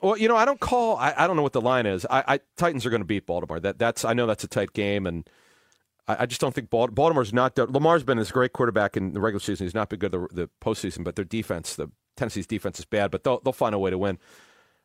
Well, 0.00 0.16
you 0.16 0.28
know, 0.28 0.36
I 0.36 0.44
don't 0.44 0.60
call. 0.60 0.96
I, 0.96 1.12
I 1.16 1.26
don't 1.26 1.34
know 1.34 1.42
what 1.42 1.54
the 1.54 1.60
line 1.60 1.86
is. 1.86 2.06
I, 2.08 2.34
I 2.34 2.40
Titans 2.56 2.86
are 2.86 2.90
going 2.90 3.02
to 3.02 3.06
beat 3.06 3.26
Baltimore. 3.26 3.58
That 3.58 3.80
that's. 3.80 4.04
I 4.04 4.12
know 4.12 4.28
that's 4.28 4.44
a 4.44 4.48
tight 4.48 4.72
game, 4.74 5.08
and 5.08 5.28
I, 6.06 6.18
I 6.20 6.26
just 6.26 6.40
don't 6.40 6.54
think 6.54 6.70
Baltimore's 6.70 7.32
not. 7.32 7.58
Lamar's 7.58 8.04
been 8.04 8.18
this 8.18 8.30
great 8.30 8.52
quarterback 8.52 8.96
in 8.96 9.12
the 9.12 9.20
regular 9.20 9.40
season. 9.40 9.66
He's 9.66 9.74
not 9.74 9.88
been 9.88 9.98
good 9.98 10.12
the, 10.12 10.28
the 10.30 10.50
postseason, 10.62 11.02
but 11.02 11.16
their 11.16 11.24
defense, 11.24 11.74
the 11.74 11.90
Tennessee's 12.16 12.46
defense 12.46 12.78
is 12.78 12.84
bad, 12.84 13.10
but 13.10 13.24
they'll 13.24 13.40
they'll 13.40 13.52
find 13.52 13.74
a 13.74 13.78
way 13.78 13.90
to 13.90 13.98
win. 13.98 14.18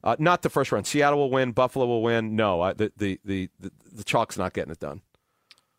Uh, 0.04 0.16
not 0.18 0.42
the 0.42 0.50
first 0.50 0.72
round. 0.72 0.88
Seattle 0.88 1.20
will 1.20 1.32
win. 1.32 1.52
Buffalo 1.52 1.86
will 1.86 2.02
win. 2.02 2.36
No, 2.36 2.62
I, 2.62 2.74
the, 2.74 2.92
the 2.98 3.20
the 3.26 3.50
the 3.60 3.72
the 3.92 4.04
chalk's 4.04 4.38
not 4.38 4.54
getting 4.54 4.72
it 4.72 4.80
done. 4.80 5.02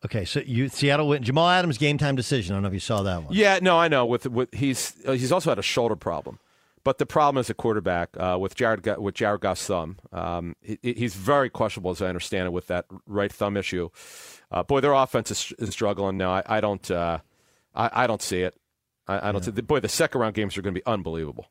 Okay, 0.05 0.25
so 0.25 0.39
you 0.39 0.69
Seattle 0.69 1.07
win. 1.07 1.23
Jamal 1.23 1.49
Adams 1.49 1.77
game 1.77 1.97
time 1.97 2.15
decision. 2.15 2.53
I 2.53 2.55
don't 2.57 2.63
know 2.63 2.67
if 2.69 2.73
you 2.73 2.79
saw 2.79 3.03
that 3.03 3.23
one. 3.23 3.33
Yeah, 3.33 3.59
no, 3.61 3.77
I 3.77 3.87
know. 3.87 4.05
With 4.05 4.27
with 4.27 4.53
he's 4.53 4.95
uh, 5.05 5.13
he's 5.13 5.31
also 5.31 5.49
had 5.49 5.59
a 5.59 5.63
shoulder 5.63 5.95
problem, 5.95 6.39
but 6.83 6.97
the 6.97 7.05
problem 7.05 7.39
is 7.39 7.49
a 7.49 7.53
quarterback 7.53 8.09
uh, 8.17 8.37
with 8.39 8.55
Jared 8.55 8.85
with 8.97 9.15
Jared 9.15 9.41
Goff's 9.41 9.65
thumb. 9.65 9.97
Um, 10.11 10.55
he, 10.61 10.77
he's 10.81 11.15
very 11.15 11.49
questionable, 11.49 11.91
as 11.91 12.01
I 12.01 12.07
understand 12.07 12.47
it, 12.47 12.51
with 12.51 12.67
that 12.67 12.85
right 13.05 13.31
thumb 13.31 13.57
issue. 13.57 13.89
Uh, 14.51 14.63
boy, 14.63 14.81
their 14.81 14.93
offense 14.93 15.31
is, 15.31 15.53
is 15.59 15.69
struggling 15.69 16.17
now. 16.17 16.31
I, 16.31 16.43
I 16.45 16.61
don't, 16.61 16.91
uh, 16.91 17.19
I, 17.73 18.03
I, 18.03 18.07
don't 18.07 18.21
see 18.21 18.41
it. 18.41 18.53
I, 19.07 19.29
I 19.29 19.31
don't 19.31 19.45
yeah. 19.45 19.53
see. 19.53 19.61
Boy, 19.61 19.79
the 19.79 19.89
second 19.89 20.21
round 20.21 20.35
games 20.35 20.57
are 20.57 20.61
going 20.61 20.73
to 20.73 20.79
be 20.79 20.85
unbelievable. 20.85 21.47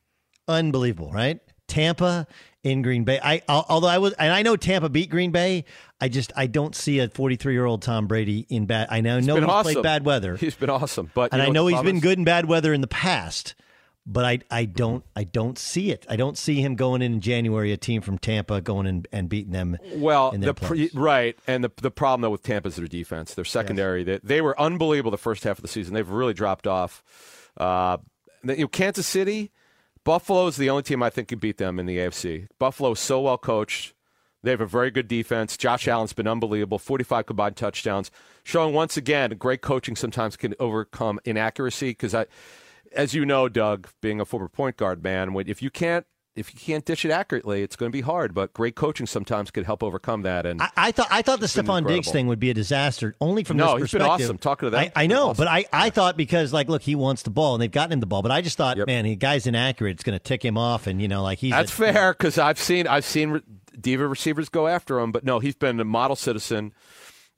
Unbelievable, 0.47 1.11
right? 1.11 1.39
Tampa 1.67 2.27
in 2.63 2.81
Green 2.81 3.03
Bay. 3.05 3.19
I 3.23 3.41
although 3.47 3.87
I 3.87 3.97
was 3.97 4.13
and 4.13 4.33
I 4.33 4.41
know 4.41 4.55
Tampa 4.57 4.89
beat 4.89 5.09
Green 5.09 5.31
Bay. 5.31 5.65
I 6.01 6.09
just 6.09 6.33
I 6.35 6.47
don't 6.47 6.75
see 6.75 6.99
a 6.99 7.07
43 7.07 7.53
year 7.53 7.65
old 7.65 7.81
Tom 7.81 8.07
Brady 8.07 8.45
in 8.49 8.65
bad. 8.65 8.87
I 8.89 9.01
know 9.01 9.17
he's, 9.17 9.25
he's 9.25 9.43
awesome. 9.43 9.73
played 9.73 9.83
bad 9.83 10.05
weather. 10.05 10.35
He's 10.35 10.55
been 10.55 10.69
awesome, 10.69 11.11
but 11.13 11.31
and 11.31 11.41
I 11.41 11.49
know 11.49 11.67
he's 11.67 11.81
been 11.81 11.99
good 11.99 12.17
in 12.17 12.25
bad 12.25 12.45
weather 12.45 12.73
in 12.73 12.81
the 12.81 12.87
past. 12.87 13.55
but 14.05 14.25
I 14.25 14.39
I 14.49 14.65
don't 14.65 15.03
I 15.15 15.23
don't 15.23 15.57
see 15.57 15.91
it. 15.91 16.05
I 16.09 16.15
don't 16.15 16.37
see 16.37 16.61
him 16.61 16.75
going 16.75 17.01
in, 17.01 17.13
in 17.13 17.21
January 17.21 17.71
a 17.71 17.77
team 17.77 18.01
from 18.01 18.17
Tampa 18.17 18.61
going 18.61 18.87
in 18.87 19.05
and 19.11 19.29
beating 19.29 19.53
them. 19.53 19.77
Well, 19.95 20.31
the 20.31 20.53
pre, 20.53 20.89
right, 20.93 21.37
and 21.47 21.63
the 21.63 21.71
the 21.77 21.91
problem 21.91 22.21
though 22.21 22.31
with 22.31 22.43
Tampa 22.43 22.67
is 22.69 22.75
their 22.75 22.87
defense, 22.87 23.33
their 23.33 23.45
secondary. 23.45 24.03
They 24.03 24.19
they 24.23 24.41
were 24.41 24.59
unbelievable 24.59 25.11
the 25.11 25.17
first 25.17 25.43
half 25.43 25.57
of 25.57 25.61
the 25.61 25.67
season. 25.67 25.93
They've 25.93 26.09
really 26.09 26.33
dropped 26.33 26.67
off. 26.67 27.03
Uh, 27.57 27.97
you 28.43 28.57
know, 28.57 28.67
Kansas 28.67 29.07
City, 29.07 29.51
Buffalo 30.03 30.47
is 30.47 30.57
the 30.57 30.69
only 30.69 30.83
team 30.83 31.03
I 31.03 31.09
think 31.09 31.27
can 31.27 31.39
beat 31.39 31.57
them 31.57 31.79
in 31.79 31.85
the 31.85 31.97
AFC. 31.97 32.47
Buffalo 32.59 32.91
is 32.91 32.99
so 32.99 33.21
well 33.21 33.37
coached. 33.37 33.93
They 34.43 34.51
have 34.51 34.61
a 34.61 34.65
very 34.65 34.89
good 34.89 35.07
defense. 35.07 35.55
Josh 35.55 35.87
Allen's 35.87 36.13
been 36.13 36.27
unbelievable. 36.27 36.79
45 36.79 37.27
combined 37.27 37.55
touchdowns, 37.55 38.09
showing 38.43 38.73
once 38.73 38.97
again 38.97 39.35
great 39.37 39.61
coaching 39.61 39.95
sometimes 39.95 40.35
can 40.35 40.55
overcome 40.59 41.19
inaccuracy. 41.25 41.91
Because 41.91 42.15
as 42.93 43.13
you 43.13 43.25
know, 43.25 43.47
Doug, 43.47 43.89
being 44.01 44.19
a 44.19 44.25
former 44.25 44.47
point 44.47 44.77
guard 44.77 45.03
man, 45.03 45.35
if 45.45 45.61
you 45.61 45.69
can't 45.69 46.07
if 46.35 46.53
you 46.53 46.59
can't 46.59 46.85
dish 46.85 47.03
it 47.03 47.11
accurately, 47.11 47.61
it's 47.61 47.75
going 47.75 47.91
to 47.91 47.95
be 47.95 48.01
hard. 48.01 48.33
But 48.33 48.53
great 48.53 48.75
coaching 48.75 49.05
sometimes 49.05 49.51
could 49.51 49.65
help 49.65 49.83
overcome 49.83 50.21
that. 50.21 50.45
And 50.45 50.61
I, 50.61 50.69
I 50.77 50.91
thought 50.91 51.07
I 51.11 51.21
thought 51.21 51.39
the 51.41 51.47
Stefon 51.47 51.85
Diggs 51.87 52.09
thing 52.11 52.27
would 52.27 52.39
be 52.39 52.49
a 52.49 52.53
disaster 52.53 53.15
only 53.19 53.43
from 53.43 53.57
no, 53.57 53.65
this 53.65 53.73
he's 53.73 53.81
perspective. 53.91 54.17
been 54.17 54.25
awesome. 54.25 54.37
Talking 54.37 54.67
to 54.67 54.69
that, 54.71 54.91
I, 54.95 55.03
I 55.03 55.07
know, 55.07 55.29
awesome. 55.29 55.43
but 55.45 55.47
I, 55.47 55.65
I 55.73 55.89
thought 55.89 56.15
because 56.17 56.53
like 56.53 56.69
look, 56.69 56.81
he 56.81 56.95
wants 56.95 57.23
the 57.23 57.29
ball 57.31 57.55
and 57.55 57.61
they've 57.61 57.71
gotten 57.71 57.91
him 57.93 57.99
the 57.99 58.05
ball, 58.05 58.21
but 58.21 58.31
I 58.31 58.41
just 58.41 58.57
thought, 58.57 58.77
Yep. 58.77 58.87
man, 58.87 59.05
he 59.05 59.15
guy's 59.15 59.45
inaccurate. 59.47 59.91
It's 59.91 60.03
going 60.03 60.17
to 60.17 60.23
tick 60.23 60.43
him 60.43 60.57
off, 60.57 60.87
and 60.87 61.01
you 61.01 61.07
know, 61.07 61.21
like 61.23 61.39
he's 61.39 61.51
That's 61.51 61.71
a- 61.71 61.75
fair 61.75 62.13
because 62.13 62.37
I've 62.37 62.59
seen 62.59 62.87
I've 62.87 63.05
seen 63.05 63.29
re- 63.31 63.41
diva 63.79 64.07
receivers 64.07 64.47
go 64.49 64.67
after 64.67 64.99
him, 64.99 65.11
but 65.11 65.23
no, 65.25 65.39
he's 65.39 65.55
been 65.55 65.79
a 65.79 65.85
model 65.85 66.15
citizen. 66.15 66.73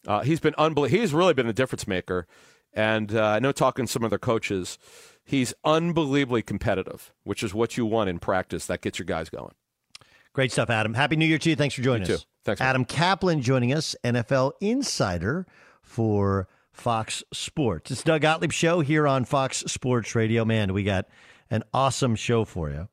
Uh, 0.07 0.21
he's 0.21 0.39
been 0.39 0.53
unbelievable. 0.57 0.99
He's 0.99 1.13
really 1.13 1.33
been 1.33 1.47
a 1.47 1.53
difference 1.53 1.87
maker, 1.87 2.27
and 2.73 3.15
uh, 3.15 3.23
I 3.23 3.39
know 3.39 3.51
talking 3.53 3.85
to 3.85 3.91
some 3.91 4.03
other 4.03 4.17
coaches, 4.19 4.77
he's 5.23 5.53
unbelievably 5.63 6.43
competitive, 6.43 7.13
which 7.23 7.43
is 7.43 7.53
what 7.53 7.77
you 7.77 7.85
want 7.85 8.09
in 8.09 8.19
practice. 8.19 8.65
That 8.65 8.81
gets 8.81 8.99
your 8.99 9.05
guys 9.05 9.29
going. 9.29 9.53
Great 10.33 10.51
stuff, 10.51 10.69
Adam. 10.69 10.93
Happy 10.95 11.15
New 11.15 11.25
Year 11.25 11.37
to 11.37 11.49
you. 11.49 11.55
Thanks 11.55 11.75
for 11.75 11.81
joining 11.81 12.07
You 12.07 12.15
us. 12.15 12.21
too. 12.23 12.27
Thanks, 12.43 12.59
man. 12.59 12.69
Adam 12.69 12.85
Caplan 12.85 13.41
joining 13.41 13.71
us, 13.73 13.95
NFL 14.03 14.53
insider 14.59 15.45
for 15.81 16.47
Fox 16.71 17.23
Sports. 17.31 17.91
It's 17.91 18.03
Doug 18.03 18.21
Gottlieb 18.21 18.51
show 18.51 18.79
here 18.81 19.07
on 19.07 19.25
Fox 19.25 19.59
Sports 19.67 20.15
Radio. 20.15 20.43
Man, 20.43 20.73
we 20.73 20.83
got 20.83 21.07
an 21.51 21.63
awesome 21.73 22.15
show 22.15 22.45
for 22.45 22.69
you. 22.71 22.87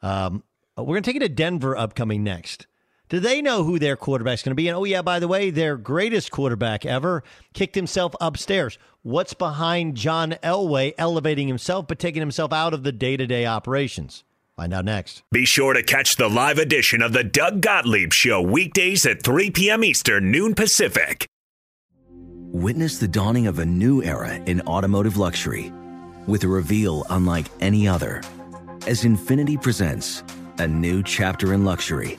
Um, 0.00 0.44
we're 0.76 0.84
going 0.84 1.02
to 1.02 1.10
take 1.12 1.16
it 1.16 1.26
to 1.26 1.28
Denver 1.28 1.76
upcoming 1.76 2.22
next. 2.22 2.66
Do 3.08 3.20
they 3.20 3.40
know 3.40 3.62
who 3.62 3.78
their 3.78 3.96
quarterback's 3.96 4.42
going 4.42 4.50
to 4.50 4.56
be? 4.56 4.68
And 4.68 4.76
oh 4.76 4.84
yeah, 4.84 5.02
by 5.02 5.20
the 5.20 5.28
way, 5.28 5.50
their 5.50 5.76
greatest 5.76 6.32
quarterback 6.32 6.84
ever 6.84 7.22
kicked 7.54 7.76
himself 7.76 8.14
upstairs. 8.20 8.78
What's 9.02 9.32
behind 9.32 9.96
John 9.96 10.32
Elway 10.42 10.92
elevating 10.98 11.46
himself 11.46 11.86
but 11.86 12.00
taking 12.00 12.20
himself 12.20 12.52
out 12.52 12.74
of 12.74 12.82
the 12.82 12.90
day-to-day 12.90 13.46
operations? 13.46 14.24
Find 14.56 14.74
out 14.74 14.84
next. 14.84 15.22
Be 15.30 15.44
sure 15.44 15.74
to 15.74 15.82
catch 15.82 16.16
the 16.16 16.28
live 16.28 16.58
edition 16.58 17.02
of 17.02 17.12
the 17.12 17.22
Doug 17.22 17.60
Gottlieb 17.60 18.12
Show 18.12 18.42
weekdays 18.42 19.06
at 19.06 19.22
3 19.22 19.50
p.m. 19.50 19.84
Eastern, 19.84 20.32
noon 20.32 20.54
Pacific. 20.54 21.26
Witness 22.52 22.98
the 22.98 23.06
dawning 23.06 23.46
of 23.46 23.58
a 23.58 23.66
new 23.66 24.02
era 24.02 24.34
in 24.34 24.62
automotive 24.62 25.16
luxury 25.16 25.72
with 26.26 26.42
a 26.42 26.48
reveal 26.48 27.04
unlike 27.10 27.46
any 27.60 27.86
other 27.86 28.22
as 28.86 29.04
Infiniti 29.04 29.60
presents 29.60 30.22
a 30.58 30.66
new 30.66 31.02
chapter 31.02 31.52
in 31.52 31.64
luxury, 31.64 32.18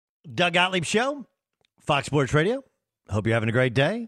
Doug 0.29 0.53
Gottlieb 0.53 0.85
Show, 0.85 1.25
Fox 1.79 2.05
Sports 2.05 2.33
Radio. 2.33 2.63
Hope 3.09 3.25
you're 3.25 3.33
having 3.33 3.49
a 3.49 3.53
great 3.53 3.73
day. 3.73 4.07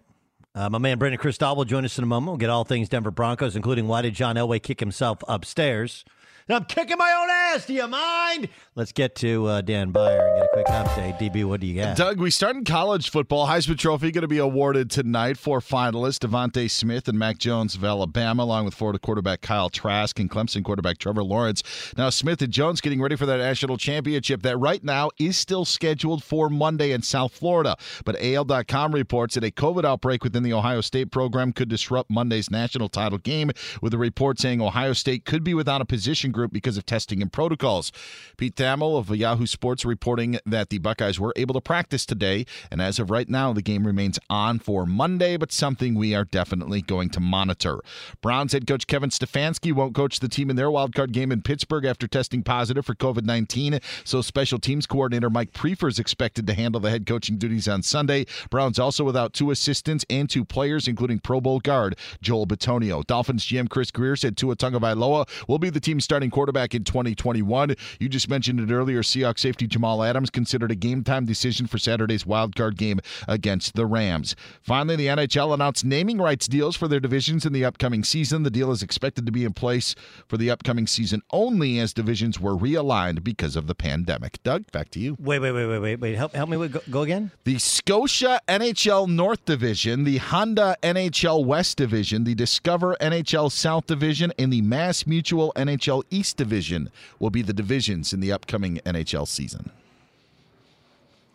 Uh, 0.56 0.70
my 0.70 0.78
man 0.78 1.00
Brandon 1.00 1.20
Krisztal 1.20 1.58
will 1.58 1.66
join 1.66 1.84
us 1.86 1.98
in 1.98 2.04
a 2.04 2.08
moment. 2.08 2.30
We'll 2.30 2.38
get 2.38 2.52
all 2.52 2.64
things 2.64 2.88
Denver 2.88 3.10
Broncos, 3.10 3.56
including 3.56 3.88
why 3.88 4.04
did 4.04 4.14
John 4.14 4.36
Elway 4.36 4.62
kick 4.62 4.80
himself 4.80 5.24
upstairs. 5.28 6.06
I'm 6.50 6.66
kicking 6.66 6.98
my 6.98 7.14
own 7.22 7.30
ass. 7.30 7.66
Do 7.66 7.74
you 7.74 7.88
mind? 7.88 8.50
Let's 8.76 8.92
get 8.92 9.16
to 9.16 9.46
uh, 9.46 9.62
Dan 9.62 9.92
Beyer 9.92 10.28
and 10.28 10.38
get 10.38 10.46
a 10.46 10.50
quick 10.52 10.66
update. 10.66 11.18
DB, 11.18 11.46
what 11.46 11.62
do 11.62 11.68
you 11.68 11.82
got? 11.82 11.96
Doug, 11.96 12.20
we 12.20 12.32
start 12.32 12.58
in 12.58 12.66
college 12.66 13.10
football. 13.10 13.48
Heisman 13.48 13.78
Trophy 13.78 14.12
going 14.12 14.24
to 14.24 14.28
be 14.28 14.40
awarded 14.40 14.92
tonight. 14.92 15.38
Four 15.38 15.62
finalists: 15.62 16.20
DeVonta 16.20 16.70
Smith 16.70 17.08
and 17.08 17.18
Mac 17.18 17.38
Jones 17.38 17.76
of 17.76 17.84
Alabama, 17.86 18.44
along 18.44 18.66
with 18.66 18.74
Florida 18.74 19.00
quarterback 19.00 19.40
Kyle 19.40 19.70
Trask 19.70 20.20
and 20.20 20.30
Clemson 20.30 20.66
quarterback 20.66 20.98
Trevor 20.98 21.24
Lawrence. 21.24 21.64
Now, 21.98 22.10
Smith 22.10 22.42
and 22.42 22.52
Jones 22.52 22.82
getting 22.82 23.02
ready 23.02 23.16
for 23.16 23.26
that 23.26 23.38
national 23.38 23.78
championship 23.78 24.42
that 24.42 24.58
right 24.58 24.84
now 24.84 25.12
is 25.18 25.38
still 25.38 25.64
scheduled 25.64 26.24
for 26.26 26.50
Monday 26.50 26.92
in 26.92 27.04
South 27.04 27.34
Florida. 27.34 27.78
But 28.04 28.18
AL.com 28.22 28.94
reports 28.94 29.36
that 29.36 29.46
a 29.46 29.52
COVID 29.52 29.86
outbreak 29.86 30.26
within 30.26 30.44
the 30.44 30.52
Ohio 30.52 30.82
State 30.82 31.10
program 31.10 31.54
could 31.54 31.70
disrupt 31.70 32.10
Monday's 32.10 32.52
national 32.52 32.90
title 32.90 33.18
game, 33.18 33.52
with 33.82 33.94
a 33.94 33.98
report 33.98 34.40
saying 34.40 34.62
Ohio 34.62 34.92
State 34.92 35.24
could 35.24 35.46
be 35.46 35.54
without 35.54 35.80
a 35.80 35.86
position 35.86 36.33
group 36.34 36.52
because 36.52 36.78
of 36.78 36.86
testing 36.86 37.22
and 37.22 37.32
protocols. 37.32 37.92
Pete 38.36 38.56
Thamel 38.56 38.98
of 38.98 39.16
Yahoo 39.16 39.46
Sports 39.46 39.86
reporting 39.86 40.40
that 40.46 40.70
the 40.70 40.80
Buckeyes 40.80 41.20
were 41.20 41.34
able 41.36 41.54
to 41.54 41.62
practice 41.62 42.06
today, 42.06 42.46
and 42.70 42.82
as 42.82 43.00
of 43.00 43.10
right 43.10 43.30
now, 43.30 43.54
the 43.54 43.62
game 43.62 43.88
remains 43.88 44.20
on 44.30 44.60
for 44.60 44.86
Monday, 44.86 45.38
but 45.38 45.52
something 45.52 45.96
we 45.96 46.14
are 46.14 46.26
definitely 46.26 46.82
going 46.82 47.10
to 47.12 47.20
monitor. 47.20 47.80
Browns 48.22 48.54
head 48.54 48.68
coach 48.68 48.88
Kevin 48.88 49.10
Stefanski 49.10 49.72
won't 49.72 49.96
coach 49.96 50.20
the 50.20 50.28
team 50.28 50.50
in 50.50 50.56
their 50.56 50.68
wildcard 50.68 51.12
game 51.12 51.32
in 51.32 51.42
Pittsburgh 51.42 51.86
after 51.86 52.08
testing 52.08 52.44
positive 52.44 52.86
for 52.86 52.96
COVID 52.96 53.24
19, 53.24 53.80
so 54.04 54.22
special 54.22 54.60
teams 54.60 54.86
coordinator 54.86 55.30
Mike 55.30 55.54
Priefer 55.54 55.88
is 55.88 56.00
expected 56.00 56.48
to 56.48 56.54
handle 56.54 56.82
the 56.82 56.90
head 56.90 57.06
coaching 57.06 57.38
duties 57.38 57.68
on 57.68 57.84
Sunday. 57.84 58.26
Browns 58.50 58.80
also 58.80 59.04
without 59.04 59.34
two 59.34 59.52
assistants 59.52 60.06
and 60.10 60.30
two 60.30 60.44
players, 60.44 60.88
including 60.88 61.20
Pro 61.20 61.40
Bowl 61.40 61.60
guard 61.60 61.98
Joel 62.22 62.48
Bitonio. 62.48 63.06
Dolphins 63.06 63.46
GM 63.46 63.70
Chris 63.70 63.92
Grier 63.92 64.16
said 64.16 64.36
Tua 64.36 64.56
Tagovailoa 64.56 65.28
will 65.48 65.60
be 65.60 65.70
the 65.70 65.80
team's 65.80 66.04
starting 66.04 66.23
quarterback 66.30 66.74
in 66.74 66.84
2021. 66.84 67.76
You 68.00 68.10
just 68.10 68.30
mentioned 68.30 68.60
it 68.60 68.72
earlier. 68.74 69.02
Seahawks 69.02 69.40
safety 69.40 69.68
Jamal 69.68 70.04
Adams 70.04 70.30
considered 70.30 70.72
a 70.72 70.76
game 70.76 71.04
time 71.04 71.26
decision 71.26 71.68
for 71.68 71.78
Saturday's 71.78 72.26
wild 72.26 72.56
card 72.56 72.78
game 72.78 73.00
against 73.28 73.76
the 73.76 73.86
Rams. 73.86 74.36
Finally, 74.62 74.96
the 74.96 75.08
NHL 75.08 75.54
announced 75.54 75.86
naming 75.86 76.20
rights 76.20 76.48
deals 76.48 76.76
for 76.76 76.88
their 76.88 77.00
divisions 77.00 77.46
in 77.46 77.54
the 77.54 77.66
upcoming 77.66 78.04
season. 78.04 78.44
The 78.44 78.50
deal 78.50 78.72
is 78.72 78.84
expected 78.84 79.26
to 79.26 79.32
be 79.32 79.46
in 79.46 79.54
place 79.54 79.96
for 80.28 80.38
the 80.38 80.50
upcoming 80.50 80.88
season 80.88 81.22
only 81.32 81.80
as 81.80 81.94
divisions 81.94 82.40
were 82.40 82.56
realigned 82.56 83.24
because 83.24 83.56
of 83.56 83.68
the 83.68 83.76
pandemic. 83.76 84.42
Doug, 84.44 84.72
back 84.72 84.90
to 84.92 85.00
you. 85.00 85.18
Wait, 85.20 85.40
wait, 85.40 85.52
wait, 85.52 85.66
wait, 85.66 85.80
wait, 85.80 86.00
wait. 86.00 86.16
Help, 86.16 86.34
help 86.34 86.50
me 86.50 86.58
with, 86.58 86.74
go, 86.74 86.82
go 86.90 87.02
again. 87.02 87.32
The 87.44 87.60
Scotia 87.60 88.40
NHL 88.48 89.08
North 89.08 89.46
Division, 89.46 90.04
the 90.04 90.18
Honda 90.18 90.78
NHL 90.82 91.46
West 91.46 91.78
Division, 91.78 92.24
the 92.24 92.36
Discover 92.36 92.96
NHL 93.02 93.52
South 93.52 93.88
Division, 93.88 94.32
and 94.38 94.52
the 94.52 94.62
Mass 94.62 95.06
Mutual 95.06 95.54
NHL 95.56 96.04
East 96.14 96.38
Division 96.38 96.90
will 97.20 97.30
be 97.30 97.42
the 97.42 97.54
divisions 97.54 98.14
in 98.14 98.20
the 98.20 98.32
upcoming 98.32 98.80
NHL 98.86 99.28
season. 99.28 99.72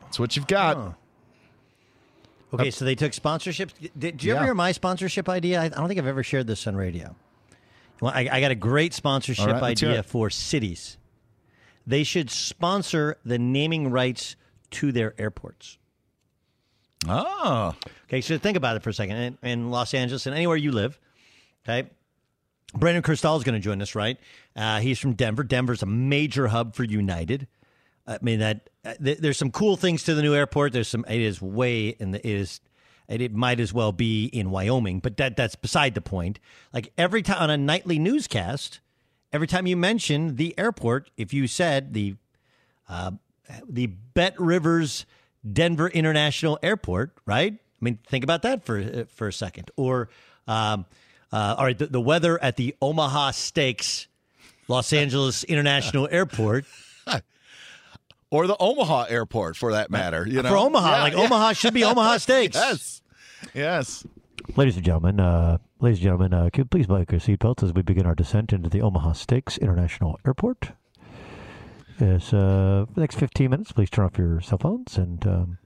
That's 0.03 0.19
what 0.19 0.37
you've 0.37 0.47
got. 0.47 0.77
Oh. 0.77 0.95
Okay, 2.55 2.71
so 2.71 2.85
they 2.87 2.95
took 2.95 3.13
sponsorships. 3.13 3.73
Did, 3.79 3.91
did 3.99 4.23
you 4.25 4.31
Yeah. 4.33 4.37
ever 4.37 4.47
hear 4.47 4.55
my 4.55 4.73
sponsorship 4.73 5.29
idea? 5.29 5.61
I, 5.61 5.65
I 5.65 5.69
don't 5.69 5.89
think 5.89 6.01
I've 6.01 6.07
ever 6.07 6.23
shared 6.23 6.47
this 6.47 6.67
on 6.67 6.77
radio. 6.77 7.15
Well, 8.01 8.13
I, 8.15 8.29
I 8.31 8.41
got 8.41 8.51
a 8.51 8.55
great 8.55 8.95
sponsorship 8.95 9.47
right, 9.47 9.63
idea 9.63 10.03
for 10.03 10.31
cities. 10.31 10.97
They 11.87 12.05
should 12.05 12.31
sponsor 12.31 13.19
the 13.25 13.39
naming 13.39 13.91
rights 13.91 14.37
to 14.73 14.93
their 14.93 15.15
airports. 15.19 15.79
Oh. 17.07 17.75
Okay, 18.05 18.21
so 18.21 18.39
think 18.39 18.57
about 18.57 18.77
it 18.77 18.83
for 18.83 18.91
a 18.91 18.95
second. 18.95 19.17
In, 19.17 19.39
in 19.43 19.71
Los 19.71 19.93
Angeles 19.95 20.27
and 20.27 20.35
anywhere 20.35 20.57
you 20.57 20.73
live, 20.73 20.99
okay, 21.69 21.89
Brandon 22.75 23.03
Krisztal 23.03 23.37
is 23.37 23.45
going 23.45 23.55
to 23.55 23.61
join 23.61 23.81
us, 23.83 23.95
right? 23.95 24.19
Uh, 24.59 24.81
he's 24.81 24.99
from 24.99 25.15
Denver. 25.15 25.45
Denver's 25.45 25.85
a 25.85 25.87
major 25.87 26.49
hub 26.49 26.75
for 26.75 26.83
United. 26.83 27.47
I 28.07 28.19
mean 28.23 28.41
that 28.41 28.71
uh, 28.85 28.95
th- 29.03 29.19
there's 29.19 29.37
some 29.39 29.53
cool 29.53 29.77
things 29.77 30.03
to 30.05 30.15
the 30.15 30.23
new 30.23 30.35
airport. 30.35 30.73
There's 30.73 30.89
some. 30.89 31.05
It 31.09 31.21
is 31.21 31.41
way 31.41 31.93
the. 31.93 32.19
It 32.27 32.35
is. 32.35 32.61
It, 33.09 33.23
it 33.23 33.33
might 33.33 33.61
as 33.61 33.73
well 33.73 33.93
be 33.93 34.27
in 34.27 34.51
Wyoming, 34.51 34.99
but 34.99 35.17
that 35.19 35.37
that's 35.37 35.55
beside 35.55 35.95
the 35.95 36.01
point. 36.01 36.41
Like 36.73 36.93
every 36.99 37.23
time 37.23 37.41
on 37.41 37.51
a 37.51 37.57
nightly 37.57 37.99
newscast, 37.99 38.81
every 39.33 39.47
time 39.47 39.67
you 39.67 39.77
mention 39.77 40.37
the 40.37 40.59
airport, 40.59 41.11
if 41.17 41.33
you 41.33 41.47
said 41.47 41.95
the 41.95 42.17
uh, 42.89 43.13
the 43.69 43.87
Bet 43.87 44.39
Rivers 44.41 45.07
Denver 45.51 45.89
International 45.89 46.59
Airport, 46.63 47.13
right? 47.27 47.53
I 47.53 47.85
mean, 47.85 47.99
think 48.09 48.25
about 48.25 48.43
that 48.43 48.65
for 48.65 48.79
uh, 48.79 49.05
for 49.09 49.29
a 49.29 49.33
second. 49.33 49.71
Or, 49.77 50.09
um, 50.47 50.85
uh, 51.33 51.55
all 51.57 51.65
right, 51.65 51.79
the, 51.79 51.87
the 51.87 52.01
weather 52.01 52.43
at 52.43 52.57
the 52.57 52.75
Omaha 52.83 53.31
Steaks 53.31 54.09
Los 54.69 54.93
Angeles 54.93 55.45
International 55.45 56.09
Airport. 56.11 56.65
Or 58.31 58.47
the 58.47 58.59
Omaha 58.61 59.05
airport, 59.09 59.57
for 59.57 59.73
that 59.73 59.91
matter. 59.91 60.27
You 60.29 60.43
know, 60.43 60.51
For 60.51 60.57
Omaha, 60.59 60.97
Yeah, 60.97 61.03
like 61.03 61.13
yeah. 61.15 61.21
Omaha 61.21 61.53
should 61.55 61.73
be 61.73 61.83
Omaha 61.83 62.19
Steaks. 62.19 62.57
yes, 62.57 63.03
yes. 63.55 64.07
Ladies 64.55 64.77
and 64.77 64.85
gentlemen, 64.85 65.19
uh, 65.19 65.57
ladies 65.81 65.97
and 66.01 66.05
gentlemen, 66.05 66.35
uh, 66.35 66.51
can 66.53 66.61
you 66.61 66.65
please 66.67 66.87
buckle 66.87 67.07
your 67.11 67.21
seatbelts 67.21 67.63
as 67.63 67.73
we 67.73 67.81
begin 67.81 68.05
our 68.05 68.15
descent 68.15 68.53
into 68.53 68.69
the 68.69 68.83
Omaha 68.83 69.13
Steaks 69.13 69.57
International 69.57 70.21
Airport. 70.27 70.73
Yes, 71.99 72.35
uh, 72.35 72.85
for 72.87 72.95
the 72.97 73.01
next 73.01 73.15
15 73.17 73.49
minutes, 73.51 73.73
please 73.73 73.89
turn 73.89 74.05
off 74.05 74.19
your 74.19 74.43
cell 74.43 74.59
phones 74.59 74.99
and 74.99 75.27
um, 75.27 75.59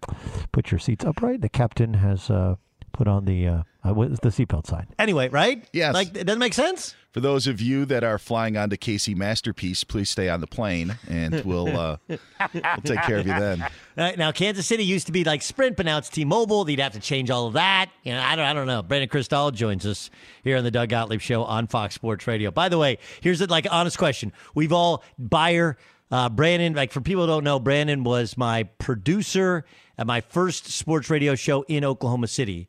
put 0.52 0.70
your 0.70 0.78
seats 0.78 1.04
upright. 1.04 1.40
The 1.40 1.48
captain 1.48 1.94
has 1.94 2.30
uh, 2.30 2.54
put 2.92 3.08
on 3.08 3.24
the 3.24 3.46
uh, 3.46 3.62
uh, 3.84 3.92
the 3.92 4.28
seatbelt 4.28 4.66
sign. 4.66 4.86
Anyway, 4.98 5.28
right? 5.28 5.68
Yes. 5.72 5.94
Like, 5.94 6.16
it 6.16 6.24
doesn't 6.24 6.38
make 6.38 6.54
sense? 6.54 6.94
For 7.10 7.20
those 7.20 7.46
of 7.46 7.60
you 7.60 7.84
that 7.86 8.04
are 8.04 8.18
flying 8.18 8.56
onto 8.56 8.76
KC 8.76 9.14
Masterpiece, 9.14 9.84
please 9.84 10.08
stay 10.08 10.30
on 10.30 10.40
the 10.40 10.46
plane, 10.46 10.96
and 11.08 11.44
we'll 11.44 11.68
uh, 11.76 11.96
we'll 12.08 12.82
take 12.84 13.02
care 13.02 13.18
of 13.18 13.26
you 13.26 13.38
then. 13.38 13.66
Uh, 13.94 14.10
now, 14.16 14.32
Kansas 14.32 14.66
City 14.66 14.82
used 14.82 15.04
to 15.04 15.12
be 15.12 15.22
like 15.22 15.42
Sprint, 15.42 15.76
but 15.76 15.84
now 15.84 15.98
it's 15.98 16.08
T-Mobile. 16.08 16.64
They'd 16.64 16.80
have 16.80 16.94
to 16.94 16.98
change 16.98 17.30
all 17.30 17.46
of 17.46 17.52
that. 17.52 17.90
You 18.04 18.14
know, 18.14 18.22
I 18.22 18.36
don't, 18.36 18.46
I 18.46 18.54
don't 18.54 18.66
know. 18.66 18.80
Brandon 18.82 19.06
Krisztal 19.06 19.52
joins 19.52 19.84
us 19.84 20.08
here 20.42 20.56
on 20.56 20.64
the 20.64 20.70
Doug 20.70 20.88
Gottlieb 20.88 21.20
Show 21.20 21.44
on 21.44 21.66
Fox 21.66 21.94
Sports 21.94 22.26
Radio. 22.26 22.50
By 22.50 22.70
the 22.70 22.78
way, 22.78 22.96
here's 23.20 23.42
a 23.42 23.46
like 23.48 23.66
honest 23.70 23.98
question: 23.98 24.32
We've 24.54 24.72
all 24.72 25.04
Beyer, 25.18 25.76
uh, 26.10 26.30
Brandon. 26.30 26.72
Like 26.72 26.90
for 26.90 27.02
people 27.02 27.24
who 27.24 27.32
don't 27.32 27.44
know, 27.44 27.60
Brandon 27.60 28.02
was 28.02 28.38
my 28.38 28.62
producer 28.62 29.66
at 30.02 30.06
my 30.06 30.20
first 30.20 30.66
sports 30.66 31.08
radio 31.10 31.36
show 31.36 31.62
in 31.68 31.84
Oklahoma 31.84 32.26
City. 32.26 32.68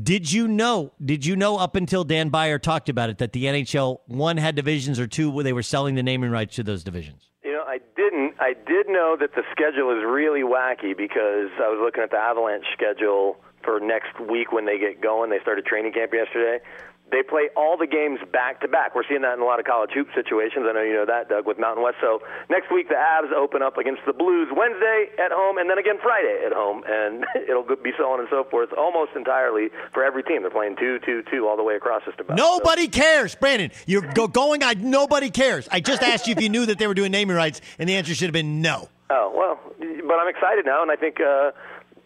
Did 0.00 0.32
you 0.32 0.48
know? 0.48 0.92
Did 1.02 1.24
you 1.24 1.36
know 1.36 1.56
up 1.56 1.76
until 1.76 2.02
Dan 2.02 2.28
Beyer 2.28 2.58
talked 2.58 2.88
about 2.88 3.08
it 3.08 3.18
that 3.18 3.32
the 3.32 3.44
NHL 3.44 4.00
one 4.06 4.36
had 4.36 4.56
divisions 4.56 4.98
or 4.98 5.06
two 5.06 5.30
where 5.30 5.44
they 5.44 5.52
were 5.52 5.62
selling 5.62 5.94
the 5.94 6.02
naming 6.02 6.32
rights 6.32 6.56
to 6.56 6.64
those 6.64 6.82
divisions? 6.82 7.28
You 7.44 7.52
know, 7.52 7.62
I 7.62 7.78
didn't. 7.94 8.34
I 8.40 8.54
did 8.54 8.88
know 8.88 9.16
that 9.20 9.34
the 9.36 9.42
schedule 9.52 9.96
is 9.96 10.02
really 10.04 10.40
wacky 10.40 10.96
because 10.96 11.50
I 11.62 11.68
was 11.68 11.78
looking 11.80 12.02
at 12.02 12.10
the 12.10 12.16
Avalanche 12.16 12.64
schedule 12.72 13.36
for 13.62 13.78
next 13.78 14.18
week 14.18 14.50
when 14.50 14.66
they 14.66 14.78
get 14.78 15.00
going. 15.00 15.30
They 15.30 15.38
started 15.40 15.64
training 15.64 15.92
camp 15.92 16.12
yesterday. 16.12 16.64
They 17.12 17.22
play 17.22 17.50
all 17.54 17.76
the 17.76 17.86
games 17.86 18.20
back 18.32 18.62
to 18.62 18.68
back. 18.68 18.94
We're 18.96 19.04
seeing 19.06 19.20
that 19.20 19.34
in 19.34 19.40
a 19.40 19.44
lot 19.44 19.60
of 19.60 19.66
college 19.66 19.90
hoop 19.92 20.08
situations. 20.14 20.64
I 20.66 20.72
know 20.72 20.80
you 20.80 20.94
know 20.94 21.04
that, 21.04 21.28
Doug, 21.28 21.46
with 21.46 21.58
Mountain 21.58 21.84
West. 21.84 21.98
So 22.00 22.22
next 22.48 22.72
week 22.72 22.88
the 22.88 22.96
Avs 22.96 23.30
open 23.32 23.60
up 23.60 23.76
against 23.76 24.00
the 24.06 24.14
Blues 24.14 24.48
Wednesday 24.50 25.12
at 25.20 25.30
home, 25.30 25.58
and 25.58 25.68
then 25.68 25.76
again 25.76 25.96
Friday 26.02 26.42
at 26.46 26.52
home, 26.52 26.82
and 26.88 27.26
it'll 27.48 27.64
be 27.64 27.92
so 27.98 28.08
on 28.08 28.18
and 28.18 28.28
so 28.30 28.44
forth 28.50 28.72
almost 28.72 29.12
entirely 29.14 29.68
for 29.92 30.02
every 30.02 30.22
team. 30.22 30.40
They're 30.40 30.50
playing 30.50 30.76
two, 30.76 30.98
two, 31.04 31.22
two 31.30 31.46
all 31.46 31.56
the 31.58 31.62
way 31.62 31.76
across 31.76 32.02
just 32.06 32.18
about. 32.18 32.38
Nobody 32.38 32.88
cares, 32.88 33.34
Brandon. 33.34 33.70
You're 33.86 34.08
go- 34.14 34.26
going. 34.26 34.62
I 34.62 34.72
nobody 34.72 35.28
cares. 35.28 35.68
I 35.70 35.80
just 35.80 36.02
asked 36.02 36.26
you 36.26 36.32
if 36.32 36.40
you 36.40 36.48
knew 36.48 36.64
that 36.64 36.78
they 36.78 36.86
were 36.86 36.94
doing 36.94 37.12
naming 37.12 37.36
rights, 37.36 37.60
and 37.78 37.86
the 37.88 37.94
answer 37.96 38.14
should 38.14 38.26
have 38.28 38.32
been 38.32 38.62
no. 38.62 38.88
Oh 39.10 39.30
well, 39.36 39.60
but 39.78 40.14
I'm 40.14 40.28
excited 40.28 40.64
now, 40.64 40.80
and 40.80 40.90
I 40.90 40.96
think 40.96 41.20
uh, 41.20 41.50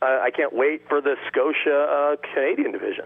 I 0.03 0.25
I 0.25 0.31
can't 0.31 0.53
wait 0.53 0.88
for 0.88 1.01
the 1.01 1.14
Scotia 1.29 1.79
uh, 1.79 2.16
Canadian 2.35 2.73
division. 2.73 3.05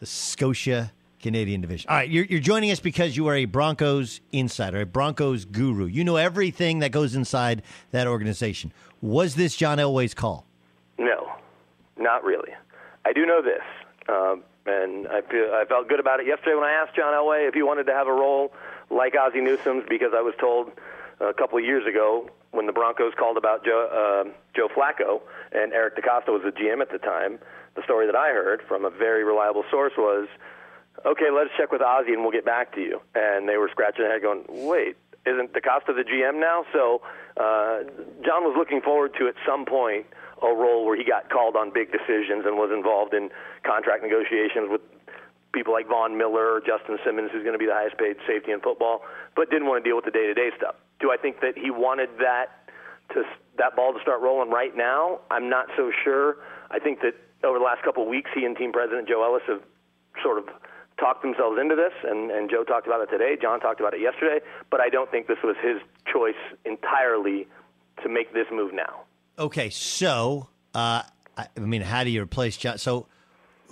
The 0.00 0.06
Scotia 0.06 0.90
Canadian 1.22 1.60
division. 1.60 1.88
All 1.88 1.96
right, 1.96 2.10
you're, 2.10 2.24
you're 2.24 2.40
joining 2.40 2.70
us 2.70 2.80
because 2.80 3.16
you 3.16 3.28
are 3.28 3.36
a 3.36 3.44
Broncos 3.44 4.20
insider, 4.32 4.82
a 4.82 4.86
Broncos 4.86 5.44
guru. 5.44 5.86
You 5.86 6.04
know 6.04 6.16
everything 6.16 6.80
that 6.80 6.90
goes 6.90 7.14
inside 7.14 7.62
that 7.92 8.06
organization. 8.06 8.72
Was 9.00 9.34
this 9.34 9.56
John 9.56 9.78
Elway's 9.78 10.14
call? 10.14 10.44
No, 10.98 11.32
not 11.96 12.24
really. 12.24 12.50
I 13.04 13.12
do 13.12 13.24
know 13.24 13.40
this, 13.40 13.62
um, 14.08 14.42
and 14.66 15.08
I 15.08 15.22
feel 15.22 15.52
I 15.54 15.64
felt 15.68 15.88
good 15.88 16.00
about 16.00 16.20
it 16.20 16.26
yesterday 16.26 16.54
when 16.54 16.64
I 16.64 16.72
asked 16.72 16.94
John 16.94 17.14
Elway 17.14 17.48
if 17.48 17.54
he 17.54 17.62
wanted 17.62 17.84
to 17.84 17.92
have 17.92 18.06
a 18.06 18.12
role 18.12 18.52
like 18.90 19.14
Ozzie 19.16 19.40
Newsome's 19.40 19.84
because 19.88 20.12
I 20.14 20.20
was 20.20 20.34
told 20.38 20.70
a 21.20 21.32
couple 21.32 21.58
of 21.58 21.64
years 21.64 21.86
ago 21.86 22.28
when 22.50 22.66
the 22.66 22.72
Broncos 22.72 23.14
called 23.18 23.36
about 23.36 23.64
Joe, 23.64 23.88
uh, 24.26 24.30
Joe 24.54 24.68
Flacco 24.68 25.20
and 25.52 25.72
Eric 25.72 25.96
DeCosta 25.96 26.28
was 26.28 26.42
the 26.44 26.52
GM 26.52 26.80
at 26.80 26.90
the 26.90 26.98
time. 26.98 27.38
The 27.74 27.82
story 27.82 28.06
that 28.06 28.16
I 28.16 28.28
heard 28.28 28.62
from 28.68 28.84
a 28.84 28.90
very 28.90 29.24
reliable 29.24 29.64
source 29.70 29.94
was, 29.96 30.28
"Okay, 31.04 31.30
let's 31.30 31.50
check 31.56 31.72
with 31.72 31.82
Ozzie 31.82 32.12
and 32.12 32.22
we'll 32.22 32.32
get 32.32 32.44
back 32.44 32.74
to 32.74 32.80
you." 32.80 33.00
And 33.14 33.48
they 33.48 33.56
were 33.56 33.68
scratching 33.70 34.04
their 34.04 34.12
head, 34.12 34.22
going, 34.22 34.44
"Wait, 34.48 34.96
isn't 35.26 35.52
DeCosta 35.52 35.94
the 35.94 36.04
GM 36.04 36.40
now?" 36.40 36.64
So 36.72 37.02
uh, 37.36 37.84
John 38.24 38.44
was 38.44 38.54
looking 38.56 38.80
forward 38.80 39.14
to 39.18 39.28
at 39.28 39.34
some 39.46 39.64
point 39.64 40.06
a 40.42 40.52
role 40.52 40.84
where 40.84 40.96
he 40.96 41.04
got 41.04 41.30
called 41.30 41.56
on 41.56 41.70
big 41.70 41.92
decisions 41.92 42.44
and 42.44 42.56
was 42.56 42.70
involved 42.74 43.14
in 43.14 43.30
contract 43.62 44.02
negotiations 44.02 44.68
with 44.68 44.80
people 45.52 45.72
like 45.72 45.86
Von 45.86 46.16
Miller 46.16 46.54
or 46.54 46.60
Justin 46.60 46.98
Simmons, 47.04 47.30
who's 47.32 47.42
going 47.42 47.54
to 47.54 47.58
be 47.58 47.66
the 47.66 47.74
highest 47.74 47.96
paid 47.98 48.16
safety 48.26 48.50
in 48.52 48.60
football, 48.60 49.02
but 49.36 49.50
didn't 49.50 49.68
want 49.68 49.84
to 49.84 49.88
deal 49.88 49.96
with 49.96 50.04
the 50.04 50.10
day 50.10 50.26
to 50.26 50.34
day 50.34 50.50
stuff. 50.56 50.74
Do 50.98 51.12
I 51.12 51.16
think 51.16 51.40
that 51.40 51.56
he 51.56 51.70
wanted 51.70 52.08
that 52.18 52.70
to 53.14 53.22
that 53.58 53.76
ball 53.76 53.92
to 53.92 54.00
start 54.00 54.20
rolling 54.20 54.50
right 54.50 54.74
now? 54.76 55.20
I'm 55.30 55.48
not 55.48 55.66
so 55.76 55.92
sure. 56.04 56.36
I 56.70 56.78
think 56.78 57.00
that 57.02 57.14
over 57.44 57.58
the 57.58 57.64
last 57.64 57.82
couple 57.82 58.02
of 58.02 58.08
weeks, 58.08 58.30
he 58.34 58.44
and 58.44 58.56
team 58.56 58.72
president 58.72 59.08
Joe 59.08 59.22
Ellis 59.22 59.42
have 59.46 59.60
sort 60.22 60.38
of 60.38 60.48
talked 60.98 61.22
themselves 61.22 61.58
into 61.60 61.74
this, 61.74 61.92
and, 62.04 62.30
and 62.30 62.50
Joe 62.50 62.64
talked 62.64 62.86
about 62.86 63.00
it 63.00 63.10
today. 63.10 63.36
John 63.40 63.60
talked 63.60 63.80
about 63.80 63.94
it 63.94 64.00
yesterday, 64.00 64.44
but 64.70 64.80
I 64.80 64.88
don't 64.88 65.10
think 65.10 65.26
this 65.26 65.38
was 65.42 65.56
his 65.62 65.78
choice 66.10 66.38
entirely 66.64 67.46
to 68.02 68.08
make 68.08 68.32
this 68.32 68.46
move 68.52 68.72
now. 68.72 69.02
Okay, 69.38 69.70
so 69.70 70.48
uh, 70.74 71.02
I 71.36 71.60
mean, 71.60 71.82
how 71.82 72.04
do 72.04 72.10
you 72.10 72.22
replace 72.22 72.56
John? 72.56 72.78
So, 72.78 73.06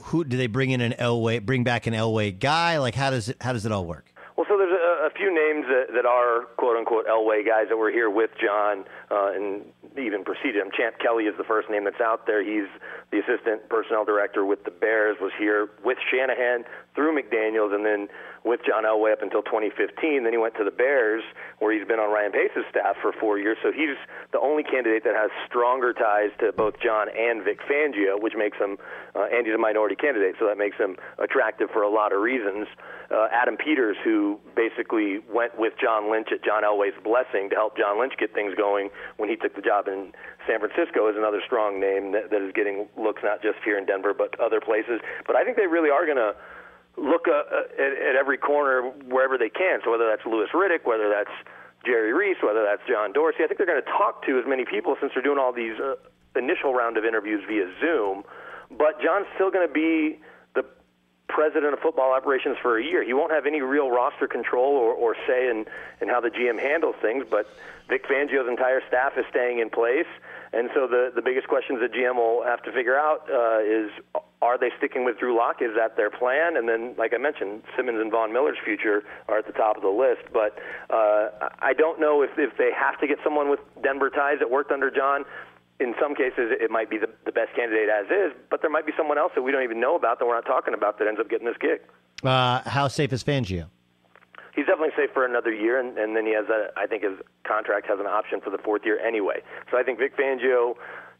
who 0.04 0.24
do 0.24 0.37
they 0.37 0.46
bring 0.46 0.70
in 0.70 0.80
an 0.80 0.92
Elway? 0.92 1.44
Bring 1.44 1.64
back 1.64 1.87
an 1.87 1.94
Elway 1.94 2.38
guy? 2.38 2.78
Like, 2.78 2.94
how 2.94 3.11
does 3.11 3.28
it? 3.28 3.37
How 3.40 3.52
does 3.52 3.66
it 3.66 3.72
all 3.72 3.85
work? 3.85 4.12
Well, 4.37 4.46
so 4.48 4.56
there's 4.56 4.72
a, 4.72 5.06
a 5.06 5.11
few 5.11 5.28
names 5.28 5.66
that, 5.68 5.94
that 5.94 6.06
are 6.06 6.44
quote 6.56 6.76
unquote 6.76 7.06
Elway 7.06 7.46
guys 7.46 7.66
that 7.68 7.76
were 7.76 7.90
here 7.90 8.09
with 8.09 8.30
John 8.40 8.85
uh, 9.11 9.33
and 9.35 9.64
even 9.98 10.24
preceded 10.24 10.57
him. 10.57 10.70
Champ 10.76 10.98
Kelly 10.98 11.24
is 11.24 11.37
the 11.37 11.44
first 11.44 11.70
name 11.70 11.85
that's 11.85 12.00
out 12.00 12.26
there. 12.26 12.42
He's 12.42 12.68
the 13.11 13.18
assistant 13.18 13.68
personnel 13.68 14.05
director 14.05 14.44
with 14.44 14.64
the 14.64 14.70
Bears, 14.70 15.16
was 15.20 15.33
here 15.38 15.70
with 15.85 15.98
Shanahan 16.11 16.64
through 16.94 17.16
McDaniels, 17.16 17.74
and 17.74 17.85
then 17.85 18.09
with 18.44 18.61
John 18.66 18.85
Elway 18.85 19.12
up 19.12 19.22
until 19.22 19.42
2015. 19.42 20.24
Then 20.24 20.33
he 20.33 20.38
went 20.38 20.55
to 20.57 20.64
the 20.64 20.70
Bears, 20.70 21.22
where 21.59 21.72
he's 21.72 21.87
been 21.87 21.98
on 21.98 22.12
Ryan 22.12 22.33
Pace's 22.33 22.64
staff 22.70 22.96
for 23.03 23.12
four 23.12 23.38
years. 23.38 23.59
So 23.62 23.72
he's 23.72 23.96
the 24.33 24.40
only 24.40 24.62
candidate 24.62 25.05
that 25.05 25.14
has 25.14 25.31
stronger 25.46 25.92
ties 25.92 26.31
to 26.40 26.53
both 26.53 26.79
John 26.81 27.09
and 27.09 27.42
Vic 27.44 27.61
Fangio, 27.68 28.20
which 28.20 28.35
makes 28.37 28.59
him, 28.59 28.79
uh, 29.14 29.26
and 29.33 29.46
he's 29.46 29.55
a 29.55 29.59
minority 29.59 29.96
candidate, 29.96 30.37
so 30.38 30.46
that 30.46 30.59
makes 30.59 30.76
him 30.76 30.96
attractive 31.18 31.70
for 31.70 31.83
a 31.83 31.90
lot 31.90 32.12
of 32.12 32.20
reasons. 32.20 32.66
Uh, 33.11 33.27
Adam 33.33 33.57
Peters, 33.57 33.96
who 34.05 34.38
basically 34.55 35.18
went 35.27 35.59
with 35.59 35.73
John 35.83 36.12
Lynch 36.12 36.29
at 36.31 36.44
John 36.44 36.62
Elway's 36.62 36.94
blessing 37.03 37.51
to 37.51 37.57
help 37.57 37.77
John 37.77 37.99
Lynch 37.99 38.14
get 38.18 38.33
things 38.33 38.55
going 38.55 38.88
when 39.16 39.29
he 39.29 39.35
took 39.35 39.57
the 39.57 39.62
job 39.62 39.88
in 39.88 40.12
San 40.46 40.61
Francisco, 40.61 41.11
is 41.11 41.16
another 41.18 41.42
strong 41.44 41.81
name 41.81 42.12
that, 42.12 42.31
that 42.31 42.40
is 42.40 42.53
getting 42.55 42.87
looks 42.96 43.23
not 43.25 43.42
just 43.42 43.59
here 43.64 43.77
in 43.77 43.85
Denver 43.85 44.14
but 44.14 44.38
other 44.38 44.61
places. 44.61 45.01
But 45.27 45.35
I 45.35 45.42
think 45.42 45.57
they 45.57 45.66
really 45.66 45.90
are 45.90 46.07
going 46.07 46.23
to 46.23 46.38
look 46.96 47.27
uh, 47.27 47.66
at, 47.75 47.92
at 47.99 48.14
every 48.14 48.38
corner 48.38 48.94
wherever 49.11 49.37
they 49.37 49.51
can. 49.51 49.81
So 49.85 49.90
whether 49.90 50.07
that's 50.07 50.23
Louis 50.25 50.46
Riddick, 50.55 50.87
whether 50.87 51.11
that's 51.11 51.35
Jerry 51.85 52.12
Reese, 52.12 52.38
whether 52.42 52.62
that's 52.62 52.83
John 52.87 53.12
Dorsey, 53.12 53.42
I 53.42 53.46
think 53.46 53.59
they're 53.59 53.66
going 53.66 53.83
to 53.83 53.90
talk 53.90 54.25
to 54.27 54.38
as 54.38 54.44
many 54.46 54.64
people 54.64 54.96
since 55.01 55.12
they're 55.14 55.23
doing 55.23 55.38
all 55.38 55.53
these 55.53 55.79
uh, 55.83 55.99
initial 56.37 56.75
round 56.75 56.96
of 56.96 57.05
interviews 57.05 57.42
via 57.49 57.66
Zoom. 57.81 58.23
But 58.70 59.03
John's 59.03 59.27
still 59.35 59.51
going 59.51 59.66
to 59.66 59.73
be 59.73 60.20
president 61.31 61.73
of 61.73 61.81
football 61.81 62.12
operations 62.12 62.57
for 62.61 62.79
a 62.79 62.85
year. 62.85 63.03
He 63.03 63.12
won't 63.12 63.33
have 63.33 63.47
any 63.47 63.61
real 63.61 63.90
roster 63.90 64.27
control 64.27 64.77
or, 64.77 64.93
or 64.93 65.16
say 65.27 65.49
in, 65.49 65.66
in 66.01 66.09
how 66.09 66.21
the 66.21 66.31
GM 66.31 66.61
handles 66.61 66.97
things, 67.01 67.25
but 67.31 67.47
Vic 67.88 68.07
Fangio's 68.07 68.49
entire 68.49 68.81
staff 68.87 69.12
is 69.16 69.25
staying 69.31 69.59
in 69.59 69.71
place. 69.71 70.07
And 70.53 70.69
so 70.75 70.87
the, 70.87 71.12
the 71.14 71.23
biggest 71.23 71.49
questions 71.49 71.81
that 71.81 71.93
GM 71.93 72.16
will 72.16 72.43
have 72.45 72.62
to 72.64 72.73
figure 72.73 72.99
out 72.99 73.29
uh, 73.31 73.61
is 73.62 73.90
are 74.43 74.57
they 74.59 74.71
sticking 74.79 75.05
with 75.05 75.19
Drew 75.19 75.37
Lock? 75.37 75.61
Is 75.61 75.75
that 75.77 75.97
their 75.97 76.09
plan? 76.09 76.57
And 76.57 76.69
then, 76.69 76.95
like 76.97 77.12
I 77.12 77.19
mentioned, 77.19 77.62
Simmons 77.77 78.01
and 78.01 78.11
Von 78.11 78.33
Miller's 78.33 78.57
future 78.64 79.05
are 79.29 79.38
at 79.38 79.47
the 79.47 79.53
top 79.53 79.77
of 79.77 79.83
the 79.83 79.90
list. 79.90 80.23
But 80.33 80.59
uh, 80.88 81.51
I 81.59 81.75
don't 81.75 82.01
know 82.01 82.23
if, 82.23 82.31
if 82.38 82.57
they 82.57 82.71
have 82.73 82.99
to 83.01 83.07
get 83.07 83.19
someone 83.23 83.51
with 83.51 83.61
Denver 83.83 84.09
ties 84.09 84.38
that 84.38 84.51
worked 84.51 84.73
under 84.73 84.90
John 84.90 85.25
in 85.81 85.95
some 86.01 86.14
cases, 86.14 86.53
it 86.53 86.71
might 86.71 86.90
be 86.90 86.99
the, 86.99 87.09
the 87.25 87.33
best 87.33 87.57
candidate 87.57 87.88
as 87.88 88.07
is, 88.07 88.37
but 88.51 88.61
there 88.61 88.71
might 88.71 88.85
be 88.85 88.93
someone 88.97 89.19
else 89.19 89.33
that 89.35 89.43
we 89.43 89.51
don't 89.51 89.64
even 89.64 89.81
know 89.81 89.97
about 89.97 90.19
that 90.19 90.27
we're 90.27 90.35
not 90.35 90.45
talking 90.45 90.75
about 90.75 90.99
that 90.99 91.09
ends 91.09 91.19
up 91.19 91.29
getting 91.31 91.47
this 91.47 91.57
gig. 91.59 91.81
Uh, 92.23 92.61
how 92.69 92.87
safe 92.87 93.12
is 93.12 93.25
Fangio? 93.25 93.66
He's 94.55 94.66
definitely 94.66 94.95
safe 94.97 95.11
for 95.14 95.25
another 95.25 95.53
year, 95.53 95.81
and, 95.81 95.97
and 95.97 96.14
then 96.14 96.27
he 96.27 96.35
has 96.35 96.45
a. 96.51 96.69
I 96.77 96.87
think 96.87 97.03
his 97.03 97.14
contract 97.45 97.87
has 97.87 97.99
an 97.99 98.07
option 98.07 98.40
for 98.40 98.51
the 98.51 98.59
fourth 98.59 98.83
year 98.85 98.99
anyway. 99.01 99.43
So 99.71 99.79
I 99.79 99.83
think 99.83 99.99
Vic 99.99 100.16
Fangio, 100.16 100.75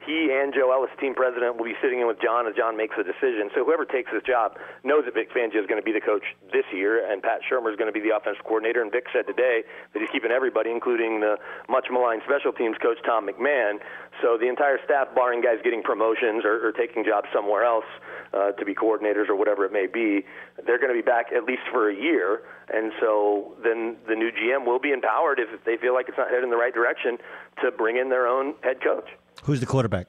he 0.06 0.32
and 0.32 0.54
Joe 0.54 0.72
Ellis, 0.72 0.90
team 0.98 1.14
president, 1.14 1.56
will 1.60 1.68
be 1.68 1.76
sitting 1.82 2.00
in 2.00 2.06
with 2.08 2.16
John 2.24 2.48
as 2.48 2.56
John 2.56 2.76
makes 2.76 2.96
a 2.96 3.04
decision. 3.04 3.52
So 3.54 3.64
whoever 3.64 3.84
takes 3.84 4.10
this 4.10 4.22
job 4.24 4.56
knows 4.82 5.04
that 5.04 5.12
Vic 5.12 5.28
Fangio 5.28 5.60
is 5.60 5.68
going 5.68 5.80
to 5.80 5.84
be 5.84 5.92
the 5.92 6.00
coach 6.00 6.24
this 6.52 6.64
year, 6.72 7.04
and 7.04 7.22
Pat 7.22 7.44
Shurmur 7.44 7.68
is 7.68 7.76
going 7.76 7.92
to 7.92 7.92
be 7.92 8.00
the 8.00 8.16
offensive 8.16 8.42
coordinator. 8.44 8.80
And 8.80 8.90
Vic 8.90 9.04
said 9.12 9.28
today 9.28 9.60
that 9.92 10.00
he's 10.00 10.08
keeping 10.08 10.32
everybody, 10.32 10.70
including 10.70 11.20
the 11.20 11.36
much 11.68 11.92
maligned 11.92 12.22
special 12.24 12.52
teams 12.52 12.80
coach 12.80 12.96
Tom 13.04 13.28
McMahon. 13.28 13.76
So 14.24 14.40
the 14.40 14.48
entire 14.48 14.80
staff, 14.84 15.12
barring 15.14 15.44
guys 15.44 15.60
getting 15.62 15.82
promotions 15.82 16.48
or, 16.48 16.64
or 16.64 16.72
taking 16.72 17.04
jobs 17.04 17.28
somewhere 17.28 17.64
else 17.64 17.88
uh, 18.32 18.52
to 18.56 18.64
be 18.64 18.74
coordinators 18.74 19.28
or 19.28 19.36
whatever 19.36 19.68
it 19.68 19.72
may 19.72 19.86
be, 19.86 20.24
they're 20.64 20.80
going 20.80 20.92
to 20.92 20.96
be 20.96 21.04
back 21.04 21.28
at 21.36 21.44
least 21.44 21.68
for 21.70 21.90
a 21.90 21.94
year. 21.94 22.40
And 22.72 22.92
so 23.00 23.52
then 23.62 23.96
the 24.08 24.16
new 24.16 24.32
GM 24.32 24.64
will 24.64 24.80
be 24.80 24.92
empowered 24.92 25.40
if 25.40 25.48
they 25.64 25.76
feel 25.76 25.92
like 25.92 26.08
it's 26.08 26.16
not 26.16 26.28
headed 26.28 26.44
in 26.44 26.50
the 26.50 26.56
right 26.56 26.72
direction 26.72 27.18
to 27.62 27.70
bring 27.70 27.98
in 27.98 28.08
their 28.08 28.26
own 28.26 28.54
head 28.62 28.80
coach. 28.80 29.08
Who's 29.44 29.61
the 29.61 29.66
quarterback? 29.66 30.07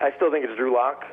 I 0.00 0.10
still 0.16 0.30
think 0.30 0.44
it's 0.44 0.56
Drew 0.56 0.74
Lock. 0.74 1.04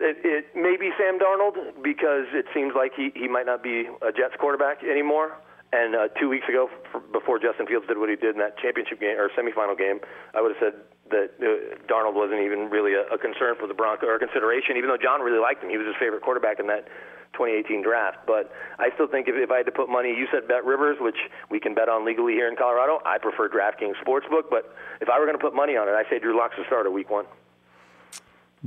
It, 0.00 0.16
it 0.24 0.56
may 0.56 0.76
be 0.78 0.90
Sam 0.98 1.18
Darnold 1.18 1.82
because 1.82 2.26
it 2.32 2.46
seems 2.54 2.72
like 2.74 2.92
he, 2.96 3.10
he 3.14 3.28
might 3.28 3.46
not 3.46 3.62
be 3.62 3.86
a 4.02 4.10
Jets 4.10 4.34
quarterback 4.38 4.82
anymore. 4.82 5.32
And 5.74 5.98
uh, 5.98 6.06
two 6.14 6.30
weeks 6.30 6.46
ago, 6.46 6.70
f- 6.94 7.02
before 7.10 7.42
Justin 7.42 7.66
Fields 7.66 7.90
did 7.90 7.98
what 7.98 8.06
he 8.06 8.14
did 8.14 8.38
in 8.38 8.40
that 8.40 8.54
championship 8.62 9.02
game 9.02 9.18
or 9.18 9.26
semifinal 9.34 9.74
game, 9.74 9.98
I 10.30 10.38
would 10.38 10.54
have 10.54 10.62
said 10.62 10.74
that 11.10 11.34
uh, 11.42 11.74
Darnold 11.90 12.14
wasn't 12.14 12.46
even 12.46 12.70
really 12.70 12.94
a, 12.94 13.02
a 13.10 13.18
concern 13.18 13.58
for 13.58 13.66
the 13.66 13.74
Broncos 13.74 14.06
or 14.06 14.14
a 14.14 14.22
consideration, 14.22 14.78
even 14.78 14.86
though 14.86 15.00
John 15.00 15.18
really 15.18 15.42
liked 15.42 15.66
him. 15.66 15.70
He 15.74 15.76
was 15.76 15.90
his 15.90 15.98
favorite 15.98 16.22
quarterback 16.22 16.62
in 16.62 16.70
that 16.70 16.86
2018 17.34 17.82
draft. 17.82 18.22
But 18.22 18.54
I 18.78 18.94
still 18.94 19.10
think 19.10 19.26
if, 19.26 19.34
if 19.34 19.50
I 19.50 19.58
had 19.58 19.66
to 19.66 19.74
put 19.74 19.90
money, 19.90 20.14
you 20.14 20.30
said 20.30 20.46
Bet 20.46 20.62
Rivers, 20.62 21.02
which 21.02 21.18
we 21.50 21.58
can 21.58 21.74
bet 21.74 21.90
on 21.90 22.06
legally 22.06 22.38
here 22.38 22.46
in 22.46 22.54
Colorado. 22.54 23.02
I 23.02 23.18
prefer 23.18 23.50
DraftKings 23.50 23.98
Sportsbook, 23.98 24.46
but 24.54 24.70
if 25.02 25.10
I 25.10 25.18
were 25.18 25.26
going 25.26 25.36
to 25.36 25.42
put 25.42 25.58
money 25.58 25.74
on 25.74 25.90
it, 25.90 25.98
I 25.98 26.06
say 26.06 26.22
Drew 26.22 26.38
Lock's 26.38 26.54
the 26.54 26.62
starter 26.70 26.94
week 26.94 27.10
one. 27.10 27.26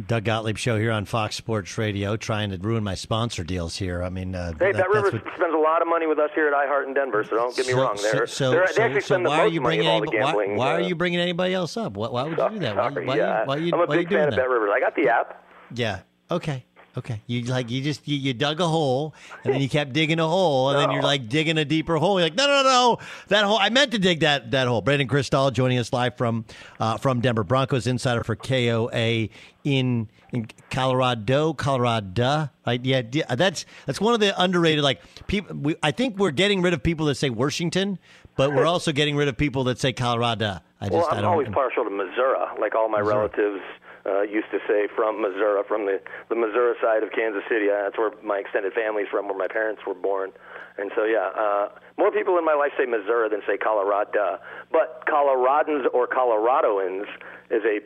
Doug 0.05 0.25
Gottlieb 0.25 0.57
show 0.57 0.77
here 0.77 0.91
on 0.91 1.05
Fox 1.05 1.35
Sports 1.35 1.75
Radio, 1.75 2.15
trying 2.17 2.51
to 2.51 2.57
ruin 2.57 2.83
my 2.83 2.93
sponsor 2.93 3.43
deals 3.43 3.77
here. 3.77 4.03
I 4.03 4.09
mean, 4.09 4.35
uh, 4.35 4.51
Hey, 4.59 4.71
that- 4.71 4.75
Bet 4.75 4.89
Rivers 4.89 5.13
what- 5.13 5.33
spends 5.35 5.53
a 5.55 5.57
lot 5.57 5.81
of 5.81 5.87
money 5.87 6.05
with 6.05 6.19
us 6.19 6.29
here 6.35 6.47
at 6.47 6.53
iHeart 6.53 6.85
in 6.85 6.93
Denver, 6.93 7.23
so 7.23 7.35
don't 7.35 7.55
get 7.55 7.65
me 7.65 7.73
so, 7.73 7.81
wrong. 7.81 7.97
They're, 7.99 8.27
so, 8.27 8.51
so, 8.65 8.99
so 8.99 9.17
the 9.17 9.23
why 9.27 9.39
are 9.39 9.47
you 9.47 9.59
bringing 9.59 9.87
anybody, 9.87 10.19
why, 10.19 10.33
why 10.33 10.73
are 10.73 10.81
uh, 10.81 10.87
you 10.87 10.93
bringing 10.93 11.19
anybody 11.19 11.55
else 11.55 11.77
up? 11.77 11.93
Why, 11.97 12.09
why 12.09 12.23
would 12.23 12.37
you 12.37 12.49
do 12.49 12.59
that? 12.59 12.75
Why, 12.75 12.93
sorry, 12.93 13.05
why, 13.07 13.15
yeah. 13.15 13.41
you, 13.41 13.47
why, 13.47 13.55
you, 13.57 13.71
I'm 13.73 13.79
a 13.79 13.85
why 13.85 13.95
are 13.95 13.97
you 13.97 14.01
big 14.01 14.09
doing 14.09 14.21
fan 14.21 14.29
that? 14.29 14.39
of 14.39 14.43
Bet 14.43 14.49
Rivers. 14.49 14.69
I 14.71 14.79
got 14.79 14.95
the 14.95 15.09
app. 15.09 15.43
Yeah. 15.73 15.99
Okay. 16.29 16.65
Okay. 16.97 17.21
You 17.27 17.43
like 17.43 17.69
you 17.69 17.83
just 17.83 18.07
you, 18.07 18.17
you 18.17 18.33
dug 18.33 18.59
a 18.59 18.67
hole 18.67 19.13
and 19.43 19.53
then 19.53 19.61
you 19.61 19.69
kept 19.69 19.93
digging 19.93 20.19
a 20.19 20.27
hole 20.27 20.71
and 20.71 20.79
then 20.79 20.89
you're 20.89 21.03
like 21.03 21.29
digging 21.29 21.59
a 21.59 21.65
deeper 21.65 21.97
hole. 21.97 22.19
You're 22.19 22.25
like, 22.25 22.35
no, 22.35 22.47
no, 22.47 22.63
no, 22.63 22.97
that 23.27 23.45
hole. 23.45 23.59
I 23.59 23.69
meant 23.69 23.91
to 23.91 23.99
dig 23.99 24.21
that 24.21 24.49
that 24.49 24.67
hole. 24.67 24.81
Brandon 24.81 25.07
Krisztal 25.07 25.53
joining 25.53 25.77
us 25.77 25.93
live 25.93 26.17
from 26.17 26.45
uh, 26.79 26.97
from 26.97 27.21
Denver 27.21 27.43
Broncos 27.43 27.85
insider 27.85 28.23
for 28.23 28.35
KOA 28.35 29.29
in 29.63 30.09
in 30.31 30.47
Colorado, 30.71 31.53
Colorado. 31.53 32.49
Right? 32.65 32.83
Yeah, 32.83 33.03
yeah, 33.11 33.35
that's 33.35 33.67
that's 33.85 34.01
one 34.01 34.15
of 34.15 34.19
the 34.19 34.39
underrated. 34.41 34.83
Like 34.83 35.01
people, 35.27 35.55
we, 35.55 35.75
I 35.83 35.91
think 35.91 36.17
we're 36.17 36.31
getting 36.31 36.63
rid 36.63 36.73
of 36.73 36.81
people 36.81 37.05
that 37.07 37.15
say 37.15 37.29
Washington, 37.29 37.99
but 38.35 38.55
we're 38.55 38.65
also 38.65 38.91
getting 38.91 39.15
rid 39.15 39.27
of 39.27 39.37
people 39.37 39.65
that 39.65 39.79
say 39.79 39.93
Colorado. 39.93 40.61
I 40.81 40.85
just 40.85 40.93
well, 40.93 41.07
I 41.11 41.17
I'm 41.17 41.21
don't. 41.21 41.31
always 41.31 41.47
partial 41.49 41.83
to 41.83 41.91
Missouri, 41.91 42.37
like 42.59 42.73
all 42.73 42.89
my 42.89 43.01
relatives 43.01 43.61
uh, 44.07 44.21
used 44.21 44.49
to 44.51 44.59
say 44.67 44.87
from 44.95 45.21
Missouri, 45.21 45.61
from 45.67 45.85
the 45.85 45.99
the 46.29 46.35
Missouri 46.35 46.75
side 46.81 47.03
of 47.03 47.11
Kansas 47.11 47.43
City. 47.49 47.69
Uh, 47.69 47.83
that's 47.83 47.97
where 47.97 48.11
my 48.23 48.37
extended 48.37 48.73
family's 48.73 49.07
from, 49.11 49.27
where 49.27 49.37
my 49.37 49.47
parents 49.47 49.81
were 49.85 49.93
born. 49.93 50.31
And 50.77 50.91
so, 50.95 51.03
yeah, 51.05 51.29
uh, 51.35 51.69
more 51.97 52.11
people 52.11 52.37
in 52.37 52.45
my 52.45 52.53
life 52.53 52.71
say 52.77 52.85
Missouri 52.85 53.29
than 53.29 53.41
say 53.47 53.57
Colorado. 53.57 54.39
But 54.71 55.05
Coloradans 55.07 55.85
or 55.93 56.07
Coloradoans 56.07 57.05
is 57.49 57.63
a 57.65 57.79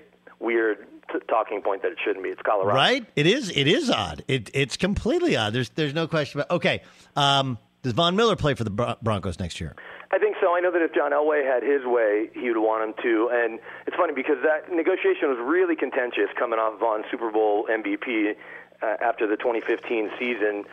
weird 0.44 0.86
t- 1.12 1.20
talking 1.30 1.62
point 1.62 1.82
that 1.84 1.92
it 1.94 1.98
shouldn't 2.04 2.24
be. 2.24 2.30
It's 2.30 2.42
Colorado. 2.42 2.76
Right? 2.76 3.06
It 3.16 3.28
is. 3.28 3.50
It 3.50 3.68
is 3.68 3.90
odd. 3.90 4.24
It, 4.28 4.52
it's 4.54 4.78
completely 4.78 5.36
odd. 5.36 5.54
There's 5.54 5.70
there's 5.70 5.94
no 5.94 6.08
question 6.08 6.42
about. 6.42 6.56
Okay. 6.58 6.82
Um, 7.16 7.58
does 7.82 7.94
Von 7.94 8.16
Miller 8.16 8.36
play 8.36 8.54
for 8.54 8.64
the 8.64 8.70
Bron- 8.70 8.98
Broncos 9.02 9.40
next 9.40 9.60
year? 9.60 9.76
I 10.14 10.20
think 10.20 10.36
so. 10.42 10.54
I 10.54 10.60
know 10.60 10.72
that 10.72 10.82
if 10.82 10.94
John 10.94 11.12
Elway 11.12 11.46
had 11.46 11.64
his 11.64 11.86
way, 11.86 12.30
he 12.34 12.52
would 12.52 12.60
want 12.60 12.84
him 12.84 12.94
to. 13.02 13.30
And 13.32 13.60
it's 13.88 13.96
funny 13.96 14.14
because 14.14 14.38
that 14.44 14.70
negotiation 14.70 15.30
was 15.30 15.40
really 15.40 15.76
contentious 15.76 16.28
coming 16.38 16.60
off 16.60 16.80
Von's 16.80 17.06
Super 17.10 17.32
Bowl 17.32 17.66
MVP 17.72 18.36
uh, 18.82 18.86
after 19.00 19.26
the 19.26 19.38
2015 19.38 20.12
season. 20.20 20.66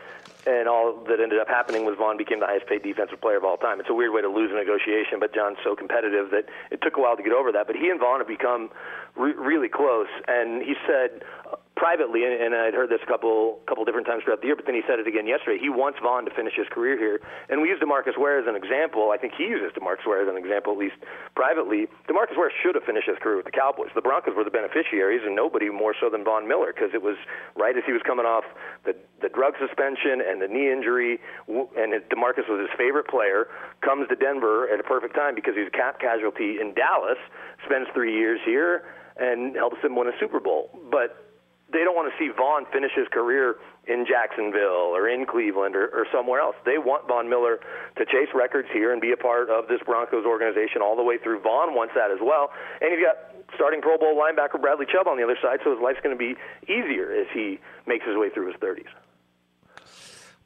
And 0.45 0.67
all 0.67 1.03
that 1.07 1.19
ended 1.21 1.39
up 1.39 1.47
happening 1.47 1.85
was 1.85 1.95
Von 1.97 2.17
became 2.17 2.39
the 2.39 2.47
highest 2.47 2.67
paid 2.67 2.83
defensive 2.83 3.21
player 3.21 3.37
of 3.37 3.45
all 3.45 3.55
time. 3.55 3.79
It's 3.79 3.89
a 3.89 3.93
weird 3.93 4.13
way 4.13 4.21
to 4.21 4.29
lose 4.29 4.51
a 4.51 4.55
negotiation, 4.55 5.19
but 5.19 5.33
John's 5.33 5.57
so 5.63 5.75
competitive 5.75 6.31
that 6.31 6.45
it 6.71 6.81
took 6.81 6.97
a 6.97 7.01
while 7.01 7.15
to 7.15 7.23
get 7.23 7.31
over 7.31 7.51
that. 7.51 7.67
But 7.67 7.75
he 7.75 7.89
and 7.89 7.99
Von 7.99 8.19
have 8.19 8.27
become 8.27 8.71
re- 9.15 9.33
really 9.33 9.69
close. 9.69 10.07
And 10.27 10.63
he 10.63 10.75
said 10.87 11.23
privately, 11.79 12.27
and, 12.27 12.35
and 12.35 12.51
I'd 12.51 12.75
heard 12.75 12.91
this 12.91 12.99
a 12.99 13.07
couple 13.07 13.63
couple 13.63 13.87
different 13.87 14.05
times 14.05 14.27
throughout 14.27 14.43
the 14.43 14.51
year, 14.51 14.59
but 14.59 14.67
then 14.67 14.75
he 14.75 14.83
said 14.83 14.99
it 14.99 15.07
again 15.07 15.25
yesterday. 15.25 15.55
He 15.55 15.71
wants 15.71 15.97
Von 16.03 16.27
to 16.27 16.31
finish 16.35 16.53
his 16.53 16.67
career 16.67 16.99
here, 16.99 17.23
and 17.47 17.63
we 17.63 17.71
use 17.71 17.79
Demarcus 17.79 18.19
Ware 18.19 18.37
as 18.37 18.47
an 18.51 18.59
example. 18.59 19.15
I 19.15 19.17
think 19.17 19.33
he 19.39 19.47
uses 19.47 19.71
Demarcus 19.71 20.03
Ware 20.03 20.21
as 20.21 20.27
an 20.27 20.35
example, 20.35 20.75
at 20.75 20.79
least 20.79 20.99
privately. 21.39 21.87
Demarcus 22.11 22.35
Ware 22.35 22.51
should 22.51 22.75
have 22.75 22.83
finished 22.83 23.07
his 23.07 23.15
career 23.23 23.39
with 23.39 23.47
the 23.47 23.55
Cowboys. 23.55 23.95
The 23.95 24.03
Broncos 24.03 24.35
were 24.35 24.43
the 24.43 24.51
beneficiaries, 24.51 25.23
and 25.23 25.33
nobody 25.33 25.71
more 25.71 25.95
so 25.95 26.11
than 26.11 26.27
Von 26.27 26.51
Miller, 26.51 26.75
because 26.75 26.91
it 26.93 27.01
was 27.01 27.15
right 27.55 27.75
as 27.75 27.87
he 27.87 27.95
was 27.95 28.03
coming 28.03 28.27
off 28.27 28.43
the 28.83 28.93
the 29.23 29.29
drug 29.29 29.55
suspension 29.59 30.19
and 30.19 30.43
the 30.43 30.47
knee 30.47 30.71
injury, 30.71 31.19
and 31.47 31.95
Demarcus 32.11 32.47
was 32.51 32.59
his 32.59 32.71
favorite 32.77 33.07
player. 33.07 33.47
Comes 33.81 34.07
to 34.07 34.15
Denver 34.15 34.67
at 34.67 34.79
a 34.79 34.83
perfect 34.83 35.15
time 35.15 35.35
because 35.35 35.55
he's 35.55 35.67
a 35.67 35.75
cap 35.75 35.99
casualty 35.99 36.59
in 36.59 36.73
Dallas. 36.75 37.19
Spends 37.65 37.87
three 37.93 38.15
years 38.15 38.39
here 38.45 38.83
and 39.19 39.55
helps 39.55 39.81
them 39.81 39.95
win 39.95 40.07
a 40.07 40.15
Super 40.19 40.39
Bowl, 40.39 40.71
but 40.89 41.28
they 41.71 41.83
don't 41.85 41.95
want 41.95 42.11
to 42.11 42.15
see 42.17 42.31
Von 42.33 42.65
finish 42.73 42.91
his 42.95 43.07
career 43.11 43.55
in 43.85 44.05
Jacksonville 44.05 44.93
or 44.93 45.07
in 45.09 45.25
Cleveland 45.25 45.75
or, 45.75 45.87
or 45.89 46.05
somewhere 46.11 46.39
else. 46.39 46.55
They 46.65 46.77
want 46.77 47.07
Von 47.07 47.29
Miller 47.29 47.59
to 47.97 48.05
chase 48.05 48.29
records 48.33 48.67
here 48.71 48.91
and 48.91 49.01
be 49.01 49.11
a 49.11 49.17
part 49.17 49.49
of 49.49 49.67
this 49.67 49.81
Broncos 49.85 50.25
organization 50.25 50.81
all 50.81 50.95
the 50.95 51.03
way 51.03 51.17
through. 51.17 51.41
Von 51.41 51.75
wants 51.75 51.93
that 51.95 52.11
as 52.11 52.19
well. 52.21 52.51
And 52.81 52.91
you've 52.91 53.05
got 53.05 53.17
starting 53.55 53.81
Pro 53.81 53.97
Bowl 53.97 54.15
linebacker 54.17 54.61
Bradley 54.61 54.85
Chubb 54.85 55.07
on 55.07 55.17
the 55.17 55.23
other 55.23 55.37
side, 55.41 55.59
so 55.63 55.71
his 55.71 55.81
life's 55.81 55.99
going 56.01 56.15
to 56.15 56.19
be 56.19 56.35
easier 56.65 57.11
as 57.11 57.27
he 57.33 57.59
makes 57.85 58.05
his 58.05 58.15
way 58.17 58.29
through 58.29 58.47
his 58.47 58.55
30s. 58.57 58.89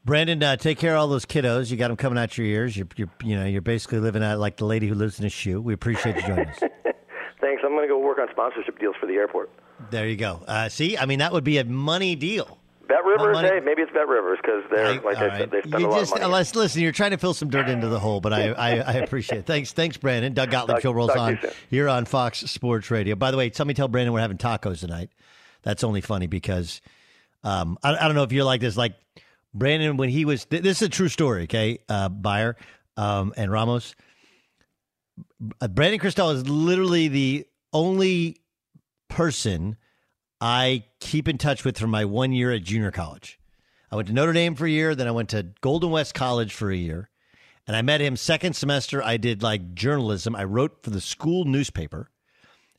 Brandon, 0.05 0.43
uh, 0.43 0.57
take 0.57 0.79
care 0.79 0.95
of 0.95 0.99
all 0.99 1.07
those 1.07 1.25
kiddos. 1.25 1.71
You 1.71 1.77
got 1.77 1.87
them 1.87 1.95
coming 1.95 2.19
out 2.19 2.37
your 2.37 2.45
ears. 2.45 2.75
You're, 2.75 2.87
you're, 2.97 3.09
you 3.23 3.39
know, 3.39 3.45
you're 3.45 3.61
basically 3.61 3.99
living 3.99 4.21
out 4.21 4.37
like 4.37 4.57
the 4.57 4.65
lady 4.65 4.87
who 4.87 4.95
lives 4.95 5.17
in 5.19 5.25
a 5.25 5.29
shoe. 5.29 5.61
We 5.61 5.73
appreciate 5.73 6.17
you 6.17 6.21
joining 6.23 6.47
us. 6.47 6.59
Thanks. 7.39 7.61
I'm 7.63 7.71
going 7.71 7.83
to 7.83 7.87
go 7.87 7.99
work 7.99 8.19
on 8.19 8.27
sponsorship 8.31 8.79
deals 8.79 8.95
for 8.99 9.05
the 9.05 9.13
airport. 9.13 9.49
There 9.91 10.07
you 10.07 10.15
go. 10.15 10.43
Uh, 10.47 10.69
see, 10.69 10.97
I 10.97 11.05
mean, 11.05 11.19
that 11.19 11.31
would 11.33 11.43
be 11.43 11.57
a 11.57 11.63
money 11.65 12.15
deal. 12.15 12.59
Bet 12.87 13.03
Rivers, 13.05 13.39
hey, 13.39 13.59
maybe 13.63 13.81
it's 13.81 13.91
Bet 13.93 14.07
Rivers 14.07 14.39
because 14.41 14.63
they're 14.69 15.01
like 15.01 15.15
I 15.17 15.37
said, 15.37 15.51
they 15.51 15.61
spend 15.61 15.81
You 15.81 15.87
a 15.87 15.89
lot 15.89 15.99
just 15.99 16.13
of 16.15 16.21
money. 16.29 16.43
listen, 16.55 16.81
you're 16.81 16.91
trying 16.91 17.11
to 17.11 17.17
fill 17.17 17.33
some 17.33 17.49
dirt 17.49 17.69
into 17.69 17.87
the 17.87 17.97
hole, 17.99 18.19
but 18.19 18.33
I 18.33 18.49
I, 18.49 18.69
I 18.79 18.93
appreciate 18.95 19.39
it. 19.39 19.45
Thanks, 19.45 19.71
thanks, 19.71 19.95
Brandon. 19.97 20.33
Doug 20.33 20.51
Gottlieb 20.51 20.81
show 20.81 20.91
rolls 20.91 21.11
on 21.11 21.39
you 21.41 21.49
here 21.69 21.87
on 21.89 22.03
Fox 22.05 22.39
Sports 22.39 22.91
Radio. 22.91 23.15
By 23.15 23.31
the 23.31 23.37
way, 23.37 23.51
somebody 23.51 23.75
tell 23.75 23.87
Brandon 23.87 24.13
we're 24.13 24.19
having 24.19 24.37
tacos 24.37 24.81
tonight. 24.81 25.09
That's 25.63 25.83
only 25.83 26.01
funny 26.01 26.27
because 26.27 26.81
um, 27.43 27.77
I, 27.83 27.95
I 27.95 28.05
don't 28.05 28.15
know 28.15 28.23
if 28.23 28.33
you're 28.33 28.43
like 28.43 28.59
this. 28.59 28.75
Like 28.75 28.95
Brandon, 29.53 29.95
when 29.95 30.09
he 30.09 30.25
was 30.25 30.43
th- 30.45 30.61
this 30.61 30.81
is 30.81 30.87
a 30.87 30.89
true 30.89 31.07
story. 31.09 31.43
Okay, 31.43 31.79
uh, 31.87 32.09
Beyer 32.09 32.57
um, 32.97 33.33
and 33.37 33.49
Ramos. 33.49 33.95
Uh, 35.61 35.67
Brandon 35.69 35.99
Krisztal 36.01 36.33
is 36.35 36.47
literally 36.49 37.07
the 37.07 37.47
only 37.71 38.41
person 39.13 39.77
I 40.41 40.85
keep 40.99 41.27
in 41.27 41.37
touch 41.37 41.63
with 41.63 41.77
from 41.77 41.91
my 41.91 42.03
one 42.03 42.33
year 42.33 42.51
at 42.51 42.63
junior 42.63 42.89
college. 42.89 43.39
I 43.91 43.95
went 43.95 44.07
to 44.07 44.13
Notre 44.13 44.33
Dame 44.33 44.55
for 44.55 44.65
a 44.65 44.71
year, 44.71 44.95
then 44.95 45.07
I 45.07 45.11
went 45.11 45.29
to 45.29 45.43
Golden 45.61 45.91
West 45.91 46.15
College 46.15 46.51
for 46.51 46.71
a 46.71 46.75
year. 46.75 47.11
And 47.67 47.77
I 47.77 47.83
met 47.83 48.01
him 48.01 48.17
second 48.17 48.55
semester. 48.55 49.03
I 49.03 49.17
did 49.17 49.43
like 49.43 49.75
journalism. 49.75 50.35
I 50.35 50.45
wrote 50.45 50.81
for 50.81 50.89
the 50.89 50.99
school 50.99 51.45
newspaper 51.45 52.09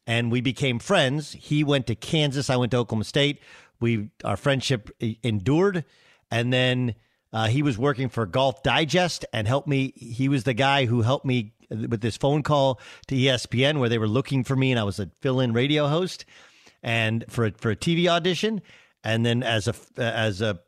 and 0.09 0.33
we 0.33 0.41
became 0.41 0.81
friends. 0.81 1.33
He 1.33 1.63
went 1.63 1.87
to 1.87 1.95
Kansas, 1.95 2.51
I 2.51 2.57
went 2.57 2.73
to 2.73 2.79
Oklahoma 2.79 3.05
State. 3.05 3.41
We 3.81 4.11
our 4.25 4.37
friendship 4.37 4.91
endured 5.23 5.85
and 6.33 6.53
then 6.53 6.97
uh, 7.33 7.47
he 7.47 7.63
was 7.63 7.79
working 7.79 8.09
for 8.09 8.27
Golf 8.27 8.63
Digest 8.65 9.25
and 9.33 9.47
helped 9.47 9.69
me. 9.69 9.93
He 9.97 10.29
was 10.29 10.43
the 10.45 10.53
guy 10.53 10.85
who 10.87 11.03
helped 11.03 11.25
me 11.25 11.54
with 11.71 12.01
this 12.01 12.17
phone 12.17 12.43
call 12.43 12.81
to 13.09 13.15
ESPN 13.15 13.79
where 13.79 13.89
they 13.89 13.99
were 13.99 14.09
looking 14.09 14.45
for 14.45 14.57
me, 14.57 14.71
and 14.71 14.81
I 14.81 14.85
was 14.85 14.99
a 14.99 15.11
fill-in 15.21 15.53
radio 15.53 15.89
host, 15.89 16.25
and 16.83 17.25
for 17.29 17.47
a, 17.47 17.53
for 17.53 17.71
a 17.71 17.77
TV 17.77 18.07
audition. 18.07 18.63
And 19.03 19.25
then 19.25 19.43
as 19.43 19.69
a 19.69 19.75
as 19.97 20.41
a 20.41 20.61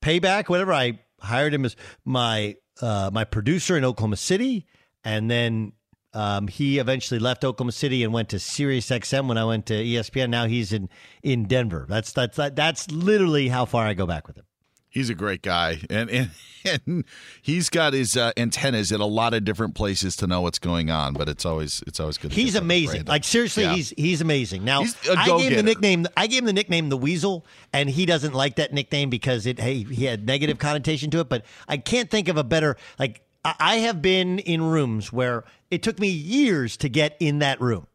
payback, 0.00 0.48
whatever, 0.48 0.72
I 0.72 1.00
hired 1.20 1.54
him 1.54 1.64
as 1.64 1.76
my 2.04 2.56
uh, 2.80 3.10
my 3.12 3.24
producer 3.24 3.76
in 3.76 3.84
Oklahoma 3.84 4.16
City, 4.16 4.66
and 5.04 5.30
then 5.30 5.72
um, 6.14 6.48
he 6.48 6.78
eventually 6.78 7.20
left 7.20 7.44
Oklahoma 7.44 7.72
City 7.72 8.02
and 8.04 8.12
went 8.12 8.28
to 8.30 8.38
Sirius 8.38 8.88
XM 8.90 9.28
when 9.28 9.38
I 9.38 9.44
went 9.44 9.66
to 9.66 9.74
ESPN. 9.74 10.30
Now 10.30 10.46
he's 10.46 10.72
in 10.72 10.88
in 11.22 11.44
Denver. 11.44 11.86
That's 11.88 12.12
that's 12.12 12.36
that's 12.36 12.90
literally 12.90 13.48
how 13.48 13.64
far 13.64 13.86
I 13.86 13.94
go 13.94 14.06
back 14.06 14.26
with 14.26 14.36
him. 14.36 14.44
He's 14.92 15.08
a 15.08 15.14
great 15.14 15.40
guy, 15.40 15.80
and 15.88 16.10
and, 16.10 16.30
and 16.86 17.04
he's 17.40 17.70
got 17.70 17.94
his 17.94 18.14
uh, 18.14 18.32
antennas 18.36 18.92
at 18.92 19.00
a 19.00 19.06
lot 19.06 19.32
of 19.32 19.42
different 19.42 19.74
places 19.74 20.16
to 20.16 20.26
know 20.26 20.42
what's 20.42 20.58
going 20.58 20.90
on. 20.90 21.14
But 21.14 21.30
it's 21.30 21.46
always 21.46 21.82
it's 21.86 21.98
always 21.98 22.18
good. 22.18 22.30
to 22.30 22.34
He's 22.36 22.56
amazing. 22.56 23.06
Like 23.06 23.24
seriously, 23.24 23.62
Yeah. 23.62 23.74
he's 23.74 23.94
he's 23.96 24.20
amazing. 24.20 24.64
Now 24.64 24.82
He's 24.82 24.94
I 25.08 25.26
gave 25.26 25.50
him 25.52 25.56
the 25.56 25.62
nickname. 25.62 26.06
I 26.14 26.26
gave 26.26 26.40
him 26.40 26.44
the 26.44 26.52
nickname 26.52 26.90
the 26.90 26.98
Weasel, 26.98 27.46
and 27.72 27.88
he 27.88 28.04
doesn't 28.04 28.34
like 28.34 28.56
that 28.56 28.74
nickname 28.74 29.08
because 29.08 29.46
it 29.46 29.58
hey 29.58 29.82
he 29.84 30.04
had 30.04 30.26
negative 30.26 30.58
connotation 30.58 31.10
to 31.12 31.20
it. 31.20 31.28
But 31.30 31.46
I 31.66 31.78
can't 31.78 32.10
think 32.10 32.28
of 32.28 32.36
a 32.36 32.44
better 32.44 32.76
like. 32.98 33.22
I 33.44 33.54
I 33.58 33.76
have 33.76 34.02
been 34.02 34.40
in 34.40 34.62
rooms 34.62 35.10
where 35.10 35.44
it 35.70 35.82
took 35.82 35.98
me 35.98 36.08
years 36.08 36.76
to 36.76 36.90
get 36.90 37.16
in 37.18 37.38
that 37.38 37.60
room. 37.62 37.86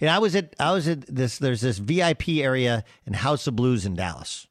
And 0.00 0.10
I 0.10 0.18
was 0.18 0.36
at 0.36 0.54
I 0.60 0.72
was 0.72 0.86
at 0.86 1.06
this 1.06 1.38
there's 1.38 1.62
this 1.62 1.78
VIP 1.78 2.28
area 2.28 2.84
in 3.06 3.14
House 3.14 3.46
of 3.46 3.56
Blues 3.56 3.86
in 3.86 3.94
Dallas. 3.94 4.46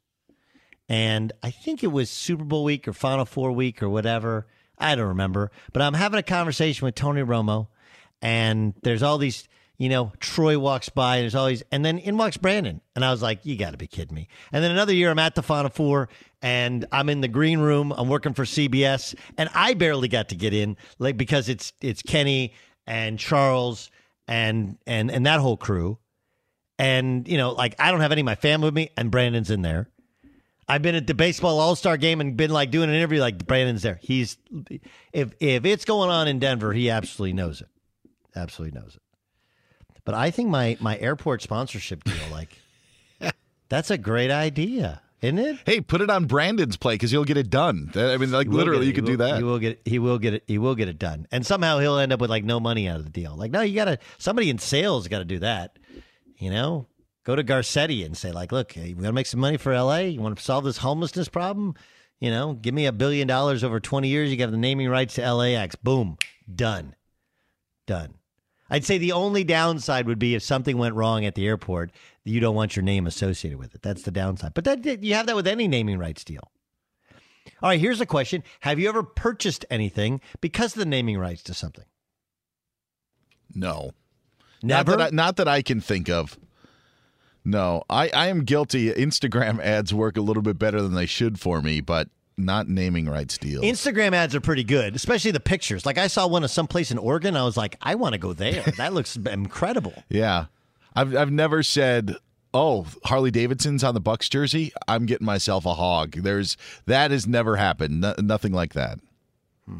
And 0.88 1.32
I 1.42 1.50
think 1.50 1.82
it 1.82 1.88
was 1.88 2.10
Super 2.10 2.44
Bowl 2.44 2.64
week 2.64 2.86
or 2.86 2.92
Final 2.92 3.24
Four 3.24 3.52
week 3.52 3.82
or 3.82 3.88
whatever. 3.88 4.46
I 4.78 4.94
don't 4.94 5.08
remember. 5.08 5.50
But 5.72 5.82
I'm 5.82 5.94
having 5.94 6.18
a 6.18 6.22
conversation 6.22 6.84
with 6.84 6.94
Tony 6.94 7.22
Romo, 7.22 7.68
and 8.20 8.74
there's 8.82 9.02
all 9.02 9.18
these, 9.18 9.48
you 9.78 9.88
know, 9.88 10.12
Troy 10.20 10.58
walks 10.58 10.88
by, 10.88 11.16
and 11.16 11.22
there's 11.22 11.34
all 11.34 11.46
these, 11.46 11.62
and 11.70 11.84
then 11.84 11.98
in 11.98 12.16
walks 12.16 12.36
Brandon. 12.36 12.80
And 12.94 13.04
I 13.04 13.10
was 13.10 13.22
like, 13.22 13.46
you 13.46 13.56
got 13.56 13.70
to 13.70 13.76
be 13.76 13.86
kidding 13.86 14.14
me. 14.14 14.28
And 14.52 14.62
then 14.62 14.70
another 14.70 14.92
year, 14.92 15.10
I'm 15.10 15.18
at 15.18 15.34
the 15.34 15.42
Final 15.42 15.70
Four, 15.70 16.08
and 16.42 16.84
I'm 16.92 17.08
in 17.08 17.20
the 17.20 17.28
green 17.28 17.60
room. 17.60 17.92
I'm 17.96 18.08
working 18.08 18.34
for 18.34 18.44
CBS, 18.44 19.14
and 19.38 19.48
I 19.54 19.74
barely 19.74 20.08
got 20.08 20.28
to 20.30 20.36
get 20.36 20.52
in, 20.52 20.76
like 20.98 21.16
because 21.16 21.48
it's 21.48 21.72
it's 21.80 22.02
Kenny 22.02 22.52
and 22.86 23.18
Charles 23.18 23.90
and 24.28 24.78
and 24.86 25.10
and 25.10 25.24
that 25.26 25.40
whole 25.40 25.56
crew. 25.56 25.98
And 26.78 27.26
you 27.28 27.38
know, 27.38 27.52
like 27.52 27.74
I 27.78 27.90
don't 27.90 28.00
have 28.00 28.12
any 28.12 28.20
of 28.20 28.26
my 28.26 28.34
family 28.34 28.66
with 28.66 28.74
me, 28.74 28.90
and 28.96 29.10
Brandon's 29.10 29.50
in 29.50 29.62
there. 29.62 29.88
I've 30.68 30.82
been 30.82 30.94
at 30.94 31.06
the 31.06 31.14
baseball 31.14 31.60
All 31.60 31.76
Star 31.76 31.96
game 31.96 32.20
and 32.20 32.36
been 32.36 32.50
like 32.50 32.70
doing 32.70 32.88
an 32.88 32.94
interview. 32.94 33.20
Like 33.20 33.46
Brandon's 33.46 33.82
there. 33.82 33.98
He's 34.02 34.38
if 35.12 35.32
if 35.40 35.64
it's 35.64 35.84
going 35.84 36.10
on 36.10 36.28
in 36.28 36.38
Denver, 36.38 36.72
he 36.72 36.90
absolutely 36.90 37.34
knows 37.34 37.60
it. 37.60 37.68
Absolutely 38.34 38.80
knows 38.80 38.96
it. 38.96 39.02
But 40.04 40.14
I 40.14 40.30
think 40.30 40.50
my 40.50 40.76
my 40.80 40.98
airport 40.98 41.42
sponsorship 41.42 42.04
deal, 42.04 42.14
like, 42.30 42.58
that's 43.68 43.90
a 43.90 43.98
great 43.98 44.30
idea, 44.30 45.00
isn't 45.20 45.38
it? 45.38 45.58
Hey, 45.64 45.80
put 45.80 46.00
it 46.00 46.10
on 46.10 46.26
Brandon's 46.26 46.76
play 46.76 46.94
because 46.94 47.10
he'll 47.10 47.24
get 47.24 47.36
it 47.36 47.50
done. 47.50 47.90
I 47.94 48.16
mean, 48.16 48.30
like 48.30 48.48
literally, 48.48 48.86
it. 48.86 48.88
you 48.88 48.92
could 48.94 49.04
He 49.04 49.12
do 49.12 49.16
that. 49.18 49.38
He 49.38 49.42
will 49.42 49.58
get 49.58 49.72
it. 49.72 49.82
He 49.84 49.98
will 49.98 50.18
get 50.18 50.34
it. 50.34 50.44
He 50.46 50.58
will 50.58 50.74
get 50.74 50.88
it 50.88 50.98
done. 50.98 51.26
And 51.32 51.46
somehow 51.46 51.78
he'll 51.78 51.98
end 51.98 52.12
up 52.12 52.20
with 52.20 52.30
like 52.30 52.44
no 52.44 52.60
money 52.60 52.88
out 52.88 52.98
of 52.98 53.04
the 53.04 53.10
deal. 53.10 53.34
Like, 53.36 53.50
no, 53.50 53.62
you 53.62 53.74
got 53.74 53.86
to 53.86 53.98
somebody 54.18 54.50
in 54.50 54.58
sales 54.58 55.08
got 55.08 55.20
to 55.20 55.24
do 55.24 55.38
that. 55.40 55.78
You 56.38 56.50
know, 56.50 56.86
go 57.24 57.34
to 57.34 57.42
Garcetti 57.44 58.04
and 58.04 58.16
say 58.16 58.32
like, 58.32 58.52
look, 58.52 58.74
we 58.76 58.92
got 58.92 59.06
to 59.06 59.12
make 59.12 59.26
some 59.26 59.40
money 59.40 59.56
for 59.56 59.76
LA. 59.76 59.98
You 59.98 60.20
want 60.20 60.38
to 60.38 60.44
solve 60.44 60.64
this 60.64 60.78
homelessness 60.78 61.28
problem? 61.28 61.74
You 62.20 62.30
know, 62.30 62.54
give 62.54 62.74
me 62.74 62.86
a 62.86 62.92
billion 62.92 63.26
dollars 63.26 63.64
over 63.64 63.80
twenty 63.80 64.08
years. 64.08 64.30
You 64.30 64.36
got 64.36 64.50
the 64.50 64.56
naming 64.56 64.88
rights 64.88 65.14
to 65.14 65.32
LAX. 65.32 65.74
Boom, 65.74 66.16
done, 66.54 66.94
done. 67.86 68.14
I'd 68.70 68.84
say 68.84 68.98
the 68.98 69.12
only 69.12 69.44
downside 69.44 70.06
would 70.06 70.18
be 70.18 70.34
if 70.34 70.42
something 70.42 70.78
went 70.78 70.94
wrong 70.94 71.24
at 71.24 71.34
the 71.34 71.46
airport, 71.46 71.90
you 72.24 72.40
don't 72.40 72.54
want 72.54 72.76
your 72.76 72.82
name 72.82 73.06
associated 73.06 73.58
with 73.58 73.74
it. 73.74 73.82
That's 73.82 74.02
the 74.02 74.10
downside. 74.10 74.54
But 74.54 74.64
that 74.64 75.02
you 75.02 75.14
have 75.14 75.26
that 75.26 75.36
with 75.36 75.46
any 75.46 75.68
naming 75.68 75.98
rights 75.98 76.24
deal. 76.24 76.50
All 77.62 77.68
right, 77.68 77.80
here's 77.80 78.00
a 78.00 78.06
question. 78.06 78.42
Have 78.60 78.78
you 78.78 78.88
ever 78.88 79.02
purchased 79.02 79.64
anything 79.70 80.20
because 80.40 80.72
of 80.72 80.78
the 80.78 80.86
naming 80.86 81.18
rights 81.18 81.42
to 81.44 81.54
something? 81.54 81.84
No. 83.54 83.92
Never? 84.62 84.92
Not 84.92 84.98
that, 84.98 85.06
I, 85.06 85.14
not 85.14 85.36
that 85.36 85.48
I 85.48 85.62
can 85.62 85.80
think 85.80 86.08
of. 86.08 86.38
No, 87.44 87.82
I, 87.90 88.08
I 88.08 88.28
am 88.28 88.44
guilty. 88.44 88.90
Instagram 88.92 89.60
ads 89.62 89.92
work 89.92 90.16
a 90.16 90.20
little 90.22 90.42
bit 90.42 90.58
better 90.58 90.80
than 90.80 90.94
they 90.94 91.06
should 91.06 91.38
for 91.38 91.60
me, 91.60 91.80
but 91.80 92.08
not 92.36 92.68
naming 92.68 93.08
rights 93.08 93.38
deals. 93.38 93.64
Instagram 93.64 94.12
ads 94.12 94.34
are 94.34 94.40
pretty 94.40 94.64
good, 94.64 94.96
especially 94.96 95.30
the 95.30 95.40
pictures. 95.40 95.86
Like 95.86 95.98
I 95.98 96.06
saw 96.06 96.26
one 96.26 96.42
of 96.42 96.50
someplace 96.50 96.90
in 96.90 96.98
Oregon. 96.98 97.36
I 97.36 97.44
was 97.44 97.56
like, 97.56 97.76
I 97.80 97.94
want 97.94 98.14
to 98.14 98.18
go 98.18 98.32
there. 98.32 98.64
That 98.76 98.92
looks 98.92 99.16
incredible. 99.16 99.94
yeah, 100.08 100.46
I've 100.96 101.14
I've 101.16 101.30
never 101.30 101.62
said 101.62 102.16
oh, 102.54 102.86
Harley 103.04 103.32
Davidson's 103.32 103.84
on 103.84 103.94
the 103.94 104.00
Bucks 104.00 104.28
jersey, 104.28 104.72
I'm 104.86 105.06
getting 105.06 105.26
myself 105.26 105.66
a 105.66 105.74
hog. 105.74 106.12
There's 106.12 106.56
that 106.86 107.10
has 107.10 107.26
never 107.26 107.56
happened. 107.56 108.00
No, 108.00 108.14
nothing 108.18 108.52
like 108.52 108.72
that. 108.74 109.00
Hmm. 109.68 109.78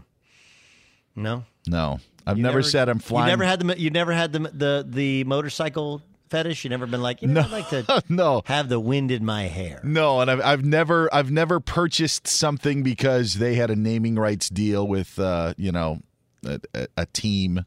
No, 1.17 1.45
No, 1.67 2.01
I've 2.27 2.37
You 2.37 2.43
never, 2.43 2.63
said 2.63 2.89
I'm 2.89 2.99
flying. 2.99 3.27
You 3.27 3.33
never 3.33 3.45
had 3.45 3.61
the 3.61 3.81
you 3.81 3.91
never 3.91 4.13
had 4.13 4.33
the 4.33 4.41
the 4.41 4.85
the 4.87 5.25
motorcycle 5.25 6.03
fetish. 6.29 6.65
You 6.65 6.71
never 6.71 6.87
been 6.87 7.03
like 7.03 7.23
you 7.23 7.29
know 7.29 7.43
No. 7.43 7.47
I'd 7.47 7.53
like 7.53 7.69
to 7.71 8.03
no 8.09 8.43
have 8.47 8.69
the 8.69 8.81
wind 8.81 9.11
in 9.11 9.25
my 9.25 9.43
hair. 9.45 9.81
No, 9.83 10.21
and 10.21 10.31
I've, 10.31 10.41
I've 10.41 10.65
never 10.65 11.13
I've 11.15 11.31
never 11.31 11.61
purchased 11.61 12.27
something 12.27 12.83
because 12.83 13.35
they 13.35 13.55
had 13.55 13.71
a 13.71 13.77
naming 13.77 14.17
rights 14.17 14.49
deal 14.49 14.87
with 14.87 15.19
uh, 15.19 15.55
you 15.57 15.73
know 15.73 16.01
a, 16.45 16.61
a, 16.97 17.07
team. 17.07 17.65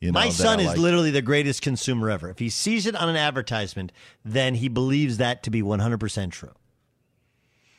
You 0.00 0.12
know, 0.12 0.18
My 0.18 0.30
son 0.30 0.60
is 0.60 0.68
like. 0.68 0.78
literally 0.78 1.10
the 1.10 1.22
greatest 1.22 1.62
consumer 1.62 2.10
ever. 2.10 2.30
If 2.30 2.38
he 2.38 2.48
sees 2.48 2.86
it 2.86 2.94
on 2.94 3.08
an 3.08 3.16
advertisement, 3.16 3.92
then 4.24 4.54
he 4.54 4.68
believes 4.68 5.18
that 5.18 5.42
to 5.42 5.50
be 5.50 5.62
100% 5.62 6.30
true. 6.30 6.52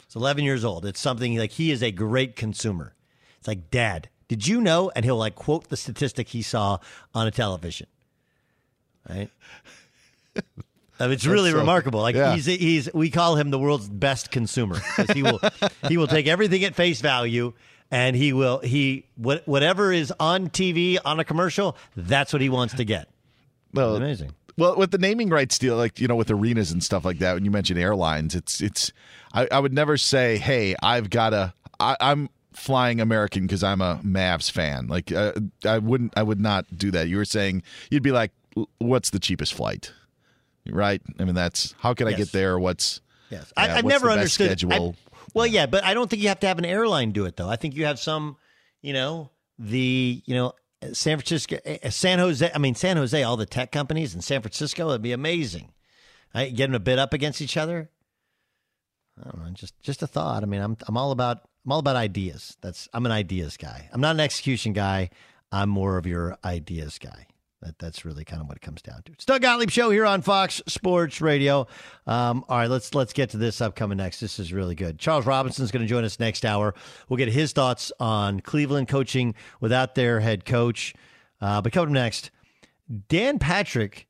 He's 0.05 0.15
11 0.15 0.43
years 0.43 0.63
old. 0.63 0.85
It's 0.85 0.99
something 0.99 1.37
like 1.37 1.51
he 1.51 1.71
is 1.71 1.81
a 1.81 1.91
great 1.91 2.35
consumer. 2.35 2.93
It's 3.39 3.47
like, 3.47 3.71
Dad, 3.71 4.09
did 4.27 4.47
you 4.47 4.61
know? 4.61 4.91
And 4.95 5.03
he'll 5.03 5.17
like 5.17 5.35
quote 5.35 5.69
the 5.69 5.77
statistic 5.77 6.29
he 6.29 6.41
saw 6.41 6.77
on 7.15 7.25
a 7.25 7.31
television. 7.31 7.87
Right? 9.09 9.29
I 10.35 10.41
mean, 10.41 10.43
it's 10.49 10.57
That's 10.97 11.25
really 11.25 11.51
so- 11.51 11.57
remarkable. 11.57 12.01
Like 12.01 12.15
yeah. 12.15 12.35
he's 12.35 12.45
he's 12.45 12.93
we 12.93 13.09
call 13.09 13.35
him 13.35 13.49
the 13.49 13.59
world's 13.59 13.89
best 13.89 14.31
consumer 14.31 14.75
because 14.75 15.15
he 15.15 15.23
will 15.23 15.39
he 15.87 15.97
will 15.97 16.07
take 16.07 16.27
everything 16.27 16.63
at 16.63 16.75
face 16.75 17.01
value 17.01 17.53
and 17.89 18.15
he 18.15 18.33
will 18.33 18.59
he 18.59 19.05
what 19.15 19.47
whatever 19.47 19.91
is 19.91 20.13
on 20.19 20.49
TV 20.49 20.97
on 21.03 21.19
a 21.19 21.23
commercial 21.25 21.75
that's 21.95 22.33
what 22.33 22.41
he 22.41 22.49
wants 22.49 22.73
to 22.75 22.85
get. 22.85 23.09
Well, 23.73 23.95
amazing. 23.95 24.33
Well, 24.57 24.75
with 24.75 24.91
the 24.91 24.97
naming 24.97 25.29
rights 25.29 25.57
deal, 25.57 25.75
like 25.77 25.99
you 25.99 26.07
know, 26.07 26.15
with 26.15 26.29
arenas 26.29 26.71
and 26.71 26.83
stuff 26.83 27.05
like 27.05 27.19
that, 27.19 27.33
when 27.33 27.45
you 27.45 27.51
mention 27.51 27.77
airlines, 27.77 28.35
it's 28.35 28.61
it's. 28.61 28.91
I, 29.33 29.47
I 29.51 29.59
would 29.59 29.73
never 29.73 29.97
say, 29.97 30.37
"Hey, 30.37 30.75
I've 30.83 31.09
got 31.09 31.33
a. 31.33 31.53
I, 31.79 31.95
I'm 31.99 32.29
flying 32.53 32.99
American 32.99 33.43
because 33.47 33.63
I'm 33.63 33.81
a 33.81 34.01
Mavs 34.03 34.51
fan." 34.51 34.87
Like 34.87 35.11
uh, 35.11 35.31
I 35.65 35.77
wouldn't. 35.77 36.13
I 36.17 36.23
would 36.23 36.41
not 36.41 36.77
do 36.77 36.91
that. 36.91 37.07
You 37.07 37.17
were 37.17 37.25
saying 37.25 37.63
you'd 37.89 38.03
be 38.03 38.11
like, 38.11 38.31
"What's 38.79 39.09
the 39.09 39.19
cheapest 39.19 39.53
flight?" 39.53 39.93
Right? 40.69 41.01
I 41.19 41.23
mean, 41.25 41.35
that's 41.35 41.73
how 41.79 41.93
can 41.93 42.07
I 42.07 42.11
Yes. 42.11 42.17
get 42.19 42.31
there? 42.31 42.59
What's 42.59 43.01
Yes, 43.29 43.51
I, 43.55 43.69
I've 43.69 43.83
what's 43.85 43.93
never 43.93 44.09
understood. 44.11 44.63
I- 44.71 44.93
well, 45.33 45.47
yeah, 45.47 45.65
but 45.65 45.83
I 45.85 45.93
don't 45.93 46.09
think 46.09 46.21
you 46.21 46.27
have 46.27 46.41
to 46.41 46.47
have 46.47 46.57
an 46.59 46.65
airline 46.65 47.11
do 47.11 47.25
it 47.25 47.37
though. 47.37 47.47
I 47.49 47.55
think 47.55 47.75
you 47.75 47.85
have 47.85 47.99
some, 47.99 48.35
you 48.81 48.91
know, 48.93 49.31
the 49.57 50.21
you 50.25 50.35
know 50.35 50.53
San 50.93 51.17
Francisco, 51.17 51.57
eh, 51.63 51.89
San 51.89 52.19
Jose. 52.19 52.51
I 52.53 52.57
mean, 52.57 52.75
San 52.75 52.97
Jose, 52.97 53.21
all 53.23 53.37
the 53.37 53.45
tech 53.45 53.71
companies 53.71 54.13
in 54.15 54.21
San 54.21 54.41
Francisco. 54.41 54.89
It'd 54.89 55.01
be 55.01 55.11
amazing. 55.13 55.71
I 56.33 56.49
get 56.49 56.65
them 56.65 56.73
to 56.73 56.79
bid 56.79 56.99
up 56.99 57.13
against 57.13 57.41
each 57.41 57.55
other. 57.55 57.89
I 59.19 59.23
don't 59.29 59.43
know. 59.45 59.49
Just 59.51 59.79
just 59.81 60.01
a 60.03 60.07
thought. 60.07 60.43
I 60.43 60.45
mean, 60.45 60.61
I'm 60.61 60.75
I'm 60.87 60.97
all 60.97 61.11
about 61.11 61.47
I'm 61.65 61.71
all 61.71 61.79
about 61.79 61.95
ideas. 61.95 62.57
That's 62.61 62.89
I'm 62.93 63.05
an 63.05 63.11
ideas 63.11 63.55
guy. 63.57 63.89
I'm 63.93 64.01
not 64.01 64.15
an 64.15 64.19
execution 64.21 64.73
guy. 64.73 65.09
I'm 65.51 65.69
more 65.69 65.97
of 65.97 66.05
your 66.05 66.37
ideas 66.43 66.97
guy. 66.99 67.27
That 67.61 67.77
that's 67.77 68.05
really 68.05 68.25
kind 68.25 68.41
of 68.41 68.47
what 68.47 68.57
it 68.57 68.61
comes 68.61 68.81
down 68.81 69.03
to. 69.03 69.11
It's 69.11 69.23
Doug 69.23 69.43
Gottlieb 69.43 69.69
show 69.69 69.91
here 69.91 70.05
on 70.05 70.23
Fox 70.23 70.63
Sports 70.67 71.21
Radio. 71.21 71.67
Um, 72.07 72.43
all 72.49 72.57
right, 72.57 72.69
let's 72.69 72.95
let's 72.95 73.13
get 73.13 73.29
to 73.31 73.37
this 73.37 73.61
upcoming 73.61 73.97
next. 73.97 74.19
This 74.19 74.39
is 74.39 74.51
really 74.51 74.73
good. 74.73 74.97
Charles 74.97 75.27
Robinson's 75.27 75.69
going 75.69 75.83
to 75.83 75.87
join 75.87 76.03
us 76.03 76.19
next 76.19 76.43
hour. 76.43 76.73
We'll 77.07 77.17
get 77.17 77.29
his 77.29 77.51
thoughts 77.51 77.91
on 77.99 78.39
Cleveland 78.39 78.87
coaching 78.87 79.35
without 79.59 79.93
their 79.93 80.19
head 80.21 80.43
coach. 80.43 80.95
Uh, 81.39 81.61
but 81.61 81.71
coming 81.71 81.93
next, 81.93 82.31
Dan 83.07 83.37
Patrick 83.37 84.07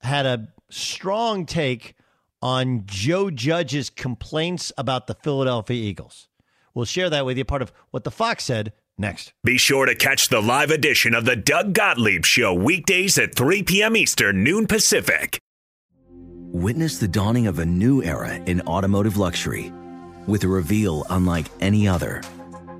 had 0.00 0.24
a 0.24 0.48
strong 0.70 1.44
take 1.44 1.94
on 2.40 2.84
Joe 2.86 3.30
Judge's 3.30 3.90
complaints 3.90 4.72
about 4.78 5.08
the 5.08 5.14
Philadelphia 5.14 5.82
Eagles. 5.82 6.28
We'll 6.72 6.84
share 6.84 7.10
that 7.10 7.26
with 7.26 7.36
you, 7.36 7.44
part 7.44 7.62
of 7.62 7.72
what 7.90 8.04
the 8.04 8.10
Fox 8.12 8.44
said 8.44 8.72
next. 8.98 9.32
Be 9.44 9.58
sure 9.58 9.86
to 9.86 9.94
catch 9.94 10.28
the 10.28 10.40
live 10.40 10.70
edition 10.70 11.14
of 11.14 11.24
the 11.24 11.36
Doug 11.36 11.72
Gottlieb 11.72 12.24
Show 12.24 12.54
weekdays 12.54 13.18
at 13.18 13.34
3 13.34 13.62
p.m. 13.62 13.96
Eastern, 13.96 14.42
noon 14.42 14.66
Pacific. 14.66 15.38
Witness 16.52 16.98
the 16.98 17.08
dawning 17.08 17.46
of 17.46 17.58
a 17.58 17.66
new 17.66 18.02
era 18.02 18.34
in 18.46 18.60
automotive 18.62 19.16
luxury 19.16 19.72
with 20.26 20.44
a 20.44 20.48
reveal 20.48 21.04
unlike 21.10 21.46
any 21.60 21.86
other 21.86 22.22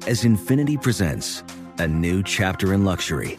as 0.06 0.22
Infiniti 0.22 0.80
presents 0.80 1.42
a 1.78 1.86
new 1.86 2.22
chapter 2.22 2.72
in 2.72 2.84
luxury, 2.84 3.38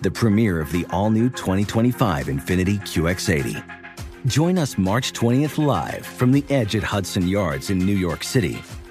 the 0.00 0.10
premiere 0.10 0.60
of 0.60 0.72
the 0.72 0.86
all 0.90 1.10
new 1.10 1.28
2025 1.28 2.26
Infiniti 2.26 2.80
QX80. 2.80 3.62
Join 4.26 4.58
us 4.58 4.78
March 4.78 5.12
20th 5.12 5.64
live 5.64 6.04
from 6.04 6.32
the 6.32 6.44
edge 6.50 6.74
at 6.74 6.82
Hudson 6.82 7.28
Yards 7.28 7.70
in 7.70 7.78
New 7.78 7.96
York 7.96 8.24
City, 8.24 8.58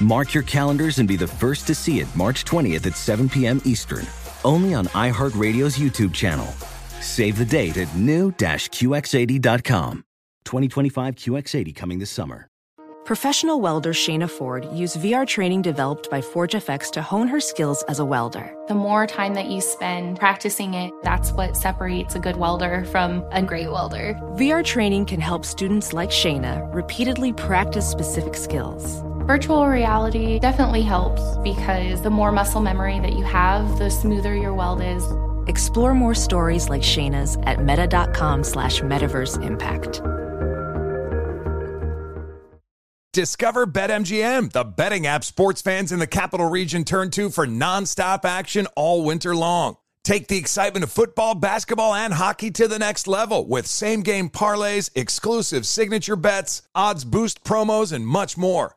Mark 0.00 0.32
your 0.32 0.44
calendars 0.44 0.98
and 0.98 1.06
be 1.06 1.16
the 1.16 1.26
first 1.26 1.66
to 1.66 1.74
see 1.74 2.00
it 2.00 2.08
March 2.16 2.46
20th 2.46 2.86
at 2.86 2.96
7 2.96 3.28
p.m. 3.28 3.60
Eastern, 3.66 4.06
only 4.44 4.72
on 4.72 4.86
iHeartRadio's 4.86 5.76
YouTube 5.76 6.14
channel. 6.14 6.46
Save 7.00 7.36
the 7.36 7.44
date 7.44 7.76
at 7.76 7.94
new-QX80.com. 7.94 10.04
2025 10.44 11.14
QX80 11.16 11.76
coming 11.76 11.98
this 11.98 12.10
summer. 12.10 12.46
Professional 13.04 13.60
welder 13.60 13.92
Shayna 13.92 14.30
Ford 14.30 14.66
used 14.72 14.98
VR 14.98 15.26
training 15.26 15.62
developed 15.62 16.10
by 16.10 16.20
ForgeFX 16.20 16.90
to 16.92 17.02
hone 17.02 17.28
her 17.28 17.40
skills 17.40 17.82
as 17.88 17.98
a 17.98 18.04
welder. 18.04 18.54
The 18.68 18.74
more 18.74 19.06
time 19.06 19.34
that 19.34 19.46
you 19.46 19.60
spend 19.60 20.18
practicing 20.18 20.74
it, 20.74 20.92
that's 21.02 21.32
what 21.32 21.56
separates 21.56 22.14
a 22.14 22.20
good 22.20 22.36
welder 22.36 22.84
from 22.86 23.24
a 23.32 23.42
great 23.42 23.70
welder. 23.70 24.14
VR 24.36 24.64
training 24.64 25.06
can 25.06 25.20
help 25.20 25.44
students 25.44 25.92
like 25.92 26.10
Shayna 26.10 26.72
repeatedly 26.72 27.32
practice 27.32 27.88
specific 27.88 28.36
skills. 28.36 29.02
Virtual 29.24 29.66
reality 29.66 30.38
definitely 30.38 30.80
helps 30.82 31.22
because 31.44 32.00
the 32.00 32.08
more 32.08 32.32
muscle 32.32 32.60
memory 32.60 33.00
that 33.00 33.12
you 33.12 33.22
have, 33.22 33.78
the 33.78 33.90
smoother 33.90 34.34
your 34.34 34.54
weld 34.54 34.80
is. 34.80 35.04
Explore 35.46 35.94
more 35.94 36.14
stories 36.14 36.70
like 36.70 36.80
Shayna's 36.80 37.36
at 37.44 37.62
meta.com 37.62 38.42
slash 38.42 38.80
metaverse 38.80 39.42
impact. 39.44 40.00
Discover 43.12 43.66
BetMGM, 43.66 44.52
the 44.52 44.64
betting 44.64 45.06
app 45.06 45.24
sports 45.24 45.60
fans 45.60 45.92
in 45.92 45.98
the 45.98 46.06
capital 46.06 46.48
region 46.48 46.84
turn 46.84 47.10
to 47.10 47.28
for 47.28 47.46
nonstop 47.46 48.24
action 48.24 48.68
all 48.74 49.04
winter 49.04 49.36
long. 49.36 49.76
Take 50.02 50.28
the 50.28 50.38
excitement 50.38 50.84
of 50.84 50.90
football, 50.90 51.34
basketball, 51.34 51.92
and 51.92 52.14
hockey 52.14 52.50
to 52.52 52.66
the 52.66 52.78
next 52.78 53.06
level 53.06 53.46
with 53.46 53.66
same 53.66 54.00
game 54.00 54.30
parlays, 54.30 54.90
exclusive 54.94 55.66
signature 55.66 56.16
bets, 56.16 56.62
odds 56.74 57.04
boost 57.04 57.44
promos, 57.44 57.92
and 57.92 58.06
much 58.06 58.38
more. 58.38 58.76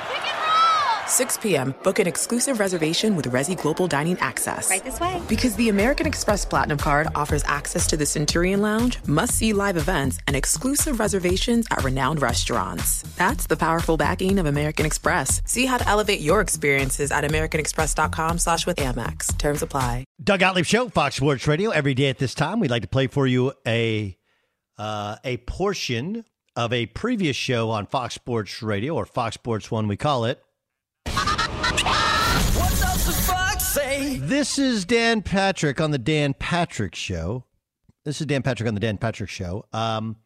6 1.11 1.37
p.m., 1.39 1.75
book 1.83 1.99
an 1.99 2.07
exclusive 2.07 2.59
reservation 2.59 3.15
with 3.15 3.25
Resy 3.25 3.61
Global 3.61 3.87
Dining 3.87 4.17
Access. 4.19 4.69
Right 4.69 4.83
this 4.83 4.99
way. 4.99 5.21
Because 5.27 5.55
the 5.55 5.69
American 5.69 6.07
Express 6.07 6.45
Platinum 6.45 6.77
Card 6.77 7.07
offers 7.13 7.43
access 7.45 7.85
to 7.87 7.97
the 7.97 8.05
Centurion 8.05 8.61
Lounge, 8.61 8.97
must 9.05 9.35
see 9.35 9.53
live 9.53 9.77
events, 9.77 10.19
and 10.27 10.35
exclusive 10.35 10.99
reservations 10.99 11.67
at 11.69 11.83
renowned 11.83 12.21
restaurants. 12.21 13.01
That's 13.17 13.45
the 13.47 13.57
powerful 13.57 13.97
backing 13.97 14.39
of 14.39 14.45
American 14.45 14.85
Express. 14.85 15.41
See 15.45 15.65
how 15.65 15.77
to 15.77 15.87
elevate 15.87 16.21
your 16.21 16.41
experiences 16.41 17.11
at 17.11 17.23
AmericanExpress.com 17.23 18.37
slash 18.39 18.65
with 18.65 18.77
Amex. 18.77 19.37
Terms 19.37 19.61
apply. 19.61 20.05
Doug 20.23 20.39
Gottlieb 20.39 20.65
Show, 20.65 20.87
Fox 20.89 21.15
Sports 21.15 21.45
Radio. 21.47 21.71
Every 21.71 21.93
day 21.93 22.07
at 22.09 22.19
this 22.19 22.33
time, 22.33 22.59
we'd 22.59 22.71
like 22.71 22.83
to 22.83 22.87
play 22.87 23.07
for 23.07 23.27
you 23.27 23.53
a 23.67 24.17
uh, 24.77 25.17
a 25.23 25.37
portion 25.37 26.25
of 26.55 26.73
a 26.73 26.85
previous 26.87 27.35
show 27.35 27.69
on 27.69 27.85
Fox 27.85 28.15
Sports 28.15 28.61
Radio, 28.61 28.95
or 28.95 29.05
Fox 29.05 29.35
Sports 29.35 29.71
One, 29.71 29.87
we 29.87 29.97
call 29.97 30.25
it. 30.25 30.41
This 34.19 34.59
is 34.59 34.83
Dan 34.83 35.21
Patrick 35.21 35.79
on 35.79 35.91
the 35.91 35.97
Dan 35.97 36.33
Patrick 36.33 36.95
Show. 36.95 37.45
This 38.03 38.19
is 38.19 38.27
Dan 38.27 38.41
Patrick 38.41 38.67
on 38.67 38.73
the 38.73 38.79
Dan 38.81 38.97
Patrick 38.97 39.29
Show, 39.29 39.65
um, 39.71 40.17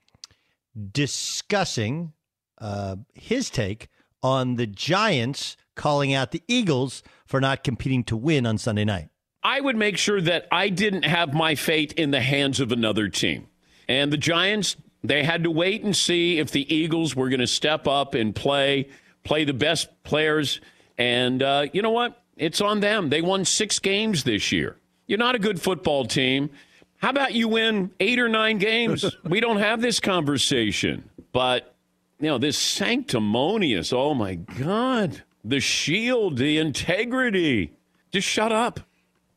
discussing 0.92 2.14
uh, 2.58 2.96
his 3.14 3.50
take 3.50 3.90
on 4.24 4.56
the 4.56 4.66
Giants 4.66 5.56
calling 5.76 6.14
out 6.14 6.32
the 6.32 6.42
Eagles 6.48 7.04
for 7.28 7.40
not 7.40 7.64
competing 7.64 8.04
to 8.06 8.18
win 8.18 8.48
on 8.48 8.58
Sunday 8.58 8.86
night. 8.86 9.10
I 9.44 9.62
would 9.62 9.76
make 9.76 9.98
sure 9.98 10.20
that 10.20 10.48
I 10.52 10.70
didn't 10.70 11.04
have 11.04 11.34
my 11.34 11.54
fate 11.54 11.94
in 11.94 12.10
the 12.10 12.22
hands 12.22 12.60
of 12.60 12.72
another 12.72 13.08
team. 13.08 13.48
And 13.88 14.12
the 14.12 14.18
Giants, 14.18 14.78
they 15.04 15.24
had 15.24 15.44
to 15.44 15.52
wait 15.52 15.84
and 15.84 15.96
see 15.96 16.40
if 16.40 16.50
the 16.50 16.74
Eagles 16.74 17.16
were 17.16 17.30
going 17.30 17.40
to 17.40 17.48
step 17.48 17.88
up 17.88 18.16
and 18.16 18.36
play, 18.36 18.90
play 19.24 19.44
the 19.44 19.54
best 19.54 19.90
players. 20.04 20.60
And 20.98 21.44
uh, 21.44 21.68
you 21.72 21.84
know 21.84 21.92
what? 21.92 22.20
It's 22.38 22.62
on 22.62 22.80
them. 22.80 23.10
They 23.10 23.22
won 23.22 23.46
six 23.46 23.80
games 23.80 24.24
this 24.24 24.52
year. 24.52 24.78
You're 25.08 25.20
not 25.20 25.36
a 25.36 25.40
good 25.40 25.62
football 25.62 26.06
team. 26.06 26.50
How 26.98 27.10
about 27.10 27.34
you 27.34 27.48
win 27.48 27.92
eight 28.00 28.20
or 28.20 28.28
nine 28.28 28.58
games? 28.58 29.06
we 29.24 29.40
don't 29.40 29.58
have 29.58 29.82
this 29.82 30.00
conversation. 30.00 31.10
But, 31.32 31.76
you 32.20 32.28
know, 32.28 32.38
this 32.38 32.58
sanctimonious, 32.58 33.94
oh 33.94 34.14
my 34.14 34.36
God, 34.36 35.24
the 35.44 35.60
shield, 35.60 36.38
the 36.38 36.58
integrity. 36.58 37.74
Just 38.12 38.28
shut 38.28 38.52
up. 38.52 38.80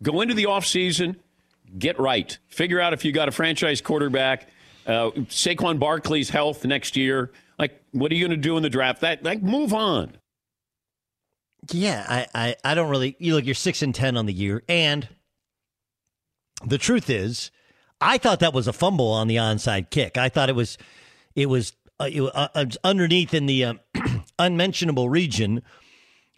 Go 0.03 0.21
into 0.21 0.35
the 0.35 0.45
offseason, 0.45 1.17
get 1.79 1.99
right. 1.99 2.39
Figure 2.47 2.81
out 2.81 2.93
if 2.93 3.05
you 3.05 3.13
got 3.13 3.29
a 3.29 3.33
franchise 3.33 3.81
quarterback, 3.81 4.49
uh, 4.87 5.11
Saquon 5.29 5.79
Barkley's 5.79 6.31
health 6.31 6.65
next 6.65 6.97
year. 6.97 7.33
Like, 7.59 7.83
what 7.93 8.13
are 8.13 8.15
you 8.15 8.27
going 8.27 8.41
to 8.41 8.43
do 8.43 8.57
in 8.57 8.63
the 8.63 8.71
draft? 8.71 9.01
That, 9.01 9.25
like, 9.25 9.43
move 9.43 9.75
on. 9.75 10.17
Yeah, 11.71 12.05
I, 12.09 12.27
I, 12.35 12.57
I 12.65 12.75
don't 12.75 12.89
really. 12.89 13.17
You 13.19 13.35
look, 13.35 13.45
you're 13.45 13.55
six 13.55 13.83
and 13.83 13.95
ten 13.95 14.17
on 14.17 14.27
the 14.27 14.33
year, 14.33 14.63
and 14.69 15.09
the 16.65 16.79
truth 16.79 17.11
is, 17.11 17.51
I 18.01 18.19
thought 18.19 18.41
that 18.41 18.55
was 18.55 18.69
a 18.69 18.73
fumble 18.73 19.11
on 19.11 19.29
the 19.29 19.37
onside 19.37 19.91
kick. 19.91 20.17
I 20.17 20.29
thought 20.29 20.49
it 20.49 20.55
was, 20.55 20.79
it 21.35 21.47
was, 21.47 21.73
uh, 22.01 22.09
it, 22.11 22.23
uh, 22.35 22.67
underneath 22.85 23.35
in 23.35 23.47
the 23.47 23.65
um, 23.65 23.81
unmentionable 24.39 25.09
region 25.09 25.63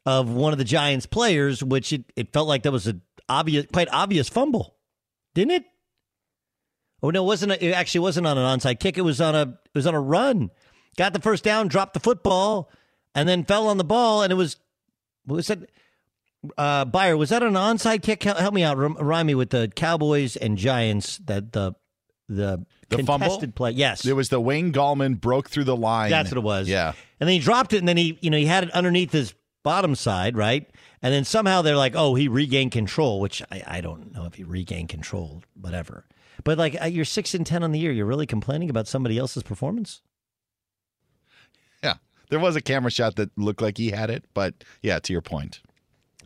of 0.06 0.30
one 0.30 0.52
of 0.52 0.58
the 0.58 0.64
Giants' 0.64 1.06
players, 1.06 1.62
which 1.62 1.92
it, 1.92 2.04
it 2.16 2.32
felt 2.32 2.48
like 2.48 2.62
that 2.62 2.72
was 2.72 2.88
a 2.88 2.98
obvious, 3.28 3.66
quite 3.72 3.88
obvious 3.92 4.28
fumble, 4.28 4.76
didn't 5.34 5.52
it? 5.52 5.64
Oh 7.02 7.10
no, 7.10 7.22
it 7.22 7.26
wasn't. 7.26 7.52
A, 7.52 7.64
it 7.64 7.72
actually 7.72 8.00
wasn't 8.00 8.26
on 8.26 8.36
an 8.36 8.58
onside 8.58 8.80
kick. 8.80 8.98
It 8.98 9.02
was 9.02 9.20
on 9.20 9.34
a. 9.34 9.42
It 9.42 9.74
was 9.74 9.86
on 9.86 9.94
a 9.94 10.00
run. 10.00 10.50
Got 10.96 11.12
the 11.12 11.20
first 11.20 11.44
down, 11.44 11.68
dropped 11.68 11.94
the 11.94 12.00
football, 12.00 12.70
and 13.14 13.28
then 13.28 13.44
fell 13.44 13.68
on 13.68 13.78
the 13.78 13.84
ball, 13.84 14.22
and 14.22 14.32
it 14.32 14.36
was 14.36 14.56
was 15.26 15.48
that 15.48 15.58
uh 16.56 16.84
Beyer, 16.84 17.16
was 17.16 17.30
that 17.30 17.42
an 17.42 17.54
onside 17.54 18.02
kick? 18.02 18.22
Help 18.22 18.54
me 18.54 18.62
out. 18.62 18.76
Remind 18.76 19.26
me 19.26 19.34
with 19.34 19.50
the 19.50 19.70
Cowboys 19.74 20.36
and 20.36 20.56
Giants 20.56 21.18
that 21.24 21.52
the 21.52 21.74
the, 22.28 22.64
the 22.88 22.96
contested 22.96 23.06
fumble 23.06 23.52
play. 23.52 23.72
Yes, 23.72 24.06
it 24.06 24.14
was 24.14 24.28
the 24.28 24.40
Wayne 24.40 24.72
Gallman 24.72 25.20
broke 25.20 25.50
through 25.50 25.64
the 25.64 25.76
line. 25.76 26.10
That's 26.10 26.30
what 26.30 26.38
it 26.38 26.44
was. 26.44 26.68
Yeah, 26.68 26.92
and 27.18 27.28
then 27.28 27.34
he 27.34 27.40
dropped 27.40 27.72
it, 27.72 27.78
and 27.78 27.88
then 27.88 27.96
he 27.96 28.18
you 28.20 28.30
know 28.30 28.36
he 28.38 28.46
had 28.46 28.64
it 28.64 28.70
underneath 28.70 29.12
his 29.12 29.34
bottom 29.62 29.94
side, 29.94 30.36
right? 30.36 30.68
And 31.02 31.12
then 31.12 31.24
somehow 31.24 31.62
they're 31.62 31.76
like, 31.76 31.94
oh, 31.96 32.14
he 32.14 32.28
regained 32.28 32.72
control, 32.72 33.20
which 33.20 33.42
I, 33.50 33.62
I 33.66 33.80
don't 33.80 34.12
know 34.12 34.24
if 34.26 34.34
he 34.34 34.44
regained 34.44 34.90
control, 34.90 35.42
whatever. 35.54 36.06
But 36.44 36.58
like 36.58 36.76
you're 36.88 37.04
six 37.04 37.34
and 37.34 37.46
ten 37.46 37.62
on 37.62 37.72
the 37.72 37.78
year, 37.78 37.92
you're 37.92 38.06
really 38.06 38.26
complaining 38.26 38.70
about 38.70 38.86
somebody 38.86 39.18
else's 39.18 39.42
performance. 39.42 40.02
There 42.30 42.38
was 42.38 42.56
a 42.56 42.60
camera 42.60 42.90
shot 42.90 43.16
that 43.16 43.36
looked 43.36 43.60
like 43.60 43.76
he 43.76 43.90
had 43.90 44.08
it, 44.08 44.24
but 44.34 44.54
yeah, 44.82 44.98
to 45.00 45.12
your 45.12 45.22
point. 45.22 45.60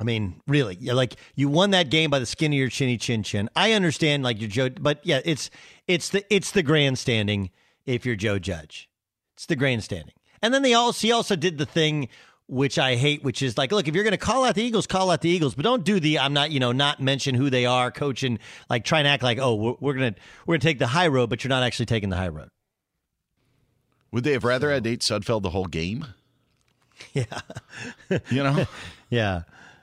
I 0.00 0.04
mean, 0.04 0.40
really, 0.46 0.76
like 0.76 1.16
you 1.34 1.48
won 1.48 1.70
that 1.70 1.88
game 1.90 2.10
by 2.10 2.18
the 2.18 2.26
skin 2.26 2.52
of 2.52 2.58
your 2.58 2.68
chinny 2.68 2.96
chin 2.96 3.22
chin. 3.22 3.48
I 3.54 3.72
understand, 3.72 4.22
like 4.22 4.40
you're 4.40 4.50
Joe, 4.50 4.70
but 4.70 5.00
yeah, 5.04 5.20
it's 5.24 5.50
it's 5.86 6.08
the 6.08 6.24
it's 6.34 6.50
the 6.50 6.62
grandstanding. 6.62 7.50
If 7.86 8.04
you're 8.06 8.16
Joe 8.16 8.38
Judge, 8.38 8.88
it's 9.34 9.46
the 9.46 9.56
grandstanding. 9.56 10.14
And 10.42 10.52
then 10.52 10.62
they 10.62 10.74
also 10.74 11.06
he 11.06 11.12
also 11.12 11.36
did 11.36 11.58
the 11.58 11.66
thing 11.66 12.08
which 12.46 12.78
I 12.78 12.96
hate, 12.96 13.22
which 13.22 13.40
is 13.40 13.56
like, 13.56 13.72
look, 13.72 13.88
if 13.88 13.94
you're 13.94 14.04
going 14.04 14.12
to 14.12 14.18
call 14.18 14.44
out 14.44 14.54
the 14.54 14.62
Eagles, 14.62 14.86
call 14.86 15.10
out 15.10 15.22
the 15.22 15.30
Eagles, 15.30 15.54
but 15.54 15.62
don't 15.62 15.84
do 15.84 15.98
the 15.98 16.18
I'm 16.18 16.34
not, 16.34 16.50
you 16.50 16.60
know, 16.60 16.72
not 16.72 17.00
mention 17.00 17.34
who 17.34 17.48
they 17.48 17.64
are, 17.64 17.90
coaching, 17.90 18.38
like 18.68 18.84
try 18.84 18.98
and 18.98 19.08
act 19.08 19.22
like, 19.22 19.38
oh, 19.38 19.54
we're, 19.54 19.74
we're 19.80 19.94
gonna 19.94 20.14
we're 20.46 20.54
gonna 20.54 20.60
take 20.60 20.78
the 20.78 20.86
high 20.86 21.08
road, 21.08 21.30
but 21.30 21.42
you're 21.42 21.48
not 21.48 21.62
actually 21.62 21.86
taking 21.86 22.10
the 22.10 22.16
high 22.16 22.28
road. 22.28 22.48
Would 24.14 24.22
they 24.22 24.30
have 24.32 24.44
rather 24.44 24.70
had 24.70 24.84
Nate 24.84 25.00
Sudfeld 25.00 25.42
the 25.42 25.50
whole 25.50 25.66
game? 25.66 26.06
Yeah, 27.12 27.40
you 28.30 28.44
know, 28.44 28.66
yeah. 29.10 29.42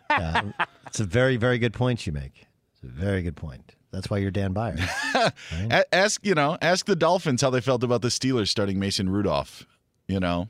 Yeah, 0.10 0.44
it's 0.88 1.02
a 1.02 1.04
very, 1.04 1.36
very 1.36 1.60
good 1.60 1.74
point 1.74 2.08
you 2.08 2.14
make. 2.14 2.48
It's 2.74 2.84
a 2.84 2.88
very 2.88 3.22
good 3.22 3.36
point. 3.36 3.76
That's 3.92 4.10
why 4.10 4.20
you're 4.20 4.32
Dan 4.32 4.54
Beyer. 4.54 4.78
right? 5.14 5.84
ask 5.92 6.26
you 6.26 6.34
know, 6.34 6.58
ask 6.62 6.86
the 6.86 6.96
Dolphins 6.96 7.42
how 7.42 7.50
they 7.50 7.60
felt 7.60 7.84
about 7.84 8.02
the 8.02 8.08
Steelers 8.08 8.48
starting 8.48 8.80
Mason 8.80 9.10
Rudolph. 9.10 9.68
You 10.08 10.22
know, 10.22 10.48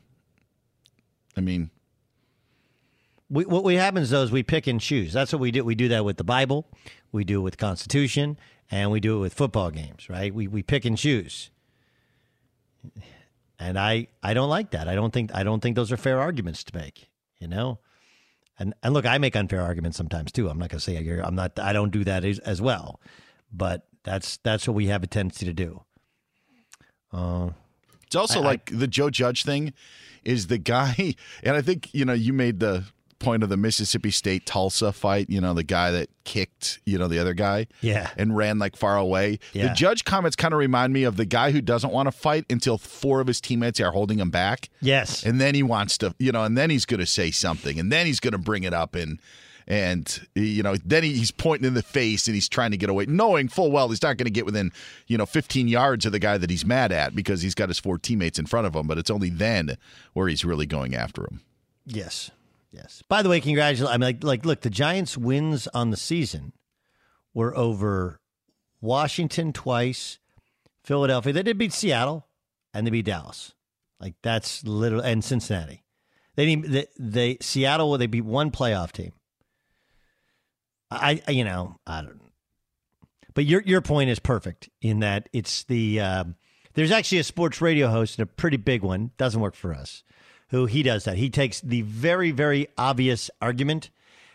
I 1.36 1.40
mean, 1.40 1.70
we, 3.28 3.44
what 3.44 3.64
we 3.64 3.74
happens 3.74 4.10
though 4.10 4.22
is 4.22 4.30
we 4.30 4.44
pick 4.44 4.68
and 4.68 4.80
choose. 4.80 5.12
That's 5.12 5.32
what 5.32 5.40
we 5.40 5.50
do. 5.50 5.64
We 5.64 5.74
do 5.74 5.88
that 5.88 6.04
with 6.04 6.16
the 6.16 6.24
Bible, 6.24 6.68
we 7.10 7.24
do 7.24 7.40
it 7.40 7.42
with 7.42 7.58
Constitution, 7.58 8.38
and 8.70 8.92
we 8.92 9.00
do 9.00 9.16
it 9.16 9.20
with 9.20 9.34
football 9.34 9.72
games. 9.72 10.08
Right? 10.08 10.32
We 10.32 10.46
we 10.46 10.62
pick 10.62 10.84
and 10.84 10.96
choose. 10.96 11.50
And 13.62 13.78
I, 13.78 14.08
I 14.24 14.34
don't 14.34 14.50
like 14.50 14.70
that. 14.72 14.88
I 14.88 14.96
don't 14.96 15.12
think 15.12 15.32
I 15.34 15.44
don't 15.44 15.60
think 15.60 15.76
those 15.76 15.92
are 15.92 15.96
fair 15.96 16.18
arguments 16.20 16.64
to 16.64 16.76
make. 16.76 17.08
You 17.38 17.46
know, 17.48 17.78
and 18.58 18.74
and 18.82 18.92
look, 18.92 19.06
I 19.06 19.18
make 19.18 19.36
unfair 19.36 19.60
arguments 19.62 19.96
sometimes 19.96 20.32
too. 20.32 20.48
I'm 20.48 20.58
not 20.58 20.68
going 20.70 20.78
to 20.80 20.84
say 20.84 21.00
you're, 21.00 21.20
I'm 21.20 21.34
not. 21.36 21.58
I 21.58 21.72
don't 21.72 21.90
do 21.92 22.02
that 22.04 22.24
as, 22.24 22.38
as, 22.40 22.60
well, 22.60 23.00
but 23.52 23.86
that's 24.02 24.38
that's 24.38 24.66
what 24.66 24.74
we 24.74 24.86
have 24.86 25.02
a 25.02 25.06
tendency 25.06 25.46
to 25.46 25.52
do. 25.52 25.82
Uh, 27.12 27.50
It's 28.06 28.16
also 28.16 28.40
I- 28.40 28.42
I- 28.42 28.46
like 28.46 28.70
the 28.72 28.86
Joe 28.88 29.10
Judge 29.10 29.44
thing 29.44 29.72
is 30.24 30.48
the 30.48 30.58
guy, 30.58 31.14
and 31.42 31.56
I 31.56 31.62
think 31.62 31.92
you 31.94 32.04
know 32.04 32.12
you 32.14 32.32
made 32.32 32.58
the 32.60 32.84
point 33.22 33.42
of 33.42 33.48
the 33.48 33.56
Mississippi 33.56 34.10
State 34.10 34.44
Tulsa 34.44 34.92
fight. 34.92 35.30
You 35.30 35.40
know 35.40 35.54
the 35.54 35.62
guy 35.62 35.90
that 35.92 36.08
kicked 36.24 36.80
you 36.84 36.98
know 36.98 37.08
the 37.08 37.18
other 37.18 37.32
guy, 37.34 37.66
Yeah. 37.80 38.10
and 38.16 38.36
ran 38.36 38.58
like 38.58 38.76
far 38.76 38.96
away. 38.96 39.38
Yeah. 39.52 39.68
The 39.68 39.74
Judge 39.74 40.04
comments 40.04 40.36
kind 40.36 40.52
of 40.52 40.58
remind 40.58 40.92
me 40.92 41.04
of 41.04 41.16
the 41.16 41.24
guy 41.24 41.50
who 41.52 41.60
doesn't 41.60 41.92
want 41.92 42.06
to 42.08 42.12
fight 42.12 42.44
until 42.50 42.76
four 42.78 43.20
of 43.20 43.26
his 43.26 43.40
teammates 43.40 43.80
are 43.80 43.92
holding 43.92 44.18
him 44.18 44.30
back. 44.30 44.68
Yes. 44.80 45.24
and 45.24 45.40
then 45.40 45.54
he 45.54 45.62
wants 45.62 45.96
to, 45.98 46.14
you 46.18 46.32
know, 46.32 46.44
and 46.44 46.58
then 46.58 46.68
he's 46.70 46.84
going 46.84 47.00
to 47.00 47.06
say 47.06 47.30
something, 47.30 47.78
and 47.78 47.90
then 47.90 48.06
he's 48.06 48.20
going 48.20 48.32
to 48.32 48.38
bring 48.38 48.64
it 48.64 48.74
up 48.74 48.94
and. 48.94 49.18
And 49.68 50.26
you 50.34 50.64
know, 50.64 50.74
then 50.84 51.04
he's 51.04 51.30
pointing 51.30 51.68
in 51.68 51.74
the 51.74 51.84
face 51.84 52.26
and 52.26 52.34
he's 52.34 52.48
trying 52.48 52.72
to 52.72 52.76
get 52.76 52.90
away, 52.90 53.06
knowing 53.06 53.46
full 53.46 53.70
well 53.70 53.88
he's 53.90 54.02
not 54.02 54.16
going 54.16 54.24
to 54.24 54.30
get 54.30 54.44
within 54.44 54.72
you 55.06 55.16
know 55.16 55.24
15 55.24 55.68
yards 55.68 56.04
of 56.04 56.10
the 56.10 56.18
guy 56.18 56.36
that 56.36 56.50
he's 56.50 56.66
mad 56.66 56.90
at 56.90 57.14
because 57.14 57.42
he's 57.42 57.54
got 57.54 57.68
his 57.68 57.78
four 57.78 57.96
teammates 57.96 58.40
in 58.40 58.46
front 58.46 58.66
of 58.66 58.74
him. 58.74 58.88
But 58.88 58.98
it's 58.98 59.08
only 59.08 59.30
then 59.30 59.76
where 60.14 60.26
he's 60.26 60.44
really 60.44 60.66
going 60.66 60.96
after 60.96 61.22
him. 61.22 61.42
Yes. 61.86 62.32
Yes. 62.72 63.02
By 63.08 63.22
the 63.22 63.28
way, 63.28 63.40
congratulations. 63.40 63.88
I 63.88 63.92
mean, 63.92 64.00
like, 64.00 64.24
like, 64.24 64.46
look, 64.46 64.62
the 64.62 64.70
Giants' 64.70 65.18
wins 65.18 65.68
on 65.68 65.90
the 65.90 65.96
season 65.96 66.52
were 67.34 67.56
over 67.56 68.20
Washington 68.80 69.52
twice, 69.52 70.18
Philadelphia. 70.82 71.32
They 71.32 71.42
did 71.42 71.58
beat 71.58 71.72
Seattle, 71.72 72.26
and 72.72 72.86
they 72.86 72.90
beat 72.90 73.04
Dallas. 73.04 73.54
Like 74.00 74.14
that's 74.22 74.64
literally 74.64 75.08
and 75.10 75.22
Cincinnati. 75.22 75.84
They. 76.34 76.54
They, 76.56 76.86
they 76.98 77.38
Seattle. 77.40 77.96
They 77.96 78.08
beat 78.08 78.24
one 78.24 78.50
playoff 78.50 78.90
team. 78.90 79.12
I, 80.90 81.22
I 81.26 81.30
you 81.30 81.44
know 81.44 81.78
I 81.86 82.02
don't. 82.02 82.20
But 83.34 83.44
your 83.44 83.62
your 83.62 83.80
point 83.80 84.10
is 84.10 84.18
perfect 84.18 84.68
in 84.80 85.00
that 85.00 85.28
it's 85.32 85.64
the 85.64 86.00
um, 86.00 86.34
there's 86.74 86.90
actually 86.90 87.18
a 87.18 87.24
sports 87.24 87.60
radio 87.60 87.88
host 87.88 88.18
and 88.18 88.24
a 88.28 88.32
pretty 88.32 88.56
big 88.56 88.82
one 88.82 89.12
doesn't 89.16 89.40
work 89.40 89.54
for 89.54 89.72
us, 89.72 90.02
who 90.52 90.66
he 90.66 90.84
does 90.84 91.04
that. 91.04 91.16
He 91.16 91.28
takes 91.28 91.60
the 91.60 91.82
very 91.82 92.30
very 92.30 92.68
obvious 92.78 93.30
argument, 93.40 93.90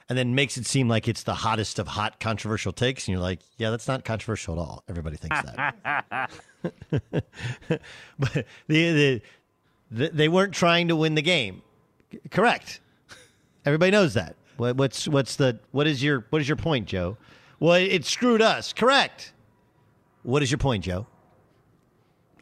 and 0.10 0.18
then 0.18 0.36
makes 0.36 0.58
it 0.58 0.66
seem 0.66 0.90
like 0.90 1.08
it's 1.08 1.24
the 1.24 1.34
hottest 1.34 1.80
of 1.80 1.88
hot 1.88 2.20
controversial 2.20 2.74
takes, 2.74 3.08
and 3.08 3.14
you're 3.14 3.22
like, 3.22 3.40
yeah, 3.58 3.70
that's 3.70 3.88
not 3.88 4.04
controversial 4.04 4.56
at 4.56 4.60
all. 4.60 4.84
Everybody 4.90 5.16
thinks 5.16 5.42
that. 5.42 6.30
but 8.20 8.46
the, 8.68 8.92
the, 8.92 9.22
the 9.92 10.10
they 10.10 10.28
weren't 10.28 10.54
trying 10.54 10.90
to 10.90 10.96
win 10.96 11.16
the 11.16 11.22
game. 11.22 11.62
Correct. 12.32 12.82
Everybody 13.66 13.92
knows 13.92 14.16
that. 14.16 14.36
What, 14.58 14.76
what's 14.76 15.08
what's 15.08 15.36
the 15.36 15.60
what 15.72 15.88
is 15.88 16.04
your 16.04 16.26
what 16.32 16.42
is 16.42 16.50
your 16.50 16.58
point, 16.58 16.88
Joe? 16.88 17.18
Well, 17.60 17.76
it 17.76 18.06
screwed 18.06 18.42
us. 18.42 18.74
Correct. 18.74 19.34
What 20.24 20.42
is 20.44 20.52
your 20.52 20.58
point, 20.58 20.84
Joe? 20.84 21.06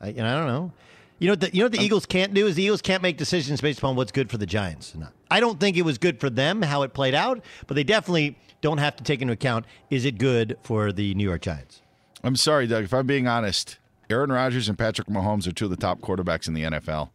I, 0.01 0.09
and 0.09 0.25
I 0.25 0.37
don't 0.37 0.47
know. 0.47 0.71
You 1.19 1.27
know 1.27 1.31
what 1.33 1.39
the, 1.41 1.49
you 1.53 1.59
know 1.59 1.65
what 1.65 1.71
the 1.71 1.79
um, 1.79 1.85
Eagles 1.85 2.05
can't 2.05 2.33
do 2.33 2.45
is 2.47 2.55
the 2.55 2.63
Eagles 2.63 2.81
can't 2.81 3.01
make 3.01 3.17
decisions 3.17 3.61
based 3.61 3.79
upon 3.79 3.95
what's 3.95 4.11
good 4.11 4.29
for 4.29 4.37
the 4.37 4.45
Giants. 4.45 4.93
or 4.95 4.99
not. 4.99 5.13
I 5.31 5.39
don't 5.39 5.59
think 5.59 5.77
it 5.77 5.83
was 5.83 5.97
good 5.97 6.19
for 6.19 6.29
them 6.29 6.61
how 6.61 6.81
it 6.83 6.93
played 6.93 7.15
out, 7.15 7.41
but 7.67 7.75
they 7.75 7.83
definitely 7.83 8.37
don't 8.61 8.79
have 8.79 8.95
to 8.97 9.03
take 9.03 9.21
into 9.21 9.33
account 9.33 9.65
is 9.89 10.03
it 10.05 10.17
good 10.17 10.57
for 10.63 10.91
the 10.91 11.13
New 11.15 11.23
York 11.23 11.41
Giants. 11.41 11.81
I'm 12.23 12.35
sorry, 12.35 12.67
Doug. 12.67 12.83
If 12.83 12.93
I'm 12.93 13.07
being 13.07 13.27
honest, 13.27 13.77
Aaron 14.09 14.31
Rodgers 14.31 14.67
and 14.67 14.77
Patrick 14.77 15.07
Mahomes 15.07 15.47
are 15.47 15.51
two 15.51 15.65
of 15.65 15.71
the 15.71 15.77
top 15.77 16.01
quarterbacks 16.01 16.47
in 16.47 16.53
the 16.53 16.63
NFL. 16.63 17.09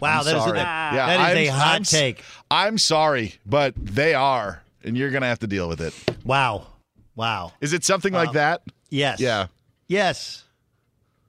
Wow, 0.00 0.22
that 0.22 0.36
is 0.36 0.44
a- 0.46 0.54
yeah, 0.56 1.30
is 1.30 1.36
a 1.36 1.48
I'm- 1.48 1.58
hot 1.58 1.74
I'm 1.76 1.82
take. 1.84 2.22
I'm 2.50 2.78
sorry, 2.78 3.34
but 3.46 3.74
they 3.76 4.14
are, 4.14 4.62
and 4.84 4.96
you're 4.96 5.10
going 5.10 5.22
to 5.22 5.28
have 5.28 5.38
to 5.40 5.46
deal 5.46 5.68
with 5.68 5.80
it. 5.80 5.94
Wow. 6.24 6.66
Wow. 7.14 7.52
Is 7.60 7.72
it 7.72 7.82
something 7.84 8.12
Wow. 8.12 8.20
like 8.20 8.28
uh, 8.30 8.32
that? 8.32 8.62
Yes. 8.90 9.20
Yeah. 9.20 9.46
Yes. 9.88 10.44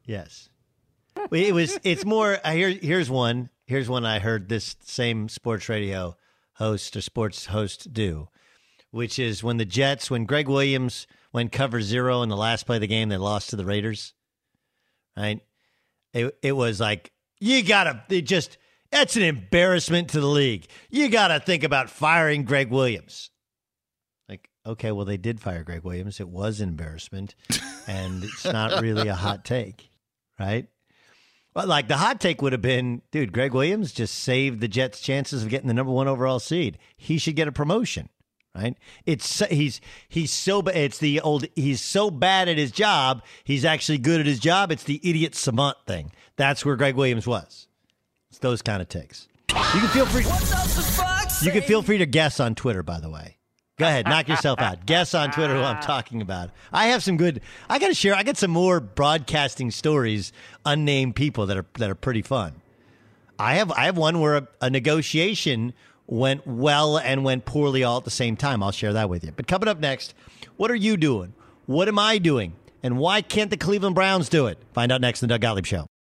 Yes. 0.05 0.49
It 1.31 1.53
was. 1.53 1.77
It's 1.83 2.05
more. 2.05 2.39
uh, 2.43 2.51
Here, 2.51 2.69
here's 2.69 3.09
one. 3.09 3.49
Here's 3.65 3.89
one 3.89 4.05
I 4.05 4.19
heard 4.19 4.47
this 4.49 4.75
same 4.83 5.27
sports 5.29 5.67
radio 5.67 6.15
host 6.53 6.95
or 6.95 7.01
sports 7.01 7.47
host 7.47 7.91
do, 7.93 8.29
which 8.91 9.19
is 9.19 9.43
when 9.43 9.57
the 9.57 9.65
Jets, 9.65 10.09
when 10.09 10.25
Gregg 10.25 10.47
Williams 10.47 11.05
went 11.33 11.51
cover 11.51 11.81
zero 11.81 12.21
in 12.21 12.29
the 12.29 12.37
last 12.37 12.65
play 12.65 12.77
of 12.77 12.81
the 12.81 12.87
game, 12.87 13.09
they 13.09 13.17
lost 13.17 13.49
to 13.49 13.55
the 13.55 13.65
Raiders. 13.65 14.13
Right. 15.17 15.41
It 16.13 16.37
it 16.41 16.51
was 16.53 16.79
like 16.79 17.11
you 17.39 17.61
gotta. 17.63 18.03
It 18.09 18.21
just 18.21 18.57
that's 18.91 19.15
an 19.17 19.23
embarrassment 19.23 20.09
to 20.11 20.21
the 20.21 20.27
league. 20.27 20.67
You 20.89 21.09
gotta 21.09 21.39
think 21.41 21.63
about 21.63 21.89
firing 21.89 22.43
Gregg 22.43 22.69
Williams. 22.71 23.31
Like, 24.29 24.49
okay, 24.65 24.91
well, 24.93 25.05
they 25.05 25.17
did 25.17 25.41
fire 25.41 25.63
Gregg 25.63 25.83
Williams. 25.83 26.19
It 26.21 26.29
was 26.29 26.61
an 26.61 26.69
embarrassment, 26.69 27.35
and 27.87 28.23
it's 28.23 28.45
not 28.45 28.81
really 28.81 29.07
a 29.09 29.15
hot 29.15 29.43
take, 29.43 29.89
right? 30.39 30.67
Well, 31.57 31.65
like 31.65 31.87
the 31.87 31.97
hot 31.97 32.21
take 32.21 32.43
would 32.43 32.51
have 32.51 32.61
been, 32.61 33.01
dude, 33.09 33.33
Gregg 33.33 33.51
Williams 33.51 33.91
just 33.91 34.13
saved 34.13 34.61
the 34.61 34.67
Jets' 34.67 35.01
chances 35.01 35.41
of 35.41 35.49
getting 35.49 35.67
the 35.67 35.73
number 35.73 35.91
one 35.91 36.07
overall 36.07 36.37
seed. 36.37 36.77
He 36.95 37.17
should 37.17 37.35
get 37.35 37.47
a 37.47 37.51
promotion, 37.51 38.09
right? 38.53 38.77
It's 39.07 39.39
he's 39.47 39.81
he's 40.07 40.31
so 40.31 40.59
it's 40.59 40.99
the 40.99 41.19
old 41.19 41.47
he's 41.55 41.81
so 41.81 42.11
bad 42.11 42.47
at 42.47 42.59
his 42.59 42.69
job. 42.69 43.23
He's 43.43 43.65
actually 43.65 43.97
good 43.97 44.19
at 44.19 44.27
his 44.27 44.37
job. 44.39 44.71
It's 44.71 44.83
the 44.83 45.01
idiot 45.03 45.33
savant 45.33 45.77
thing. 45.87 46.11
That's 46.35 46.63
where 46.63 46.75
Gregg 46.75 46.93
Williams 46.93 47.25
was. 47.25 47.67
It's 48.29 48.37
those 48.37 48.61
kind 48.61 48.79
of 48.79 48.87
takes. 48.87 49.27
You 49.49 49.79
can 49.79 49.87
feel 49.87 50.05
free. 50.05 50.25
You 51.43 51.51
can 51.51 51.63
feel 51.63 51.81
free 51.81 51.97
to 51.97 52.05
guess 52.05 52.39
on 52.39 52.53
Twitter, 52.53 52.83
by 52.83 52.99
the 52.99 53.09
way. 53.09 53.36
Go 53.79 53.85
ahead, 53.85 54.05
knock 54.07 54.27
yourself 54.27 54.59
out. 54.59 54.87
Guess 54.87 55.13
on 55.13 55.29
Twitter 55.29 55.53
who 55.53 55.61
I'm 55.61 55.79
talking 55.83 56.23
about. 56.23 56.49
I 56.73 56.87
have 56.87 57.03
some 57.03 57.15
good. 57.15 57.41
I 57.69 57.77
got 57.77 57.89
to 57.89 57.93
share. 57.93 58.15
I 58.15 58.23
got 58.23 58.35
some 58.35 58.49
more 58.49 58.79
broadcasting 58.79 59.69
stories, 59.69 60.33
unnamed 60.65 61.15
people 61.15 61.45
that 61.45 61.57
are 61.57 61.65
that 61.77 61.87
are 61.87 61.95
pretty 61.95 62.23
fun. 62.23 62.53
I 63.37 63.53
have 63.55 63.71
I 63.71 63.85
have 63.85 63.95
one 63.95 64.19
where 64.19 64.37
a, 64.37 64.47
a 64.61 64.69
negotiation 64.71 65.73
went 66.07 66.47
well 66.47 66.97
and 66.97 67.23
went 67.23 67.45
poorly 67.45 67.83
all 67.83 67.97
at 67.97 68.03
the 68.03 68.09
same 68.09 68.35
time. 68.35 68.63
I'll 68.63 68.71
share 68.71 68.93
that 68.93 69.11
with 69.11 69.23
you. 69.23 69.31
But 69.35 69.45
coming 69.45 69.67
up 69.67 69.79
next, 69.79 70.15
what 70.55 70.71
are 70.71 70.75
you 70.75 70.97
doing? 70.97 71.35
What 71.67 71.87
am 71.87 71.99
I 71.99 72.17
doing? 72.17 72.53
And 72.81 72.97
why 72.97 73.21
can't 73.21 73.51
the 73.51 73.57
Cleveland 73.57 73.93
Browns 73.93 74.27
do 74.27 74.47
it? 74.47 74.57
Find 74.73 74.91
out 74.91 75.01
next 75.01 75.21
in 75.21 75.27
the 75.27 75.33
Doug 75.35 75.41
Gottlieb 75.41 75.67
Show. 75.67 75.85